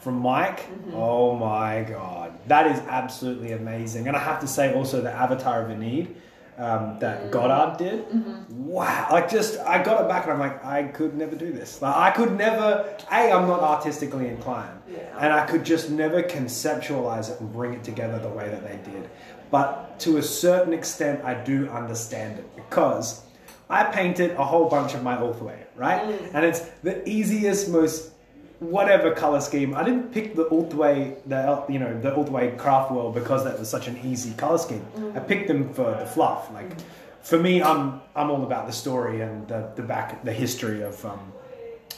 from 0.00 0.20
Mike. 0.20 0.60
Mm-hmm. 0.60 0.94
Oh 0.94 1.34
my 1.36 1.82
god, 1.82 2.32
that 2.46 2.66
is 2.70 2.78
absolutely 2.88 3.52
amazing. 3.52 4.06
And 4.08 4.16
I 4.16 4.20
have 4.20 4.40
to 4.40 4.46
say 4.46 4.72
also 4.74 5.00
the 5.00 5.10
Avatar 5.12 5.62
of 5.62 5.70
Enid. 5.70 6.14
um, 6.58 6.98
that 6.98 7.22
mm. 7.22 7.30
Goddard 7.30 7.78
did. 7.78 8.08
Mm-hmm. 8.08 8.66
Wow! 8.66 9.08
Like 9.12 9.30
just 9.30 9.58
I 9.60 9.82
got 9.82 10.02
it 10.02 10.08
back 10.08 10.24
and 10.24 10.32
I'm 10.32 10.40
like 10.40 10.64
I 10.64 10.84
could 10.84 11.14
never 11.16 11.36
do 11.36 11.52
this. 11.52 11.80
Like 11.80 11.94
I 11.94 12.10
could 12.10 12.32
never. 12.36 12.84
A 13.10 13.32
I'm 13.32 13.46
not 13.46 13.60
artistically 13.60 14.26
inclined, 14.28 14.80
Yeah. 14.90 14.98
and 15.20 15.32
I 15.32 15.46
could 15.46 15.64
just 15.64 15.88
never 15.90 16.22
conceptualize 16.22 17.30
it 17.30 17.40
and 17.40 17.52
bring 17.52 17.74
it 17.74 17.84
together 17.84 18.18
the 18.18 18.28
way 18.28 18.48
that 18.48 18.62
they 18.64 18.90
did. 18.90 19.08
But 19.50 19.98
to 20.00 20.18
a 20.18 20.22
certain 20.22 20.72
extent, 20.72 21.24
I 21.24 21.34
do 21.34 21.68
understand 21.68 22.38
it 22.38 22.56
because 22.56 23.22
I 23.70 23.84
painted 23.84 24.32
a 24.32 24.44
whole 24.44 24.68
bunch 24.68 24.94
of 24.94 25.02
my 25.02 25.16
Ulthwé, 25.16 25.56
right? 25.76 26.02
Mm. 26.02 26.30
And 26.34 26.44
it's 26.44 26.60
the 26.82 27.06
easiest, 27.08 27.68
most 27.68 28.12
whatever 28.60 29.12
color 29.12 29.40
scheme. 29.40 29.74
I 29.74 29.84
didn't 29.84 30.12
pick 30.12 30.34
the 30.34 30.46
Ulthwé, 30.46 31.16
the 31.26 31.64
you 31.72 31.78
know 31.78 31.98
the 32.00 32.10
Ulthwé 32.10 32.56
craft 32.58 32.92
world 32.92 33.14
because 33.14 33.44
that 33.44 33.58
was 33.58 33.68
such 33.68 33.88
an 33.88 33.98
easy 34.04 34.32
color 34.34 34.58
scheme. 34.58 34.86
Mm. 34.96 35.16
I 35.16 35.20
picked 35.20 35.48
them 35.48 35.72
for 35.72 35.90
the 35.98 36.06
fluff. 36.06 36.50
Like 36.52 36.76
mm. 36.76 36.82
for 37.22 37.38
me, 37.38 37.62
I'm 37.62 38.00
I'm 38.14 38.30
all 38.30 38.42
about 38.44 38.66
the 38.66 38.72
story 38.72 39.20
and 39.20 39.46
the 39.48 39.70
the 39.76 39.82
back 39.82 40.24
the 40.24 40.32
history 40.32 40.82
of. 40.82 41.04
Um, 41.04 41.32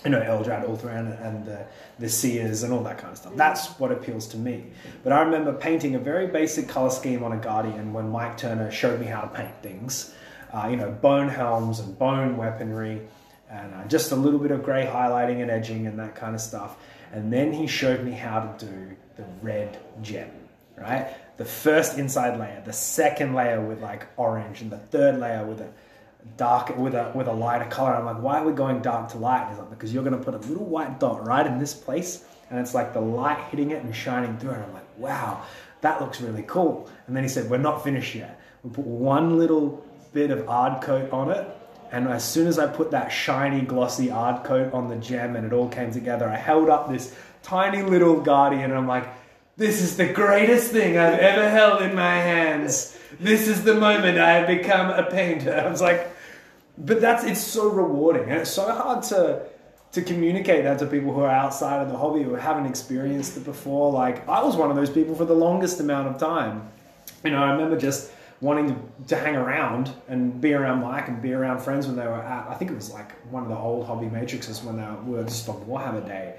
you 0.05 0.11
know, 0.11 0.21
Eldrad, 0.21 0.67
Ulthran, 0.67 1.23
and 1.25 1.45
the, 1.45 1.67
the 1.99 2.09
Seers 2.09 2.63
and 2.63 2.73
all 2.73 2.83
that 2.85 2.99
kind 2.99 3.13
of 3.13 3.19
stuff. 3.19 3.35
That's 3.37 3.69
what 3.79 3.93
appeals 3.93 4.27
to 4.29 4.37
me. 4.37 4.65
But 5.05 5.13
I 5.13 5.21
remember 5.23 5.53
painting 5.53 5.95
a 5.95 5.99
very 5.99 6.27
basic 6.27 6.69
color 6.69 6.91
scheme 6.91 7.23
on 7.23 7.33
a 7.33 7.37
Guardian 7.37 7.93
when 7.93 8.09
Mike 8.09 8.39
Turner 8.39 8.71
showed 8.71 8.99
me 8.99 9.07
how 9.07 9.21
to 9.21 9.29
paint 9.29 9.55
things. 9.63 10.15
Uh, 10.53 10.69
you 10.71 10.77
know, 10.77 10.91
bone 10.91 11.29
helms 11.29 11.81
and 11.81 11.99
bone 11.99 12.37
weaponry, 12.37 13.01
and 13.51 13.75
uh, 13.75 13.85
just 13.89 14.11
a 14.11 14.17
little 14.17 14.39
bit 14.39 14.51
of 14.51 14.63
grey 14.63 14.87
highlighting 14.87 15.43
and 15.43 15.51
edging 15.51 15.87
and 15.87 15.99
that 15.99 16.15
kind 16.15 16.35
of 16.35 16.41
stuff. 16.41 16.77
And 17.13 17.33
then 17.33 17.53
he 17.53 17.67
showed 17.67 18.05
me 18.05 18.13
how 18.13 18.41
to 18.41 18.67
do 18.67 18.97
the 19.17 19.25
red 19.43 19.79
gem, 20.03 20.31
right? 20.77 21.09
The 21.37 21.45
first 21.45 21.99
inside 21.99 22.39
layer, 22.39 22.63
the 22.65 22.73
second 22.73 23.35
layer 23.35 23.61
with 23.61 23.81
like 23.81 24.07
orange, 24.17 24.61
and 24.61 24.71
the 24.71 24.79
third 24.79 25.19
layer 25.19 25.45
with 25.45 25.61
a 25.61 25.71
dark 26.37 26.77
with 26.77 26.95
a 26.95 27.13
with 27.15 27.27
a 27.27 27.33
lighter 27.33 27.67
color. 27.67 27.95
I'm 27.95 28.05
like, 28.05 28.23
why 28.23 28.39
are 28.39 28.47
we 28.47 28.53
going 28.53 28.81
dark 28.83 29.11
to 29.11 29.19
light? 29.19 29.43
And 29.43 29.51
he's 29.51 29.59
like, 29.59 29.71
because 29.71 29.93
you're 29.93 30.05
gonna 30.05 30.19
put 30.19 30.35
a 30.35 30.39
little 30.39 30.65
white 30.65 31.01
dot 31.01 31.27
right 31.27 31.47
in 31.47 31.59
this 31.59 31.75
place, 31.75 32.25
and 32.51 32.59
it's 32.59 32.75
like 32.75 32.93
the 32.93 33.01
light 33.01 33.39
hitting 33.51 33.71
it 33.71 33.83
and 33.83 33.95
shining 33.95 34.37
through. 34.39 34.53
And 34.53 34.65
I'm 34.65 34.73
like, 34.73 34.99
wow, 34.99 35.43
that 35.81 36.01
looks 36.01 36.21
really 36.21 36.45
cool. 36.45 36.89
And 37.07 37.17
then 37.17 37.23
he 37.23 37.29
said, 37.29 37.51
we're 37.51 37.59
not 37.59 37.85
finished 37.85 38.15
yet. 38.15 38.41
We 38.63 38.71
put 38.71 38.87
one 38.87 39.39
little 39.39 39.85
bit 40.13 40.31
of 40.31 40.49
ard 40.49 40.83
coat 40.83 41.11
on 41.13 41.31
it. 41.31 41.47
And 41.93 42.07
as 42.09 42.25
soon 42.25 42.47
as 42.47 42.59
I 42.59 42.67
put 42.67 42.93
that 42.93 43.09
shiny, 43.09 43.63
glossy 43.63 44.11
ard 44.11 44.45
coat 44.45 44.73
on 44.73 44.89
the 44.89 44.97
gem 44.97 45.35
and 45.35 45.45
it 45.45 45.53
all 45.53 45.69
came 45.69 45.91
together, 45.91 46.29
I 46.29 46.37
held 46.37 46.69
up 46.69 46.89
this 46.89 47.15
tiny 47.43 47.83
little 47.83 48.21
guardian 48.21 48.65
and 48.65 48.75
I'm 48.75 48.87
like, 48.87 49.09
this 49.57 49.83
is 49.83 49.97
the 49.97 50.07
greatest 50.07 50.71
thing 50.71 50.97
I've 50.97 51.19
ever 51.19 51.51
held 51.51 51.83
in 51.83 51.95
my 51.95 52.15
hands. 52.15 52.97
This 53.19 53.49
is 53.49 53.65
the 53.65 53.75
moment 53.75 54.19
I 54.19 54.33
have 54.33 54.47
become 54.47 54.91
a 54.91 55.11
painter. 55.11 55.55
I 55.55 55.69
was 55.69 55.81
like, 55.81 56.09
but 56.79 57.01
that's 57.01 57.25
it's 57.25 57.41
so 57.41 57.69
rewarding 57.69 58.25
and 58.25 58.41
it's 58.41 58.51
so 58.51 58.71
hard 58.71 59.03
to 59.05 59.47
to 59.93 60.03
communicate 60.03 60.63
that 60.63 60.79
to 60.79 60.87
people 60.87 61.13
who 61.13 61.21
are 61.21 61.31
outside 61.31 61.83
of 61.83 61.91
the 61.91 61.97
hobby 61.97 62.25
or 62.25 62.39
haven't 62.39 62.67
experienced 62.67 63.37
it 63.37 63.45
before. 63.45 63.93
Like 63.93 64.27
I 64.29 64.43
was 64.43 64.57
one 64.57 64.71
of 64.71 64.77
those 64.77 64.91
people 64.91 65.15
for 65.15 65.25
the 65.25 65.35
longest 65.35 65.81
amount 65.81 66.09
of 66.09 66.19
time. 66.19 66.69
You 67.25 67.31
know, 67.33 67.43
I 67.43 67.51
remember 67.51 67.77
just 67.77 68.13
wanting 68.41 68.69
to, 68.69 68.77
to 69.09 69.17
hang 69.17 69.37
around 69.37 69.93
and 70.09 70.41
be 70.41 70.55
around 70.55 70.81
Mike 70.81 71.09
and 71.09 71.21
be 71.21 71.33
around 71.33 71.61
friends 71.61 71.87
when 71.87 71.97
they 71.97 72.07
were 72.07 72.23
at. 72.23 72.49
I 72.49 72.55
think 72.55 72.71
it 72.71 72.75
was 72.75 72.91
like 72.91 73.13
one 73.31 73.43
of 73.43 73.49
the 73.49 73.57
old 73.57 73.87
hobby 73.87 74.07
matrices 74.07 74.63
when 74.63 74.77
they 74.77 74.87
were, 75.05 75.25
just 75.25 75.49
on 75.49 75.57
Warhammer 75.67 76.07
Day, 76.07 76.37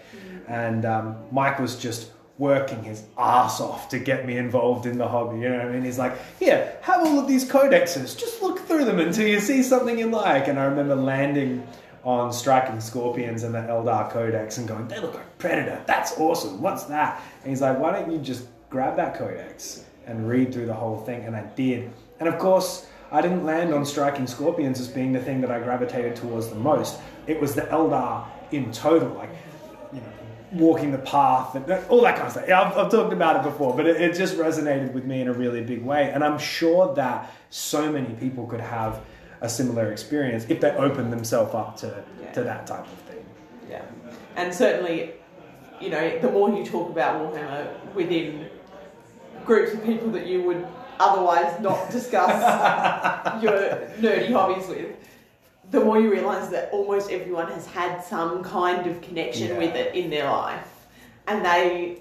and 0.48 0.86
um, 0.86 1.18
Mike 1.32 1.60
was 1.60 1.78
just 1.78 2.12
working 2.38 2.84
his 2.84 3.04
ass 3.18 3.62
off 3.62 3.90
to 3.90 4.00
get 4.00 4.26
me 4.26 4.38
involved 4.38 4.86
in 4.86 4.98
the 4.98 5.08
hobby. 5.08 5.40
You 5.40 5.50
know 5.50 5.58
what 5.58 5.68
I 5.68 5.72
mean? 5.72 5.84
He's 5.84 6.00
like, 6.00 6.18
here, 6.40 6.78
have 6.82 7.02
all 7.06 7.20
of 7.20 7.28
these 7.28 7.50
codexes. 7.50 8.18
Just 8.18 8.42
look 8.42 8.60
through 8.62 8.86
them 8.86 9.00
until 9.00 9.28
you 9.28 9.40
see 9.40 9.62
something 9.62 10.00
you 10.00 10.08
like. 10.08 10.48
And 10.48 10.60
I 10.60 10.66
remember 10.66 10.96
landing 10.96 11.68
on 12.04 12.34
striking 12.34 12.80
scorpions 12.80 13.44
and 13.44 13.54
the 13.54 13.60
Eldar 13.60 14.10
Codex 14.10 14.58
and 14.58 14.68
going, 14.68 14.88
they 14.88 15.00
look 15.00 15.14
like 15.14 15.38
Predator. 15.38 15.84
That's 15.86 16.18
awesome. 16.18 16.62
What's 16.62 16.86
that? 16.86 17.22
And 17.42 17.50
he's 17.50 17.62
like, 17.62 17.78
why 17.78 17.92
don't 17.92 18.12
you 18.12 18.18
just 18.18 18.46
grab 18.70 18.96
that 18.96 19.16
Codex 19.16 19.86
and 20.08 20.28
read 20.28 20.52
through 20.52 20.66
the 20.66 20.74
whole 20.74 20.98
thing? 21.02 21.24
And 21.26 21.36
I 21.36 21.44
did. 21.56 21.92
And 22.20 22.28
of 22.28 22.40
course, 22.40 22.88
I 23.12 23.22
didn't 23.22 23.46
land 23.46 23.74
on 23.74 23.86
striking 23.86 24.26
scorpions 24.26 24.80
as 24.80 24.88
being 24.88 25.12
the 25.12 25.20
thing 25.20 25.42
that 25.42 25.52
I 25.52 25.60
gravitated 25.60 26.16
towards 26.16 26.48
the 26.48 26.56
most. 26.56 27.00
It 27.28 27.40
was 27.40 27.54
the 27.54 27.64
Eldar 27.64 28.26
in 28.52 28.72
total. 28.72 29.10
Like, 29.10 29.30
walking 30.54 30.92
the 30.92 30.98
path 30.98 31.56
and 31.56 31.70
all 31.90 32.02
that 32.02 32.16
kind 32.16 32.28
of 32.28 32.32
stuff. 32.34 32.46
Yeah, 32.48 32.62
I've, 32.62 32.78
I've 32.78 32.92
talked 32.92 33.14
about 33.14 33.38
it 33.38 33.44
before, 33.44 33.76
but 33.76 33.88
it, 33.88 34.02
it 34.02 34.16
just 34.16 34.36
resonated 34.38 34.92
with 34.94 35.06
me 35.06 35.22
in 35.22 35.28
a 35.28 35.34
really 35.34 35.62
big 35.64 35.82
way. 35.84 36.12
And 36.12 36.24
I'm 36.24 36.38
sure 36.38 36.94
that 36.96 37.32
so 37.50 37.92
many 37.92 38.14
people 38.16 38.46
could 38.48 38.60
have 38.62 39.02
a 39.42 39.50
similar 39.50 39.92
experience 39.92 40.46
if 40.50 40.60
they 40.60 40.72
open 40.72 41.10
themselves 41.10 41.54
up 41.56 41.78
to, 41.78 42.04
Yeah. 42.22 42.32
to 42.34 42.44
that 42.44 42.68
type 42.68 42.82
of 42.86 43.00
thing. 43.10 43.26
Yeah, 43.70 43.82
and 44.36 44.54
certainly, 44.54 45.12
you 45.80 45.90
know, 45.90 46.20
the 46.20 46.30
more 46.30 46.50
you 46.50 46.66
talk 46.66 46.90
about 46.90 47.22
Warhammer 47.34 47.94
within 47.96 48.48
groups 49.46 49.74
of 49.74 49.84
people 49.86 50.10
that 50.12 50.28
you 50.28 50.44
would 50.44 50.68
otherwise 51.00 51.60
not 51.62 51.90
discuss 51.90 52.30
your 53.44 53.54
nerdy 54.00 54.32
hobbies 54.32 54.68
with, 54.68 54.96
the 55.72 55.80
more 55.80 56.00
you 56.00 56.12
realise 56.12 56.48
that 56.50 56.70
almost 56.72 57.10
everyone 57.12 57.50
has 57.52 57.66
had 57.66 58.04
some 58.04 58.44
kind 58.44 58.86
of 58.88 59.02
connection 59.02 59.48
Yeah. 59.50 59.58
with 59.58 59.76
it 59.76 59.96
in 59.96 60.10
their 60.10 60.26
life, 60.26 60.88
and 61.28 61.44
they, 61.46 62.00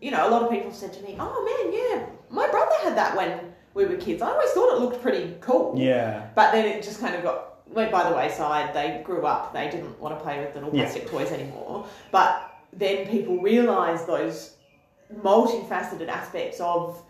you 0.00 0.10
know, 0.10 0.26
a 0.26 0.30
lot 0.30 0.42
of 0.42 0.50
people 0.50 0.72
said 0.72 0.92
to 0.94 1.02
me, 1.02 1.16
"Oh 1.20 1.38
man, 1.48 1.72
yeah, 1.72 2.06
my 2.30 2.48
brother 2.48 2.74
had 2.82 2.96
that 2.96 3.16
when 3.16 3.54
we 3.74 3.84
were 3.84 3.96
kids. 3.96 4.22
I 4.22 4.30
always 4.30 4.50
thought 4.50 4.74
it 4.74 4.80
looked 4.80 5.02
pretty 5.02 5.36
cool." 5.40 5.74
Yeah. 5.76 6.26
But 6.34 6.52
then 6.52 6.64
it 6.64 6.82
just 6.82 7.00
kind 7.00 7.14
of 7.14 7.22
got 7.22 7.42
went 7.68 7.90
by 7.92 8.08
the 8.08 8.16
wayside. 8.16 8.72
They 8.74 9.02
grew 9.04 9.26
up. 9.26 9.52
They 9.52 9.68
didn't 9.68 10.00
want 10.00 10.16
to 10.16 10.22
play 10.24 10.38
with 10.38 10.54
little 10.54 10.70
Yeah. 10.72 10.82
plastic 10.84 11.08
toys 11.10 11.32
anymore. 11.32 11.84
But 12.10 12.50
then 12.72 13.06
people 13.08 13.38
realise 13.38 14.02
those 14.02 14.56
multifaceted 15.22 16.08
aspects 16.08 16.60
of 16.60 17.02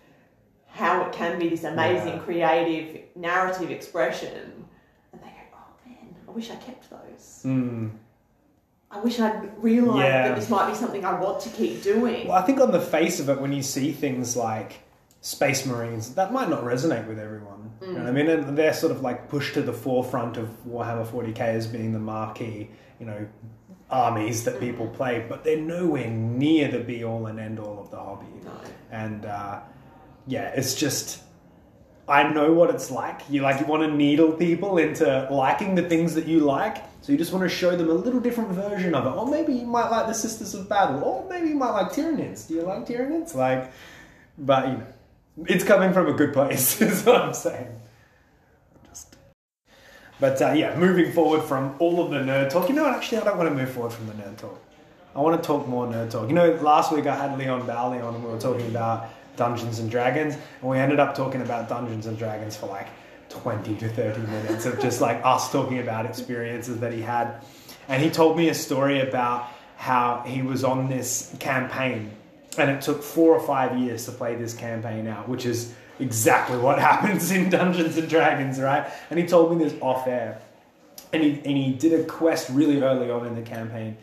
how 0.69 1.03
it 1.05 1.13
can 1.13 1.39
be 1.39 1.49
this 1.49 1.65
amazing, 1.65 2.15
Yeah. 2.15 2.19
creative 2.21 3.03
narrative 3.15 3.71
expression, 3.71 4.67
and 5.13 5.23
they 5.23 5.29
go, 5.29 5.57
"Oh 5.57 5.89
man, 5.89 6.15
I 6.26 6.26
wish 6.37 6.51
I 6.51 6.57
kept 6.57 6.89
those. 6.91 7.43
Mm. 7.45 7.91
I 8.91 9.01
wish 9.01 9.19
I'd 9.19 9.51
realised 9.63 9.99
Yeah. 9.99 10.29
that 10.29 10.37
this 10.37 10.49
might 10.49 10.69
be 10.71 10.77
something 10.77 11.05
I 11.05 11.19
want 11.19 11.41
to 11.41 11.49
keep 11.51 11.83
doing." 11.83 12.29
Well, 12.29 12.37
I 12.37 12.43
think 12.43 12.61
on 12.61 12.71
the 12.73 12.81
face 12.81 13.19
of 13.21 13.29
it, 13.29 13.41
when 13.41 13.53
you 13.53 13.63
see 13.63 13.91
things 13.93 14.37
like 14.37 14.81
Space 15.23 15.67
Marines, 15.67 16.15
that 16.15 16.33
might 16.33 16.49
not 16.49 16.63
resonate 16.63 17.07
with 17.09 17.19
everyone. 17.19 17.71
You 17.81 17.89
know 17.93 18.01
what 18.01 18.09
I 18.09 18.13
mean? 18.13 18.29
And 18.29 18.57
they're 18.57 18.73
sort 18.73 18.93
of 18.93 19.03
like 19.03 19.29
pushed 19.29 19.55
to 19.55 19.63
the 19.63 19.73
forefront 19.73 20.37
of 20.37 20.49
Warhammer 20.67 21.07
40k 21.07 21.41
as 21.41 21.67
being 21.67 21.93
the 21.93 21.99
marquee, 21.99 22.71
you 23.01 23.07
know, 23.07 23.27
armies 23.91 24.45
that 24.45 24.59
people 24.61 24.87
play, 24.89 25.25
but 25.29 25.45
they're 25.45 25.61
nowhere 25.61 26.09
near 26.09 26.69
the 26.71 26.81
be 26.81 27.05
all 27.05 27.27
and 27.27 27.39
end 27.39 27.59
all 27.59 27.79
of 27.81 27.91
the 27.91 27.97
hobby. 27.97 28.27
No. 28.45 28.51
And 28.91 29.27
uh, 29.27 29.61
yeah, 30.27 30.49
it's 30.57 30.75
just. 30.75 31.23
I 32.09 32.33
know 32.33 32.53
what 32.53 32.71
it's 32.71 32.91
like. 32.91 33.23
You 33.29 33.43
like 33.43 33.61
you 33.61 33.67
want 33.67 33.83
to 33.83 33.93
needle 33.93 34.33
people 34.33 34.79
into 34.79 35.27
liking 35.31 35.75
the 35.75 35.83
things 35.83 36.15
that 36.15 36.27
you 36.27 36.41
like, 36.41 36.77
so 37.01 37.11
you 37.13 37.19
just 37.19 37.33
want 37.33 37.43
to 37.43 37.49
show 37.49 37.77
them 37.77 37.91
a 37.91 37.95
little 37.95 38.21
different 38.21 38.51
version 38.51 38.95
of 38.95 39.07
it. 39.07 39.11
Or 39.11 39.27
maybe 39.27 39.55
you 39.55 39.67
might 39.67 39.89
like 39.91 40.07
the 40.07 40.15
Sisters 40.15 40.55
of 40.55 40.69
Battle, 40.69 41.03
or 41.03 41.29
maybe 41.29 41.49
you 41.49 41.57
might 41.57 41.71
like 41.71 41.93
Tyranids. 41.93 42.47
Do 42.47 42.55
you 42.55 42.63
like 42.63 42.87
Tyranids? 42.87 43.35
Like, 43.35 43.73
but 44.39 44.69
you 44.69 44.73
know, 44.75 44.87
it's 45.47 45.65
coming 45.65 45.93
from 45.93 46.07
a 46.07 46.13
good 46.13 46.33
place, 46.33 46.81
is 46.81 47.05
what 47.05 47.17
I'm 47.17 47.35
saying. 47.35 47.69
Just, 48.89 49.17
but 50.21 50.41
uh, 50.41 50.53
yeah, 50.53 50.77
moving 50.79 51.13
forward 51.13 51.43
from 51.43 51.75
all 51.81 52.05
of 52.05 52.13
the 52.13 52.19
nerd 52.19 52.51
talk. 52.51 52.69
You 52.69 52.77
know 52.77 52.85
what? 52.85 52.95
Actually, 52.95 53.19
I 53.19 53.25
don't 53.25 53.39
want 53.39 53.49
to 53.51 53.55
move 53.55 53.71
forward 53.71 53.93
from 53.93 54.07
the 54.07 54.13
nerd 54.13 54.37
talk. 54.37 54.63
I 55.17 55.21
want 55.21 55.43
to 55.43 55.47
talk 55.47 55.67
more 55.67 55.87
nerd 55.89 56.11
talk. 56.11 56.29
You 56.29 56.35
know, 56.35 56.53
last 56.63 56.93
week 56.93 57.07
I 57.07 57.17
had 57.17 57.37
Leon 57.37 57.67
Bowley 57.67 57.99
on, 57.99 58.15
and 58.15 58.25
we 58.25 58.31
were 58.31 58.39
talking 58.39 58.67
about 58.69 59.09
Dungeons 59.37 59.79
and 59.79 59.91
Dragons, 59.91 60.35
and 60.35 60.71
we 60.71 60.79
ended 60.79 61.01
up 61.01 61.15
talking 61.15 61.43
about 61.43 61.69
Dungeons 61.69 62.07
and 62.07 62.19
Dragons 62.19 62.57
for 62.57 62.67
like 62.67 62.89
20 63.29 63.77
to 63.77 63.89
30 63.89 64.21
minutes 64.23 64.67
of 64.67 64.81
just 64.81 65.01
like 65.01 65.21
us 65.25 65.51
talking 65.51 65.79
about 65.79 66.07
experiences 66.07 66.81
that 66.81 66.93
he 66.93 67.03
had. 67.03 67.43
And 67.89 68.03
he 68.03 68.11
told 68.11 68.37
me 68.37 68.49
a 68.49 68.55
story 68.55 69.01
about 69.01 69.49
how 69.77 70.25
he 70.27 70.43
was 70.43 70.65
on 70.65 70.89
this 70.89 71.35
campaign 71.39 72.11
and 72.59 72.71
it 72.71 72.81
took 72.81 73.03
four 73.03 73.35
or 73.35 73.41
five 73.41 73.79
years 73.79 74.05
to 74.07 74.13
play 74.13 74.35
this 74.35 74.55
campaign 74.55 75.07
out, 75.07 75.29
which 75.29 75.47
is 75.47 75.75
exactly 75.99 76.59
what 76.59 76.79
happens 76.91 77.31
in 77.31 77.51
Dungeons 77.51 77.97
and 77.97 78.09
Dragons, 78.09 78.61
right? 78.61 78.91
And 79.11 79.19
he 79.19 79.27
told 79.27 79.57
me 79.57 79.63
this 79.63 79.75
off 79.81 80.07
air. 80.07 80.41
And 81.13 81.23
he, 81.23 81.31
and 81.31 81.57
he 81.57 81.73
did 81.73 82.01
a 82.01 82.05
quest 82.05 82.51
really 82.51 82.83
early 82.83 83.11
on 83.11 83.27
in 83.27 83.35
the 83.35 83.43
campaign 83.43 83.97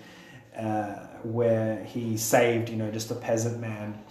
uh, 0.58 0.96
where 1.24 1.84
he 1.84 2.18
saved, 2.18 2.70
you 2.70 2.76
know, 2.76 2.90
just 2.92 3.12
a 3.12 3.16
peasant 3.16 3.60
man. 3.60 4.02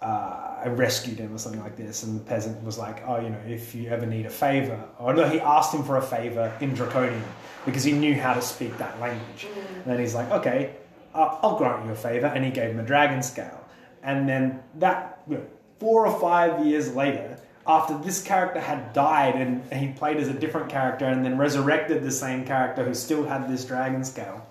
Uh, 0.00 0.62
I 0.64 0.68
rescued 0.68 1.18
him 1.18 1.34
or 1.34 1.38
something 1.38 1.60
like 1.60 1.76
this, 1.76 2.04
and 2.04 2.18
the 2.18 2.24
peasant 2.24 2.62
was 2.64 2.78
like, 2.78 3.02
"Oh, 3.06 3.20
you 3.20 3.30
know, 3.30 3.40
if 3.48 3.74
you 3.74 3.88
ever 3.90 4.06
need 4.06 4.26
a 4.26 4.30
favor," 4.30 4.78
or 4.98 5.12
no, 5.12 5.28
he 5.28 5.40
asked 5.40 5.74
him 5.74 5.82
for 5.82 5.96
a 5.96 6.02
favor 6.02 6.52
in 6.60 6.74
Draconian 6.74 7.22
because 7.64 7.84
he 7.84 7.92
knew 7.92 8.14
how 8.14 8.34
to 8.34 8.42
speak 8.42 8.78
that 8.78 9.00
language. 9.00 9.46
And 9.74 9.84
then 9.84 9.98
he's 9.98 10.14
like, 10.14 10.30
"Okay, 10.30 10.76
uh, 11.14 11.38
I'll 11.42 11.58
grant 11.58 11.84
you 11.84 11.92
a 11.92 11.96
favor," 11.96 12.26
and 12.26 12.44
he 12.44 12.50
gave 12.50 12.70
him 12.70 12.78
a 12.78 12.84
dragon 12.84 13.22
scale. 13.22 13.64
And 14.02 14.28
then 14.28 14.62
that 14.76 15.20
you 15.28 15.38
know, 15.38 15.44
four 15.80 16.06
or 16.06 16.20
five 16.20 16.64
years 16.64 16.94
later, 16.94 17.38
after 17.68 17.98
this 17.98 18.22
character 18.22 18.60
had 18.60 18.92
died 18.94 19.34
and 19.34 19.62
he 19.72 19.88
played 19.92 20.16
as 20.16 20.28
a 20.28 20.32
different 20.32 20.70
character 20.70 21.04
and 21.04 21.22
then 21.24 21.36
resurrected 21.36 22.02
the 22.02 22.10
same 22.10 22.46
character 22.46 22.82
who 22.82 22.94
still 22.94 23.26
had 23.26 23.48
this 23.48 23.64
dragon 23.64 24.02
scale. 24.02 24.46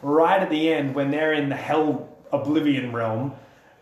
Right 0.00 0.40
at 0.40 0.48
the 0.48 0.72
end, 0.72 0.94
when 0.94 1.10
they're 1.10 1.34
in 1.34 1.50
the 1.50 1.56
Hell 1.56 2.08
Oblivion 2.32 2.92
realm, 2.92 3.34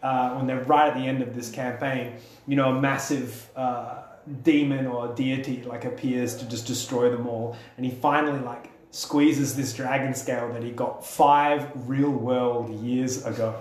uh, 0.02 0.34
when 0.34 0.46
they're 0.46 0.64
right 0.64 0.88
at 0.88 0.94
the 0.94 1.06
end 1.06 1.22
of 1.22 1.34
this 1.34 1.50
campaign, 1.50 2.14
you 2.46 2.56
know, 2.56 2.76
a 2.76 2.80
massive 2.80 3.48
uh, 3.56 4.02
demon 4.42 4.86
or 4.86 5.14
deity 5.14 5.62
like 5.62 5.84
appears 5.84 6.36
to 6.36 6.48
just 6.48 6.66
destroy 6.66 7.10
them 7.10 7.26
all, 7.26 7.56
and 7.76 7.84
he 7.84 7.92
finally 7.92 8.40
like 8.40 8.70
squeezes 8.90 9.56
this 9.56 9.72
dragon 9.72 10.14
scale 10.14 10.52
that 10.52 10.62
he 10.62 10.70
got 10.70 11.06
five 11.06 11.70
real 11.88 12.10
world 12.10 12.74
years 12.82 13.24
ago, 13.24 13.60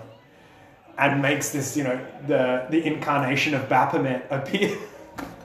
and 0.98 1.22
makes 1.22 1.50
this, 1.50 1.76
you 1.76 1.84
know, 1.84 2.04
the 2.26 2.66
the 2.70 2.84
incarnation 2.84 3.54
of 3.54 3.68
Baphomet 3.68 4.26
appear. 4.30 4.76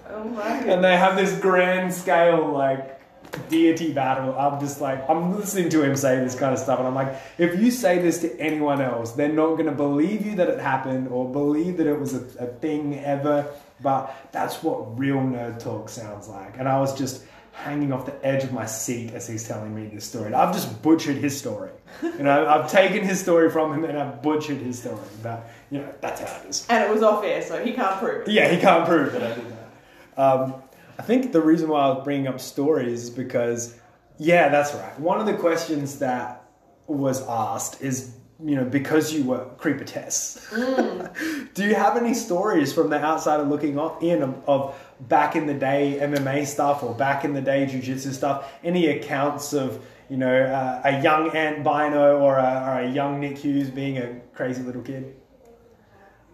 Oh 0.09 0.23
my 0.23 0.49
and 0.67 0.83
they 0.83 0.97
have 0.97 1.15
this 1.15 1.37
grand 1.39 1.93
scale 1.93 2.51
like 2.51 3.01
deity 3.49 3.93
battle. 3.93 4.37
I'm 4.37 4.59
just 4.59 4.81
like 4.81 5.07
I'm 5.09 5.35
listening 5.35 5.69
to 5.69 5.83
him 5.83 5.95
say 5.95 6.19
this 6.19 6.37
kind 6.37 6.53
of 6.53 6.59
stuff, 6.59 6.79
and 6.79 6.87
I'm 6.87 6.95
like, 6.95 7.15
if 7.37 7.59
you 7.59 7.71
say 7.71 7.99
this 7.99 8.19
to 8.21 8.39
anyone 8.39 8.81
else, 8.81 9.11
they're 9.13 9.29
not 9.29 9.55
going 9.55 9.65
to 9.65 9.71
believe 9.71 10.25
you 10.25 10.35
that 10.35 10.49
it 10.49 10.59
happened 10.59 11.07
or 11.09 11.31
believe 11.31 11.77
that 11.77 11.87
it 11.87 11.99
was 11.99 12.13
a, 12.13 12.21
a 12.43 12.47
thing 12.47 12.99
ever. 12.99 13.47
But 13.81 14.15
that's 14.31 14.63
what 14.63 14.97
real 14.97 15.17
nerd 15.17 15.59
talk 15.59 15.89
sounds 15.89 16.27
like, 16.29 16.57
and 16.57 16.67
I 16.67 16.79
was 16.79 16.97
just 16.97 17.23
hanging 17.55 17.93
off 17.93 18.05
the 18.05 18.25
edge 18.25 18.43
of 18.43 18.51
my 18.51 18.65
seat 18.65 19.13
as 19.13 19.27
he's 19.27 19.47
telling 19.47 19.73
me 19.73 19.87
this 19.87 20.05
story. 20.05 20.33
I've 20.33 20.53
just 20.53 20.81
butchered 20.81 21.15
his 21.15 21.37
story. 21.37 21.71
You 22.03 22.23
know, 22.23 22.47
I've 22.49 22.69
taken 22.69 23.03
his 23.03 23.19
story 23.19 23.49
from 23.49 23.73
him 23.73 23.85
and 23.85 23.97
I've 23.97 24.21
butchered 24.21 24.57
his 24.57 24.79
story. 24.79 24.99
But 25.23 25.49
you 25.71 25.79
know, 25.79 25.93
that's 26.01 26.21
how 26.21 26.41
it 26.41 26.49
is. 26.49 26.65
And 26.69 26.83
it 26.83 26.93
was 26.93 27.01
off 27.01 27.23
air, 27.23 27.41
so 27.41 27.63
he 27.63 27.71
can't 27.71 27.97
prove 27.97 28.27
it. 28.27 28.31
Yeah, 28.31 28.49
he 28.49 28.59
can't 28.59 28.85
prove 28.85 29.13
that 29.13 29.23
I 29.23 29.35
did 29.35 29.45
that. 29.49 30.21
Um, 30.21 30.55
I 30.97 31.01
think 31.01 31.31
the 31.31 31.41
reason 31.41 31.69
why 31.69 31.81
I 31.81 31.89
was 31.89 32.03
bringing 32.03 32.27
up 32.27 32.39
stories 32.39 33.03
is 33.03 33.09
because, 33.09 33.77
yeah, 34.17 34.49
that's 34.49 34.73
right. 34.73 34.97
One 34.99 35.19
of 35.19 35.25
the 35.25 35.33
questions 35.33 35.99
that 35.99 36.43
was 36.87 37.25
asked 37.27 37.81
is, 37.81 38.15
you 38.43 38.55
know, 38.55 38.65
because 38.65 39.13
you 39.13 39.25
were 39.25 39.45
creeper 39.57 39.83
Tess, 39.83 40.47
do 41.53 41.65
you 41.65 41.75
have 41.75 41.97
any 41.97 42.13
stories 42.13 42.73
from 42.73 42.89
the 42.89 43.01
outsider 43.01 43.43
looking 43.43 43.77
in 44.01 44.21
of, 44.21 44.43
of 44.47 44.95
back 45.01 45.35
in 45.35 45.47
the 45.47 45.53
day 45.53 45.99
MMA 46.01 46.45
stuff 46.45 46.83
or 46.83 46.93
back 46.93 47.25
in 47.25 47.33
the 47.33 47.41
day 47.41 47.65
jiu-jitsu 47.65 48.13
stuff? 48.13 48.51
Any 48.63 48.87
accounts 48.87 49.53
of, 49.53 49.85
you 50.09 50.17
know, 50.17 50.43
uh, 50.43 50.81
a 50.83 51.01
young 51.01 51.29
Ant 51.35 51.63
Bino 51.63 52.19
or 52.19 52.37
a, 52.37 52.63
or 52.67 52.79
a 52.81 52.89
young 52.89 53.19
Nick 53.19 53.37
Hughes 53.37 53.69
being 53.69 53.97
a 53.97 54.19
crazy 54.33 54.61
little 54.61 54.81
kid? 54.81 55.15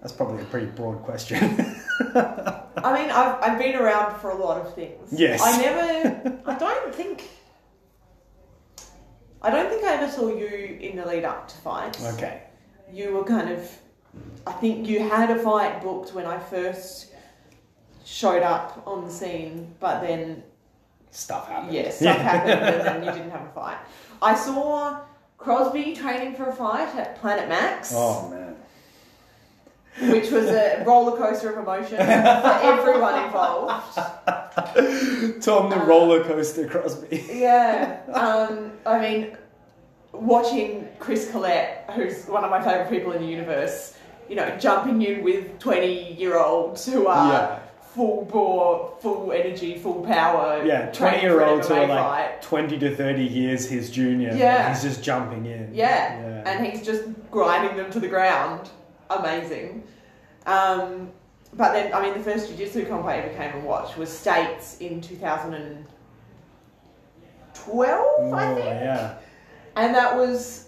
That's 0.02 0.14
probably 0.14 0.42
a 0.42 0.46
pretty 0.46 0.68
broad 0.68 1.04
question. 1.04 1.76
I 2.78 2.94
mean, 3.02 3.12
I've, 3.12 3.36
I've 3.44 3.60
been 3.60 3.76
around 3.76 4.20
for 4.20 4.30
a 4.32 4.36
lot 4.36 4.58
of 4.66 4.74
things. 4.76 5.12
Yes. 5.12 5.42
I 5.44 5.58
never, 5.62 6.40
I 6.46 6.56
don't 6.58 6.94
think, 6.96 7.24
I 9.42 9.50
don't 9.50 9.70
think 9.70 9.84
I 9.84 9.96
ever 9.96 10.12
saw 10.12 10.28
you 10.30 10.78
in 10.80 10.96
the 10.98 11.06
lead 11.06 11.24
up 11.26 11.48
to 11.50 11.58
fights. 11.58 12.04
okay. 12.14 12.44
You 12.92 13.14
were 13.14 13.24
kind 13.24 13.50
of, 13.52 13.70
I 14.46 14.52
think 14.54 14.88
you 14.88 15.00
had 15.00 15.32
a 15.32 15.40
fight 15.40 15.82
booked 15.82 16.14
when 16.14 16.26
I 16.26 16.38
first 16.40 17.08
showed 18.06 18.44
up 18.44 18.84
on 18.86 19.06
the 19.06 19.12
scene, 19.12 19.74
but 19.80 20.02
then, 20.02 20.44
Stuff 21.14 21.50
happens. 21.50 21.74
yeah, 21.74 21.90
stuff 21.92 22.18
happened 22.22 22.62
and 22.62 22.82
then 22.88 23.04
you 23.04 23.12
didn't 23.12 23.32
have 23.32 23.42
a 23.46 23.52
fight. 23.54 23.78
I 24.22 24.34
saw 24.36 25.02
Crosby 25.38 25.94
training 25.96 26.36
for 26.36 26.46
a 26.48 26.56
fight 26.56 26.94
at 26.96 27.20
Planet 27.20 27.50
Max. 27.50 27.92
Oh 27.94 28.30
man. 28.30 28.51
Which 30.00 30.32
was 30.32 30.46
a 30.48 30.84
roller 30.86 31.18
coaster 31.18 31.52
of 31.52 31.58
emotion 31.60 31.98
for 31.98 32.04
everyone 32.04 33.24
involved. 33.26 33.96
Tom 35.44 35.70
the 35.70 35.78
roller 35.86 36.24
coaster 36.24 36.68
Crosby. 36.68 37.26
Yeah, 37.32 38.00
um, 38.14 38.72
I 38.86 39.00
mean, 39.00 39.38
watching 40.14 40.88
Chris 41.00 41.30
Collette, 41.32 41.90
who's 41.96 42.26
one 42.26 42.44
of 42.44 42.50
my 42.50 42.62
favourite 42.62 42.90
people 42.90 43.12
in 43.14 43.22
the 43.22 43.28
universe, 43.28 43.96
you 44.30 44.36
know, 44.36 44.58
jumping 44.58 45.02
in 45.02 45.24
with 45.24 45.60
20 45.60 46.14
year 46.14 46.38
olds 46.38 46.86
who 46.86 47.08
are 47.08 47.32
Yeah. 47.34 47.60
full 47.94 48.26
bore, 48.26 48.94
full 49.02 49.32
energy, 49.34 49.78
full 49.78 50.04
power. 50.06 50.64
Yeah, 50.66 50.92
twenty 50.92 51.18
for 51.20 51.24
year 51.24 51.42
an 51.42 51.50
olds 51.50 51.68
who 51.68 51.74
are 51.76 51.88
like 51.88 52.00
fight. 52.00 52.42
twenty 52.42 52.80
to 52.80 52.96
thirty 52.96 53.26
years 53.26 53.68
his 53.70 53.90
junior. 53.90 54.34
Yeah. 54.34 54.70
he's 54.74 54.82
just 54.84 55.04
jumping 55.04 55.46
in. 55.46 55.72
Yeah. 55.74 56.18
yeah. 56.20 56.44
and 56.50 56.66
he's 56.66 56.86
just 56.86 57.04
grinding 57.30 57.76
them 57.76 57.92
to 57.92 58.00
the 58.00 58.08
ground. 58.08 58.70
Amazing. 59.20 59.84
Um, 60.46 61.12
but 61.54 61.74
then, 61.74 61.94
I 61.94 62.02
mean, 62.02 62.14
the 62.18 62.24
first 62.24 62.48
jiu-jitsu 62.48 62.86
comp 62.88 63.06
I 63.06 63.18
ever 63.18 63.34
came 63.36 63.52
and 63.54 63.64
watched 63.66 63.98
was 63.98 64.10
States 64.10 64.78
in 64.80 65.02
2012, 65.02 65.86
oh, 67.68 68.34
I 68.34 68.54
think. 68.56 68.66
yeah. 68.66 69.18
And 69.76 69.94
that 69.94 70.16
was 70.16 70.68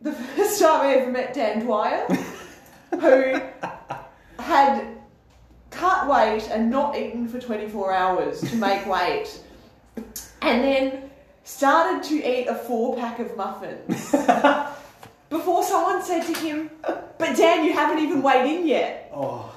the 0.00 0.12
first 0.36 0.60
time 0.60 0.80
I 0.86 0.94
ever 0.94 1.10
met 1.10 1.32
Dan 1.32 1.60
Dwyer, 1.64 2.06
who 3.00 3.40
had 4.42 4.86
cut 5.70 6.08
weight 6.08 6.48
and 6.50 6.70
not 6.70 6.96
eaten 6.96 7.28
for 7.28 7.38
24 7.38 7.92
hours 7.92 8.40
to 8.40 8.56
make 8.56 8.84
weight, 8.92 9.40
and 10.42 10.64
then 10.64 11.10
started 11.44 12.02
to 12.02 12.14
eat 12.16 12.46
a 12.48 12.54
four 12.54 12.96
pack 12.96 13.20
of 13.20 13.36
muffins 13.36 14.10
before 15.30 15.62
someone 15.62 16.02
said 16.02 16.22
to 16.26 16.38
him, 16.40 16.70
But 16.82 17.36
Dan, 17.36 17.64
you 17.64 17.72
haven't 17.72 18.02
even 18.02 18.22
weighed 18.22 18.46
in 18.60 18.66
yet. 18.66 19.10
Oh, 19.14 19.52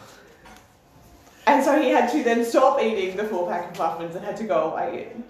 And 1.47 1.63
so 1.63 1.81
he 1.81 1.89
had 1.89 2.11
to 2.11 2.23
then 2.23 2.43
stop 2.45 2.81
eating 2.81 3.15
the 3.17 3.23
four 3.25 3.47
pack 3.47 3.71
of 3.71 3.77
muffins 3.77 4.15
and 4.15 4.23
had 4.25 4.37
to 4.37 4.43
go 4.45 4.71
away 4.71 5.11
in. 5.13 5.23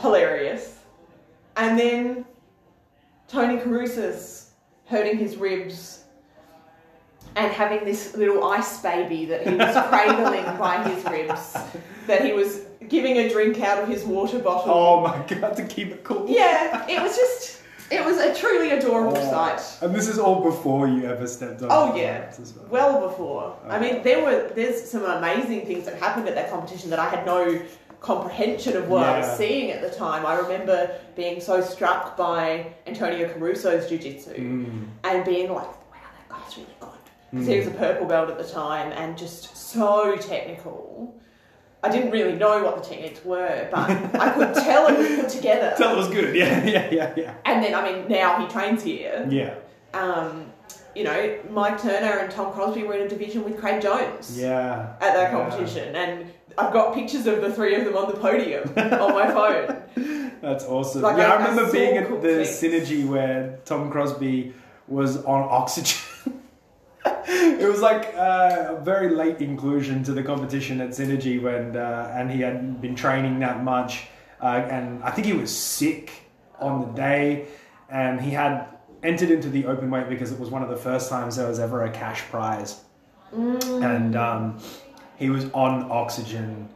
Hilarious. 0.00 0.78
And 1.56 1.78
then 1.78 2.24
Tony 3.28 3.58
Caruso's 3.58 4.50
hurting 4.86 5.18
his 5.18 5.36
ribs 5.36 6.04
and 7.34 7.50
having 7.50 7.84
this 7.84 8.14
little 8.16 8.44
ice 8.44 8.80
baby 8.82 9.24
that 9.26 9.46
he 9.46 9.54
was 9.54 9.74
cradling 9.88 10.44
by 10.58 10.86
his 10.88 11.04
ribs, 11.04 11.56
that 12.06 12.24
he 12.24 12.32
was 12.32 12.60
giving 12.88 13.16
a 13.18 13.28
drink 13.30 13.60
out 13.60 13.82
of 13.82 13.88
his 13.88 14.04
water 14.04 14.38
bottle. 14.38 14.72
oh 14.74 15.00
my 15.00 15.24
god! 15.26 15.56
To 15.56 15.64
keep 15.64 15.88
it 15.92 16.04
cool. 16.04 16.26
Yeah, 16.28 16.86
it 16.88 17.00
was 17.02 17.16
just, 17.16 17.61
it 17.92 18.04
was 18.04 18.16
a 18.18 18.34
truly 18.34 18.70
adorable 18.70 19.16
Oh. 19.18 19.30
sight. 19.30 19.60
And 19.82 19.94
this 19.94 20.08
is 20.08 20.18
all 20.18 20.42
before 20.42 20.88
you 20.88 21.04
ever 21.04 21.26
stepped 21.26 21.60
on. 21.62 21.68
Oh 21.70 21.94
yeah, 21.94 22.30
as 22.30 22.54
well. 22.56 22.66
well 22.70 23.08
before. 23.08 23.56
I 23.68 23.78
mean, 23.78 24.02
there 24.02 24.24
were 24.24 24.48
there's 24.54 24.78
some 24.90 25.04
amazing 25.04 25.66
things 25.66 25.84
that 25.86 25.94
happened 26.06 26.26
at 26.28 26.34
that 26.34 26.50
competition 26.50 26.88
that 26.90 26.98
I 26.98 27.08
had 27.08 27.26
no 27.26 27.60
comprehension 28.00 28.76
of 28.76 28.88
what 28.88 29.04
I 29.04 29.18
was 29.18 29.36
seeing 29.36 29.70
at 29.70 29.80
the 29.80 29.90
time. 29.90 30.26
I 30.26 30.34
remember 30.36 30.90
being 31.14 31.40
so 31.40 31.60
struck 31.60 32.16
by 32.16 32.66
Antonio 32.86 33.28
Caruso's 33.28 33.88
jiu-jitsu 33.88 34.34
Mm. 34.34 34.88
and 35.04 35.24
being 35.24 35.48
like, 35.52 35.68
"Wow, 35.92 36.08
that 36.18 36.28
guy's 36.28 36.56
really 36.56 36.76
good." 36.80 36.88
Because 37.30 37.46
he 37.46 37.58
was 37.58 37.68
a 37.68 37.70
purple 37.70 38.06
belt 38.06 38.28
at 38.28 38.38
the 38.38 38.44
time 38.44 38.90
and 38.92 39.16
just 39.16 39.56
so 39.56 40.16
technical. 40.16 41.14
I 41.84 41.88
didn't 41.90 42.10
really 42.12 42.34
know 42.34 42.62
what 42.62 42.82
the 42.82 42.88
techniques 42.88 43.24
were, 43.24 43.68
but 43.70 43.90
I 43.90 44.30
could 44.30 44.54
tell 44.64 44.86
it 44.86 44.98
was 44.98 45.20
put 45.20 45.28
together. 45.30 45.74
Tell 45.76 45.94
it 45.94 45.96
was 45.96 46.08
good. 46.08 46.34
Yeah, 46.42 46.64
yeah, 46.64 46.88
yeah, 46.92 47.12
yeah. 47.16 47.34
And 47.44 47.62
then, 47.62 47.74
I 47.74 47.82
mean, 47.90 48.08
now 48.08 48.40
he 48.40 48.46
trains 48.52 48.82
here 48.82 49.26
Yeah, 49.28 49.54
um, 49.94 50.46
you 50.94 51.04
know, 51.04 51.38
Mike 51.50 51.80
Turner 51.82 52.18
and 52.18 52.30
Tom 52.30 52.52
Crosby 52.52 52.84
were 52.84 52.94
in 52.94 53.02
a 53.02 53.08
division 53.08 53.42
with 53.44 53.58
Craig 53.58 53.82
Jones 53.82 54.38
yeah. 54.38 54.94
at 55.00 55.14
that 55.14 55.32
yeah. 55.32 55.38
competition, 55.38 55.96
and 55.96 56.26
I've 56.58 56.72
got 56.72 56.94
pictures 56.94 57.26
of 57.26 57.40
the 57.40 57.52
three 57.52 57.74
of 57.74 57.84
them 57.84 57.96
on 57.96 58.08
the 58.12 58.16
podium 58.18 58.68
on 58.76 59.12
my 59.14 59.30
phone. 59.30 60.32
That's 60.40 60.64
awesome. 60.64 61.02
Like, 61.02 61.16
yeah, 61.16 61.32
I- 61.32 61.36
I 61.36 61.48
remember 61.48 61.72
being 61.72 61.96
at 61.96 62.08
cool 62.08 62.20
the 62.20 62.44
things. 62.44 62.48
synergy 62.48 63.06
where 63.08 63.58
Tom 63.64 63.90
Crosby 63.90 64.54
was 64.88 65.16
on 65.24 65.42
oxygen. 65.50 65.98
It 67.04 67.68
was 67.68 67.80
like 67.80 68.14
uh, 68.16 68.76
a 68.76 68.80
very 68.82 69.10
late 69.14 69.40
inclusion 69.40 70.02
to 70.04 70.12
the 70.12 70.22
competition 70.22 70.80
at 70.80 70.90
Synergy 70.90 71.40
when, 71.40 71.76
uh, 71.76 72.12
and 72.14 72.30
he 72.30 72.40
hadn't 72.40 72.80
been 72.80 72.94
training 72.94 73.40
that 73.40 73.62
much, 73.62 74.06
uh, 74.40 74.46
and 74.46 75.02
I 75.02 75.10
think 75.10 75.26
he 75.26 75.32
was 75.32 75.54
sick 75.54 76.12
on 76.60 76.80
the 76.80 76.92
day, 76.94 77.46
and 77.88 78.20
he 78.20 78.30
had 78.30 78.68
entered 79.02 79.30
into 79.30 79.50
the 79.50 79.66
open 79.66 79.90
weight 79.90 80.08
because 80.08 80.30
it 80.30 80.38
was 80.38 80.50
one 80.50 80.62
of 80.62 80.68
the 80.68 80.76
first 80.76 81.10
times 81.10 81.36
there 81.36 81.48
was 81.48 81.58
ever 81.58 81.84
a 81.84 81.90
cash 81.90 82.22
prize, 82.22 82.80
and 83.32 84.16
um, 84.16 84.58
he 85.16 85.30
was 85.30 85.46
on 85.52 85.90
oxygen. 85.90 86.68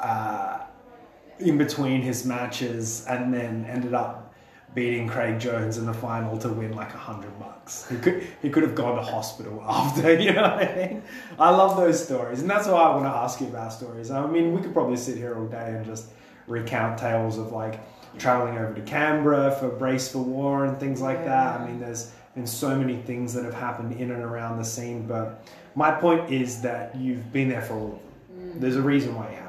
Uh, 0.00 0.60
in 1.40 1.56
between 1.56 2.02
his 2.02 2.24
matches 2.24 3.06
and 3.06 3.32
then 3.32 3.64
ended 3.66 3.94
up 3.94 4.27
beating 4.78 5.08
Craig 5.08 5.40
Jones 5.40 5.76
in 5.76 5.86
the 5.86 5.92
final 5.92 6.38
to 6.38 6.48
win 6.48 6.72
like 6.72 6.94
a 6.94 6.98
hundred 6.98 7.36
bucks. 7.40 7.88
He 7.88 7.96
could 7.96 8.24
he 8.40 8.48
could 8.48 8.62
have 8.62 8.76
gone 8.76 8.94
to 8.94 9.02
hospital 9.02 9.60
after, 9.68 10.14
you 10.14 10.32
know 10.32 10.42
what 10.42 10.68
I 10.68 10.76
mean? 10.76 11.02
I 11.36 11.50
love 11.50 11.76
those 11.76 12.02
stories, 12.02 12.42
and 12.42 12.48
that's 12.48 12.68
why 12.68 12.80
I 12.80 12.94
want 12.94 13.04
to 13.04 13.10
ask 13.10 13.40
you 13.40 13.48
about 13.48 13.72
stories. 13.72 14.12
I 14.12 14.24
mean, 14.28 14.54
we 14.54 14.62
could 14.62 14.72
probably 14.72 14.96
sit 14.96 15.16
here 15.16 15.36
all 15.36 15.46
day 15.46 15.74
and 15.74 15.84
just 15.84 16.06
recount 16.46 16.96
tales 16.96 17.38
of 17.38 17.50
like 17.50 17.80
traveling 18.18 18.56
over 18.56 18.72
to 18.72 18.82
Canberra 18.82 19.50
for 19.58 19.68
Brace 19.68 20.12
for 20.12 20.18
War 20.20 20.64
and 20.64 20.78
things 20.78 21.00
like 21.00 21.24
that. 21.24 21.60
I 21.60 21.66
mean, 21.66 21.80
there's 21.80 22.12
been 22.36 22.46
so 22.46 22.76
many 22.76 22.98
things 23.02 23.34
that 23.34 23.44
have 23.44 23.54
happened 23.54 24.00
in 24.00 24.12
and 24.12 24.22
around 24.22 24.58
the 24.58 24.64
scene, 24.64 25.08
but 25.08 25.44
my 25.74 25.90
point 25.90 26.30
is 26.30 26.60
that 26.62 26.94
you've 26.94 27.32
been 27.32 27.48
there 27.48 27.62
for 27.62 27.74
all 27.74 27.86
of 27.86 27.90
them. 27.90 28.52
Mm. 28.54 28.60
There's 28.60 28.76
a 28.76 28.82
reason 28.82 29.16
why 29.16 29.30
you 29.30 29.36
have 29.38 29.47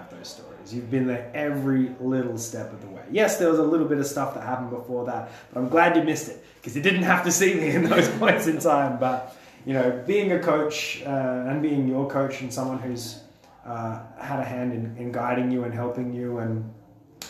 You've 0.73 0.91
been 0.91 1.07
there 1.07 1.31
every 1.33 1.95
little 1.99 2.37
step 2.37 2.71
of 2.71 2.81
the 2.81 2.87
way. 2.87 3.03
Yes, 3.11 3.37
there 3.37 3.49
was 3.49 3.59
a 3.59 3.63
little 3.63 3.87
bit 3.87 3.97
of 3.97 4.05
stuff 4.05 4.33
that 4.35 4.43
happened 4.43 4.69
before 4.69 5.05
that, 5.05 5.31
but 5.53 5.59
I'm 5.59 5.69
glad 5.69 5.95
you 5.95 6.03
missed 6.03 6.29
it 6.29 6.43
because 6.55 6.75
you 6.75 6.81
didn't 6.81 7.03
have 7.03 7.23
to 7.25 7.31
see 7.31 7.53
me 7.53 7.69
in 7.69 7.83
those 7.89 8.07
points 8.09 8.47
in 8.47 8.59
time. 8.59 8.99
But 8.99 9.35
you 9.65 9.73
know, 9.73 10.03
being 10.07 10.31
a 10.31 10.39
coach 10.39 11.01
uh, 11.05 11.45
and 11.47 11.61
being 11.61 11.87
your 11.87 12.09
coach 12.09 12.41
and 12.41 12.53
someone 12.53 12.79
who's 12.79 13.21
uh, 13.65 13.99
had 14.19 14.39
a 14.39 14.43
hand 14.43 14.73
in, 14.73 14.95
in 14.97 15.11
guiding 15.11 15.51
you 15.51 15.63
and 15.63 15.73
helping 15.73 16.13
you, 16.13 16.39
and 16.39 16.71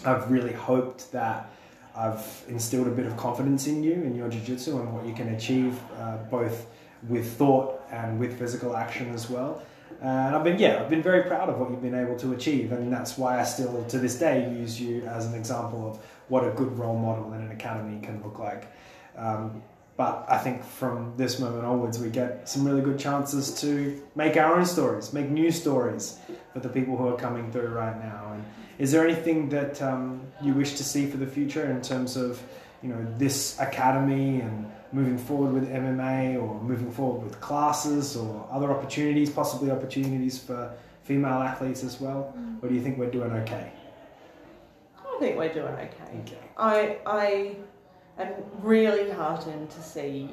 I've 0.06 0.30
really 0.32 0.54
hoped 0.54 1.12
that 1.12 1.52
I've 1.96 2.44
instilled 2.48 2.88
a 2.88 2.92
bit 2.92 3.06
of 3.06 3.18
confidence 3.18 3.68
in 3.68 3.84
you 3.84 3.94
in 3.94 4.16
your 4.16 4.30
jiu-jitsu 4.30 4.80
and 4.80 4.94
what 4.94 5.06
you 5.06 5.14
can 5.14 5.36
achieve 5.36 5.78
uh, 5.98 6.18
both 6.30 6.68
with 7.08 7.38
thought 7.38 7.82
and 7.92 8.20
with 8.20 8.38
physical 8.38 8.76
action 8.76 9.14
as 9.14 9.30
well. 9.30 9.62
And 10.02 10.36
I've 10.36 10.44
been, 10.46 10.58
yeah, 10.60 10.82
I've 10.82 10.90
been 10.90 11.04
very 11.04 11.24
proud 11.24 11.50
of 11.50 11.60
what 11.60 11.72
you've 11.72 11.82
been 11.82 11.96
able 11.96 12.18
to 12.20 12.32
achieve, 12.34 12.72
and 12.72 12.92
that's 12.92 13.18
why 13.18 13.40
I 13.40 13.44
still, 13.44 13.84
to 13.86 14.00
this 14.00 14.18
day, 14.18 14.50
use 14.50 14.80
you 14.80 15.02
as 15.04 15.26
an 15.26 15.34
example 15.34 15.90
of 15.90 16.00
what 16.30 16.46
a 16.46 16.52
good 16.52 16.78
role 16.78 16.98
model 16.98 17.34
in 17.34 17.42
an 17.42 17.52
academy 17.52 18.00
can 18.02 18.24
look 18.24 18.40
like. 18.40 18.72
Um, 19.18 19.62
but 19.98 20.26
I 20.30 20.38
think 20.38 20.64
from 20.64 21.14
this 21.18 21.40
moment 21.40 21.66
onwards, 21.66 22.00
we 22.00 22.10
get 22.10 22.48
some 22.48 22.64
really 22.64 22.82
good 22.82 22.98
chances 22.98 23.60
to 23.60 24.02
make 24.16 24.38
our 24.38 24.56
own 24.56 24.66
stories, 24.66 25.12
make 25.12 25.30
new 25.30 25.52
stories 25.52 26.18
for 26.54 26.62
the 26.62 26.70
people 26.70 26.96
who 26.96 27.10
are 27.10 27.18
coming 27.18 27.52
through 27.52 27.68
right 27.68 28.00
now. 28.02 28.32
And 28.34 28.46
is 28.78 28.94
there 28.94 29.06
anything 29.06 29.50
that 29.50 29.82
um, 29.82 30.22
you 30.42 30.54
wish 30.54 30.76
to 30.76 30.86
see 30.86 31.08
for 31.08 31.18
the 31.18 31.28
future 31.28 31.70
in 31.70 31.82
terms 31.82 32.16
of, 32.16 32.42
you 32.82 32.88
know, 32.88 33.06
this 33.18 33.60
academy 33.60 34.40
and 34.40 34.72
moving 34.92 35.18
forward 35.18 35.54
with 35.54 35.70
MMA 35.70 36.42
or 36.42 36.62
moving 36.62 36.92
forward 36.92 37.24
with 37.24 37.40
classes 37.40 38.16
or 38.18 38.48
other 38.52 38.72
opportunities, 38.72 39.30
possibly 39.30 39.72
opportunities 39.72 40.40
for 40.40 40.74
female 41.04 41.42
athletes 41.42 41.84
as 41.84 42.00
well? 42.02 42.34
Mm. 42.38 42.64
Or 42.64 42.70
do 42.70 42.76
you 42.76 42.82
think 42.82 42.98
we're 42.98 43.12
doing 43.12 43.32
okay? 43.32 43.72
I 44.98 45.20
think 45.20 45.38
we're 45.38 45.54
doing 45.54 45.74
okay. 45.74 46.20
Okay. 46.22 46.38
I 46.58 46.98
I 47.06 47.56
am 48.18 48.34
really 48.62 49.10
heartened 49.12 49.70
to 49.72 49.82
see 49.82 50.30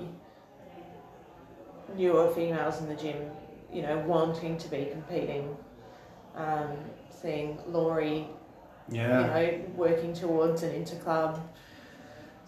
newer 1.97 2.31
females 2.33 2.81
in 2.81 2.89
the 2.89 2.95
gym, 2.95 3.31
you 3.73 3.83
know, 3.83 3.99
wanting 4.07 4.59
to 4.59 4.69
be 4.69 4.87
competing. 4.91 5.57
Um, 6.37 6.77
seeing 7.11 7.59
Laurie, 7.67 8.29
Yeah. 8.89 9.21
you 9.21 9.27
know, 9.27 9.65
working 9.75 10.13
towards 10.13 10.63
an 10.63 10.73
interclub. 10.73 11.41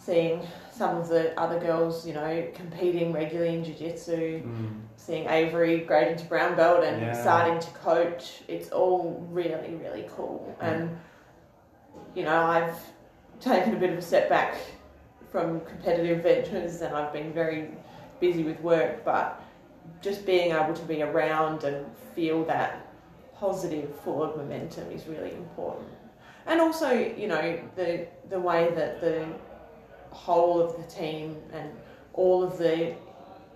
Seeing 0.08 0.40
some 0.72 0.96
of 0.96 1.08
the 1.08 1.38
other 1.38 1.60
girls, 1.60 2.06
you 2.06 2.14
know, 2.14 2.48
competing 2.54 3.12
regularly 3.12 3.56
in 3.56 3.62
jiu-jitsu. 3.62 4.42
Mm. 4.42 4.80
Seeing 4.96 5.28
Avery 5.28 5.80
grading 5.80 6.16
to 6.16 6.24
brown 6.24 6.56
belt 6.56 6.82
and 6.82 7.02
Yeah. 7.02 7.12
starting 7.12 7.58
to 7.58 7.70
coach. 7.72 8.40
It's 8.48 8.70
all 8.70 9.22
really, 9.30 9.74
really 9.74 10.08
cool. 10.16 10.56
Yeah. 10.62 10.68
And, 10.70 10.98
you 12.14 12.24
know, 12.24 12.40
I've 12.42 12.80
taken 13.38 13.74
a 13.74 13.78
bit 13.78 13.90
of 13.90 13.98
a 13.98 14.00
step 14.00 14.30
back 14.30 14.54
from 15.30 15.60
competitive 15.60 16.22
ventures 16.22 16.80
and 16.80 16.96
I've 16.96 17.12
been 17.12 17.34
very 17.34 17.72
busy 18.18 18.44
with 18.44 18.58
work, 18.62 19.04
but 19.04 19.38
just 20.00 20.24
being 20.24 20.52
able 20.52 20.72
to 20.72 20.84
be 20.86 21.02
around 21.02 21.64
and 21.64 21.84
feel 22.14 22.44
that 22.46 22.70
positive 23.34 23.94
forward 24.00 24.38
momentum 24.38 24.90
is 24.90 25.06
really 25.06 25.34
important. 25.34 25.90
And 26.46 26.62
also, 26.62 26.90
you 26.92 27.28
know, 27.28 27.58
the 27.76 28.06
the 28.30 28.40
way 28.40 28.70
that 28.74 29.02
the 29.02 29.26
whole 30.10 30.60
of 30.60 30.76
the 30.76 30.82
team 30.90 31.36
and 31.52 31.70
all 32.14 32.42
of 32.42 32.58
the 32.58 32.94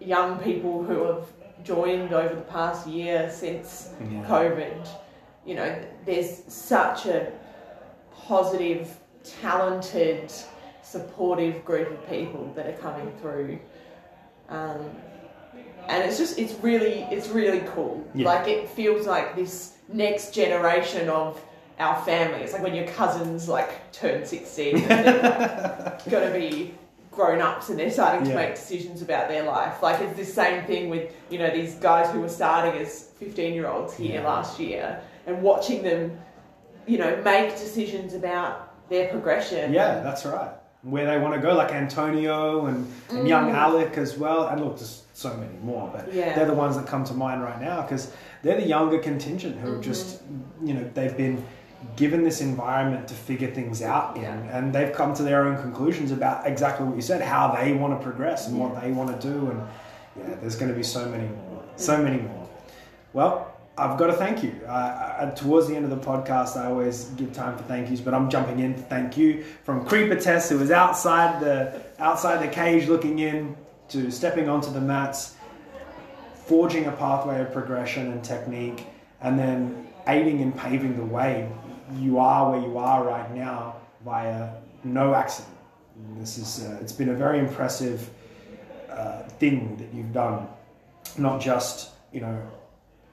young 0.00 0.38
people 0.38 0.82
who 0.82 1.05
have 1.05 1.26
joined 1.64 2.12
over 2.12 2.34
the 2.34 2.40
past 2.42 2.86
year 2.86 3.30
since 3.30 3.90
Yeah. 4.00 4.24
COVID, 4.24 4.88
you 5.44 5.55
know, 5.55 5.76
there's 6.05 6.42
such 6.53 7.07
a 7.07 7.32
positive, 8.26 8.96
talented, 9.24 10.32
supportive 10.82 11.64
group 11.64 11.90
of 11.90 12.09
people 12.09 12.53
that 12.55 12.66
are 12.66 12.78
coming 12.78 13.12
through. 13.20 13.59
Um, 14.48 14.90
and 15.88 16.05
it's 16.05 16.18
just, 16.18 16.38
it's 16.38 16.55
really, 16.55 17.07
it's 17.11 17.28
really 17.28 17.62
cool. 17.74 18.05
Yeah. 18.14 18.26
Like 18.26 18.48
it 18.48 18.68
feels 18.68 19.07
like 19.07 19.34
this 19.34 19.76
next 19.88 20.32
generation 20.32 21.09
of 21.09 21.40
our 21.79 22.01
family. 22.05 22.41
It's 22.43 22.53
like 22.53 22.62
when 22.62 22.75
your 22.75 22.87
cousins 22.87 23.49
like 23.49 23.93
turn 23.93 24.25
16 24.25 24.77
and 24.77 24.85
they're 24.89 25.23
like, 25.85 26.11
gonna 26.11 26.31
be 26.33 26.75
grown 27.11 27.41
ups 27.43 27.68
and 27.68 27.79
they're 27.79 27.91
starting 27.91 28.25
to 28.25 28.31
Yeah. 28.31 28.37
make 28.37 28.55
decisions 28.55 29.03
about 29.03 29.29
their 29.29 29.43
life. 29.45 29.83
Like 29.83 30.01
it's 30.01 30.16
the 30.16 30.25
same 30.25 30.64
thing 30.64 30.89
with, 30.91 31.12
you 31.31 31.39
know, 31.39 31.51
these 31.51 31.75
guys 31.75 32.11
who 32.11 32.20
were 32.20 32.29
starting 32.29 32.81
as 32.81 33.11
15 33.18 33.55
year 33.55 33.68
olds 33.68 33.95
here 33.97 34.20
Yeah. 34.20 34.27
last 34.27 34.59
year 34.59 35.01
and 35.27 35.43
watching 35.43 35.83
them, 35.83 36.18
you 36.87 36.99
know, 36.99 37.20
make 37.23 37.51
decisions 37.53 38.14
about 38.14 38.68
their 38.89 39.09
progression. 39.09 39.73
Yeah, 39.73 40.01
that's 40.01 40.25
right. 40.25 40.51
Where 40.83 41.07
they 41.07 41.18
want 41.18 41.35
to 41.35 41.41
go, 41.41 41.55
like 41.55 41.70
Antonio 41.73 42.66
and, 42.66 42.91
and 43.11 43.29
young 43.29 43.51
Mm. 43.51 43.55
Alec 43.55 43.97
as 43.99 44.18
well. 44.18 44.49
And 44.49 44.61
look, 44.61 44.77
there's 44.79 45.05
so 45.12 45.33
many 45.37 45.57
more, 45.62 45.89
but 45.95 46.12
Yeah. 46.12 46.35
they're 46.35 46.47
the 46.47 46.55
ones 46.55 46.77
that 46.77 46.87
come 46.87 47.05
to 47.05 47.14
mind 47.14 47.43
right 47.43 47.61
now 47.61 47.83
because 47.83 48.11
they're 48.43 48.57
the 48.61 48.66
younger 48.66 48.99
contingent 48.99 49.57
who 49.59 49.66
have 49.68 49.81
Mm-hmm. 49.81 49.83
just, 49.93 50.23
you 50.64 50.75
know, 50.75 50.89
they've 50.95 51.16
been 51.16 51.45
given 51.97 52.22
this 52.22 52.41
environment 52.41 53.09
to 53.09 53.14
figure 53.14 53.51
things 53.51 53.83
out 53.83 54.16
in 54.16 54.22
Yeah. 54.22 54.57
and 54.59 54.72
they've 54.72 54.93
come 54.93 55.14
to 55.14 55.22
their 55.22 55.45
own 55.47 55.57
conclusions 55.61 56.11
about 56.11 56.47
exactly 56.47 56.87
what 56.87 56.97
you 56.97 57.03
said, 57.03 57.20
how 57.22 57.49
they 57.55 57.72
want 57.72 57.99
to 57.99 58.03
progress 58.03 58.49
and 58.49 58.59
what 58.59 58.80
they 58.80 58.91
want 58.93 59.20
to 59.20 59.28
do. 59.28 59.51
And 59.51 59.61
yeah, 60.16 60.35
there's 60.41 60.57
going 60.57 60.70
to 60.70 60.76
be 60.76 60.83
so 60.83 61.07
many 61.09 61.24
more, 61.24 61.62
so 61.76 62.03
many 62.03 62.20
more. 62.22 62.49
Well, 63.12 63.49
I've 63.78 63.99
got 63.99 64.09
to 64.09 64.12
thank 64.12 64.43
you. 64.43 64.55
Uh, 64.66 64.70
uh, 64.70 65.30
towards 65.35 65.66
the 65.66 65.74
end 65.74 65.85
of 65.85 65.91
the 65.91 65.97
podcast, 65.97 66.57
I 66.57 66.66
always 66.66 67.05
give 67.16 67.33
time 67.33 67.57
for 67.57 67.62
thank 67.64 67.89
yous, 67.89 68.01
but 68.01 68.12
I'm 68.12 68.28
jumping 68.28 68.59
in 68.59 68.74
to 68.74 68.83
thank 68.83 69.16
you 69.16 69.45
from 69.64 69.87
Creeper 69.87 70.16
Tess, 70.16 70.51
who 70.51 70.59
was 70.59 70.70
outside 70.70 71.41
the 71.41 71.80
outside 71.99 72.43
the 72.43 72.53
cage 72.53 72.89
looking 72.89 73.20
in, 73.20 73.57
to 73.89 74.11
stepping 74.11 74.49
onto 74.49 74.70
the 74.70 74.80
mats, 74.80 75.37
forging 76.47 76.87
a 76.87 76.93
pathway 76.93 77.41
of 77.41 77.53
progression 77.53 78.12
and 78.12 78.22
technique, 78.22 78.87
and 79.22 79.39
then 79.39 79.89
aiding 80.07 80.43
and 80.43 80.57
paving 80.57 80.97
the 80.97 81.05
way. 81.05 81.49
You 81.97 82.18
are 82.18 82.51
where 82.51 82.61
you 82.61 82.78
are 82.78 83.05
right 83.05 83.34
now 83.34 83.76
via 84.05 84.51
no 84.84 85.14
accident. 85.14 85.57
This 86.18 86.38
is 86.38 86.64
uh, 86.64 86.78
it's 86.80 86.93
been 86.93 87.11
a 87.11 87.14
very 87.14 87.38
impressive 87.38 88.11
uh, 88.90 89.22
thing 89.38 89.76
that 89.76 89.93
you've 89.95 90.12
done, 90.12 90.49
not 91.18 91.40
just 91.40 91.90
you 92.12 92.20
know 92.20 92.40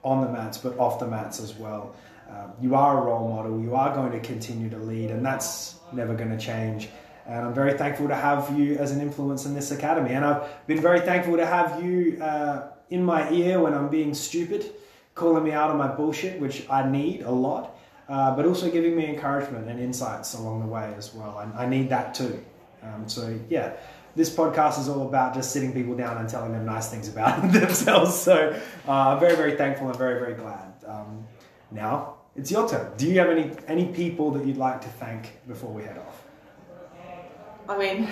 on 0.04 0.22
the 0.22 0.32
mats 0.32 0.58
but 0.58 0.78
off 0.78 1.00
the 1.00 1.08
mats 1.08 1.40
as 1.40 1.56
well. 1.56 1.96
Um, 2.30 2.54
you 2.62 2.76
are 2.76 3.00
a 3.00 3.02
role 3.02 3.28
model. 3.28 3.60
You 3.60 3.76
are 3.76 3.94
going 3.94 4.12
to 4.12 4.20
continue 4.20 4.70
to 4.70 4.78
lead, 4.78 5.10
and 5.10 5.26
that's 5.26 5.80
never 5.92 6.14
going 6.14 6.30
to 6.30 6.38
change. 6.38 6.90
And 7.26 7.46
I'm 7.46 7.54
very 7.54 7.74
thankful 7.74 8.08
to 8.08 8.16
have 8.16 8.58
you 8.58 8.78
as 8.78 8.92
an 8.92 9.02
influence 9.02 9.46
in 9.46 9.54
this 9.54 9.72
academy. 9.72 10.12
And 10.14 10.26
I've 10.26 10.68
been 10.68 10.82
very 10.82 11.00
thankful 11.00 11.38
to 11.38 11.46
have 11.46 11.84
you 11.84 12.22
uh, 12.22 12.70
in 12.90 13.04
my 13.04 13.30
ear 13.32 13.60
when 13.60 13.74
I'm 13.74 13.90
being 13.90 14.14
stupid, 14.14 14.72
calling 15.16 15.44
me 15.44 15.52
out 15.52 15.70
on 15.70 15.78
my 15.78 15.88
bullshit, 15.88 16.40
which 16.40 16.68
I 16.70 16.90
need 16.90 17.22
a 17.22 17.32
lot, 17.32 17.78
uh, 18.10 18.36
but 18.36 18.46
also 18.46 18.70
giving 18.70 18.96
me 18.96 19.06
encouragement 19.06 19.70
and 19.70 19.80
insights 19.80 20.34
along 20.34 20.62
the 20.62 20.66
way 20.66 20.94
as 20.98 21.14
well. 21.14 21.38
I, 21.38 21.64
I 21.64 21.70
need 21.70 21.90
that 21.90 22.16
too. 22.16 22.44
Um, 22.82 23.08
so, 23.08 23.40
yeah, 23.50 23.74
this 24.16 24.36
podcast 24.36 24.80
is 24.80 24.90
all 24.90 25.08
about 25.08 25.36
just 25.36 25.52
sitting 25.52 25.72
people 25.74 25.96
down 25.96 26.18
and 26.18 26.28
telling 26.28 26.52
them 26.52 26.66
nice 26.66 26.90
things 26.90 27.08
about 27.08 27.40
themselves. 27.52 28.16
So, 28.16 28.60
uh, 28.88 28.92
I'm 28.92 29.20
very, 29.20 29.36
very 29.36 29.56
thankful 29.56 29.88
and 29.88 29.98
very, 29.98 30.20
very 30.20 30.34
glad. 30.34 30.74
Um, 30.88 31.28
now, 31.72 32.16
it's 32.36 32.50
your 32.50 32.68
turn. 32.68 32.92
Do 32.98 33.08
you 33.08 33.20
have 33.20 33.30
any, 33.30 33.52
any 33.68 33.86
people 33.86 34.32
that 34.32 34.46
you'd 34.46 34.58
like 34.58 34.82
to 34.82 34.88
thank 34.88 35.40
before 35.48 35.72
we 35.72 35.84
head 35.84 36.00
off? 36.00 36.24
I 37.68 37.78
mean, 37.78 38.08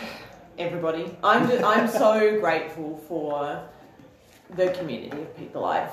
everybody. 0.60 1.18
I'm 1.24 1.49
just, 1.49 1.64
I'm 1.64 1.88
so 2.06 2.40
grateful 2.40 2.98
for 3.07 3.68
the 4.56 4.69
community 4.69 5.22
of 5.22 5.36
people 5.36 5.65
I've 5.65 5.91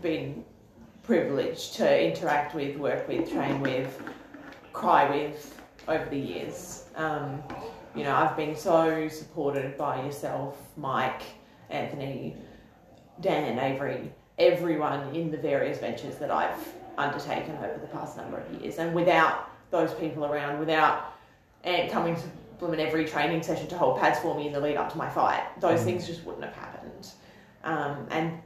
been 0.00 0.44
privileged 1.10 1.74
to 1.74 2.06
interact 2.08 2.54
with, 2.54 2.76
work 2.76 3.08
with, 3.08 3.28
train 3.32 3.60
with, 3.60 4.00
cry 4.72 5.10
with 5.10 5.60
over 5.88 6.08
the 6.08 6.16
years. 6.16 6.84
Um, 6.94 7.42
you 7.96 8.04
know, 8.04 8.14
I've 8.14 8.36
been 8.36 8.54
so 8.54 9.08
supported 9.08 9.76
by 9.76 10.04
yourself, 10.04 10.56
Mike, 10.76 11.22
Anthony, 11.68 12.36
Dan, 13.20 13.58
Avery, 13.58 14.12
everyone 14.38 15.12
in 15.12 15.32
the 15.32 15.36
various 15.36 15.78
ventures 15.80 16.14
that 16.18 16.30
I've 16.30 16.74
undertaken 16.96 17.56
over 17.56 17.78
the 17.80 17.88
past 17.88 18.16
number 18.16 18.38
of 18.38 18.62
years. 18.62 18.78
And 18.78 18.94
without 18.94 19.50
those 19.72 19.92
people 19.94 20.24
around, 20.24 20.60
without 20.60 21.14
Ant 21.64 21.90
coming 21.90 22.14
to 22.14 22.22
blooming 22.60 22.78
every 22.78 23.04
training 23.04 23.42
session 23.42 23.66
to 23.66 23.76
hold 23.76 23.98
pads 23.98 24.20
for 24.20 24.36
me 24.36 24.46
in 24.46 24.52
the 24.52 24.60
lead 24.60 24.76
up 24.76 24.92
to 24.92 24.96
my 24.96 25.10
fight, 25.10 25.42
those 25.60 25.80
Mm. 25.80 25.86
things 25.86 26.06
just 26.06 26.24
wouldn't 26.24 26.44
have 26.44 26.54
happened. 26.54 27.08
Um, 27.64 28.06
and 28.10 28.40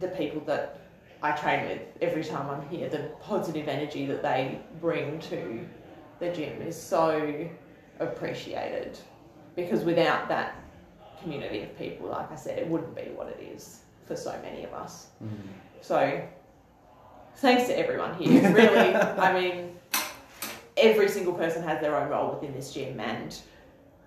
the 0.00 0.08
people 0.08 0.40
that 0.46 0.80
I 1.24 1.32
train 1.32 1.66
with 1.66 1.80
every 2.02 2.22
time 2.22 2.50
I'm 2.50 2.68
here, 2.68 2.86
the 2.90 3.10
positive 3.18 3.66
energy 3.66 4.04
that 4.04 4.22
they 4.22 4.60
bring 4.78 5.20
to 5.20 5.66
the 6.18 6.28
gym 6.28 6.60
is 6.60 6.80
so 6.80 7.48
appreciated. 7.98 8.98
Because 9.56 9.84
without 9.84 10.28
that 10.28 10.62
community 11.22 11.62
of 11.62 11.78
people, 11.78 12.08
like 12.08 12.30
I 12.30 12.36
said, 12.36 12.58
it 12.58 12.68
wouldn't 12.68 12.94
be 12.94 13.10
what 13.14 13.28
it 13.28 13.42
is 13.42 13.78
for 14.04 14.14
so 14.16 14.38
many 14.42 14.64
of 14.64 14.74
us. 14.74 15.06
Mm-hmm. 15.24 15.48
So 15.80 16.22
thanks 17.36 17.68
to 17.68 17.78
everyone 17.78 18.12
here. 18.16 18.52
Really, 18.52 18.94
I 18.94 19.32
mean, 19.32 19.76
every 20.76 21.08
single 21.08 21.32
person 21.32 21.62
has 21.62 21.80
their 21.80 21.96
own 21.96 22.10
role 22.10 22.34
within 22.34 22.52
this 22.52 22.70
gym, 22.70 23.00
and 23.00 23.34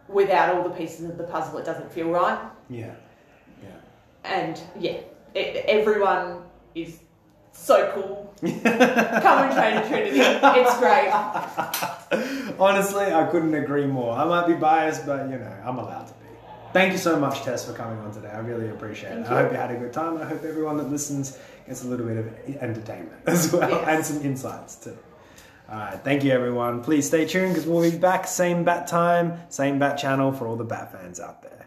without 0.08 0.54
all 0.54 0.62
the 0.62 0.70
pieces 0.70 1.10
of 1.10 1.18
the 1.18 1.24
puzzle, 1.24 1.58
it 1.58 1.66
doesn't 1.66 1.92
feel 1.92 2.12
right. 2.12 2.48
Yeah. 2.70 2.94
Yeah. 3.64 3.70
And 4.24 4.62
yeah, 4.80 5.00
it, 5.34 5.66
everyone 5.66 6.44
is 6.76 7.00
so 7.58 7.92
cool. 7.94 8.34
Come 8.42 8.54
and 8.54 9.54
train 9.54 9.74
at 9.78 9.88
Trinity. 9.88 10.20
It's 10.20 10.78
great. 10.78 11.10
Honestly, 12.60 13.06
I 13.14 13.26
couldn't 13.32 13.54
agree 13.54 13.86
more. 13.86 14.14
I 14.18 14.26
might 14.26 14.48
be 14.48 14.54
biased, 14.54 15.06
but 15.06 15.30
you 15.30 15.38
know, 15.38 15.54
I'm 15.66 15.78
allowed 15.78 16.08
to 16.08 16.14
be. 16.14 16.20
Thank 16.74 16.92
you 16.92 16.98
so 16.98 17.20
much, 17.20 17.42
Tess, 17.44 17.66
for 17.66 17.74
coming 17.74 17.98
on 18.00 18.12
today. 18.12 18.30
I 18.30 18.40
really 18.40 18.70
appreciate 18.70 19.10
Thank 19.14 19.26
it. 19.26 19.30
you. 19.32 19.36
I 19.36 19.42
hope 19.44 19.52
you 19.52 19.58
had 19.58 19.72
a 19.72 19.76
good 19.78 19.94
time. 19.94 20.18
I 20.18 20.26
hope 20.26 20.44
everyone 20.44 20.78
that 20.78 20.90
listens 20.92 21.38
gets 21.66 21.84
a 21.84 21.88
little 21.88 22.06
bit 22.06 22.18
of 22.18 22.28
entertainment 22.62 23.22
as 23.26 23.52
well 23.52 23.70
Yes. 23.70 23.88
and 23.88 24.06
some 24.06 24.26
insights 24.26 24.76
too. 24.76 24.98
All 25.70 25.78
right, 25.78 26.00
thank 26.04 26.24
you, 26.24 26.32
everyone. 26.32 26.82
Please 26.84 27.06
stay 27.08 27.26
tuned 27.26 27.54
because 27.54 27.68
we'll 27.68 27.90
be 27.90 27.98
back 27.98 28.26
same 28.28 28.64
bat 28.64 28.88
time, 28.88 29.40
same 29.50 29.80
bat 29.80 29.98
channel 29.98 30.32
for 30.32 30.48
all 30.48 30.56
the 30.56 30.64
bat 30.64 30.92
fans 30.94 31.20
out 31.20 31.42
there. 31.44 31.66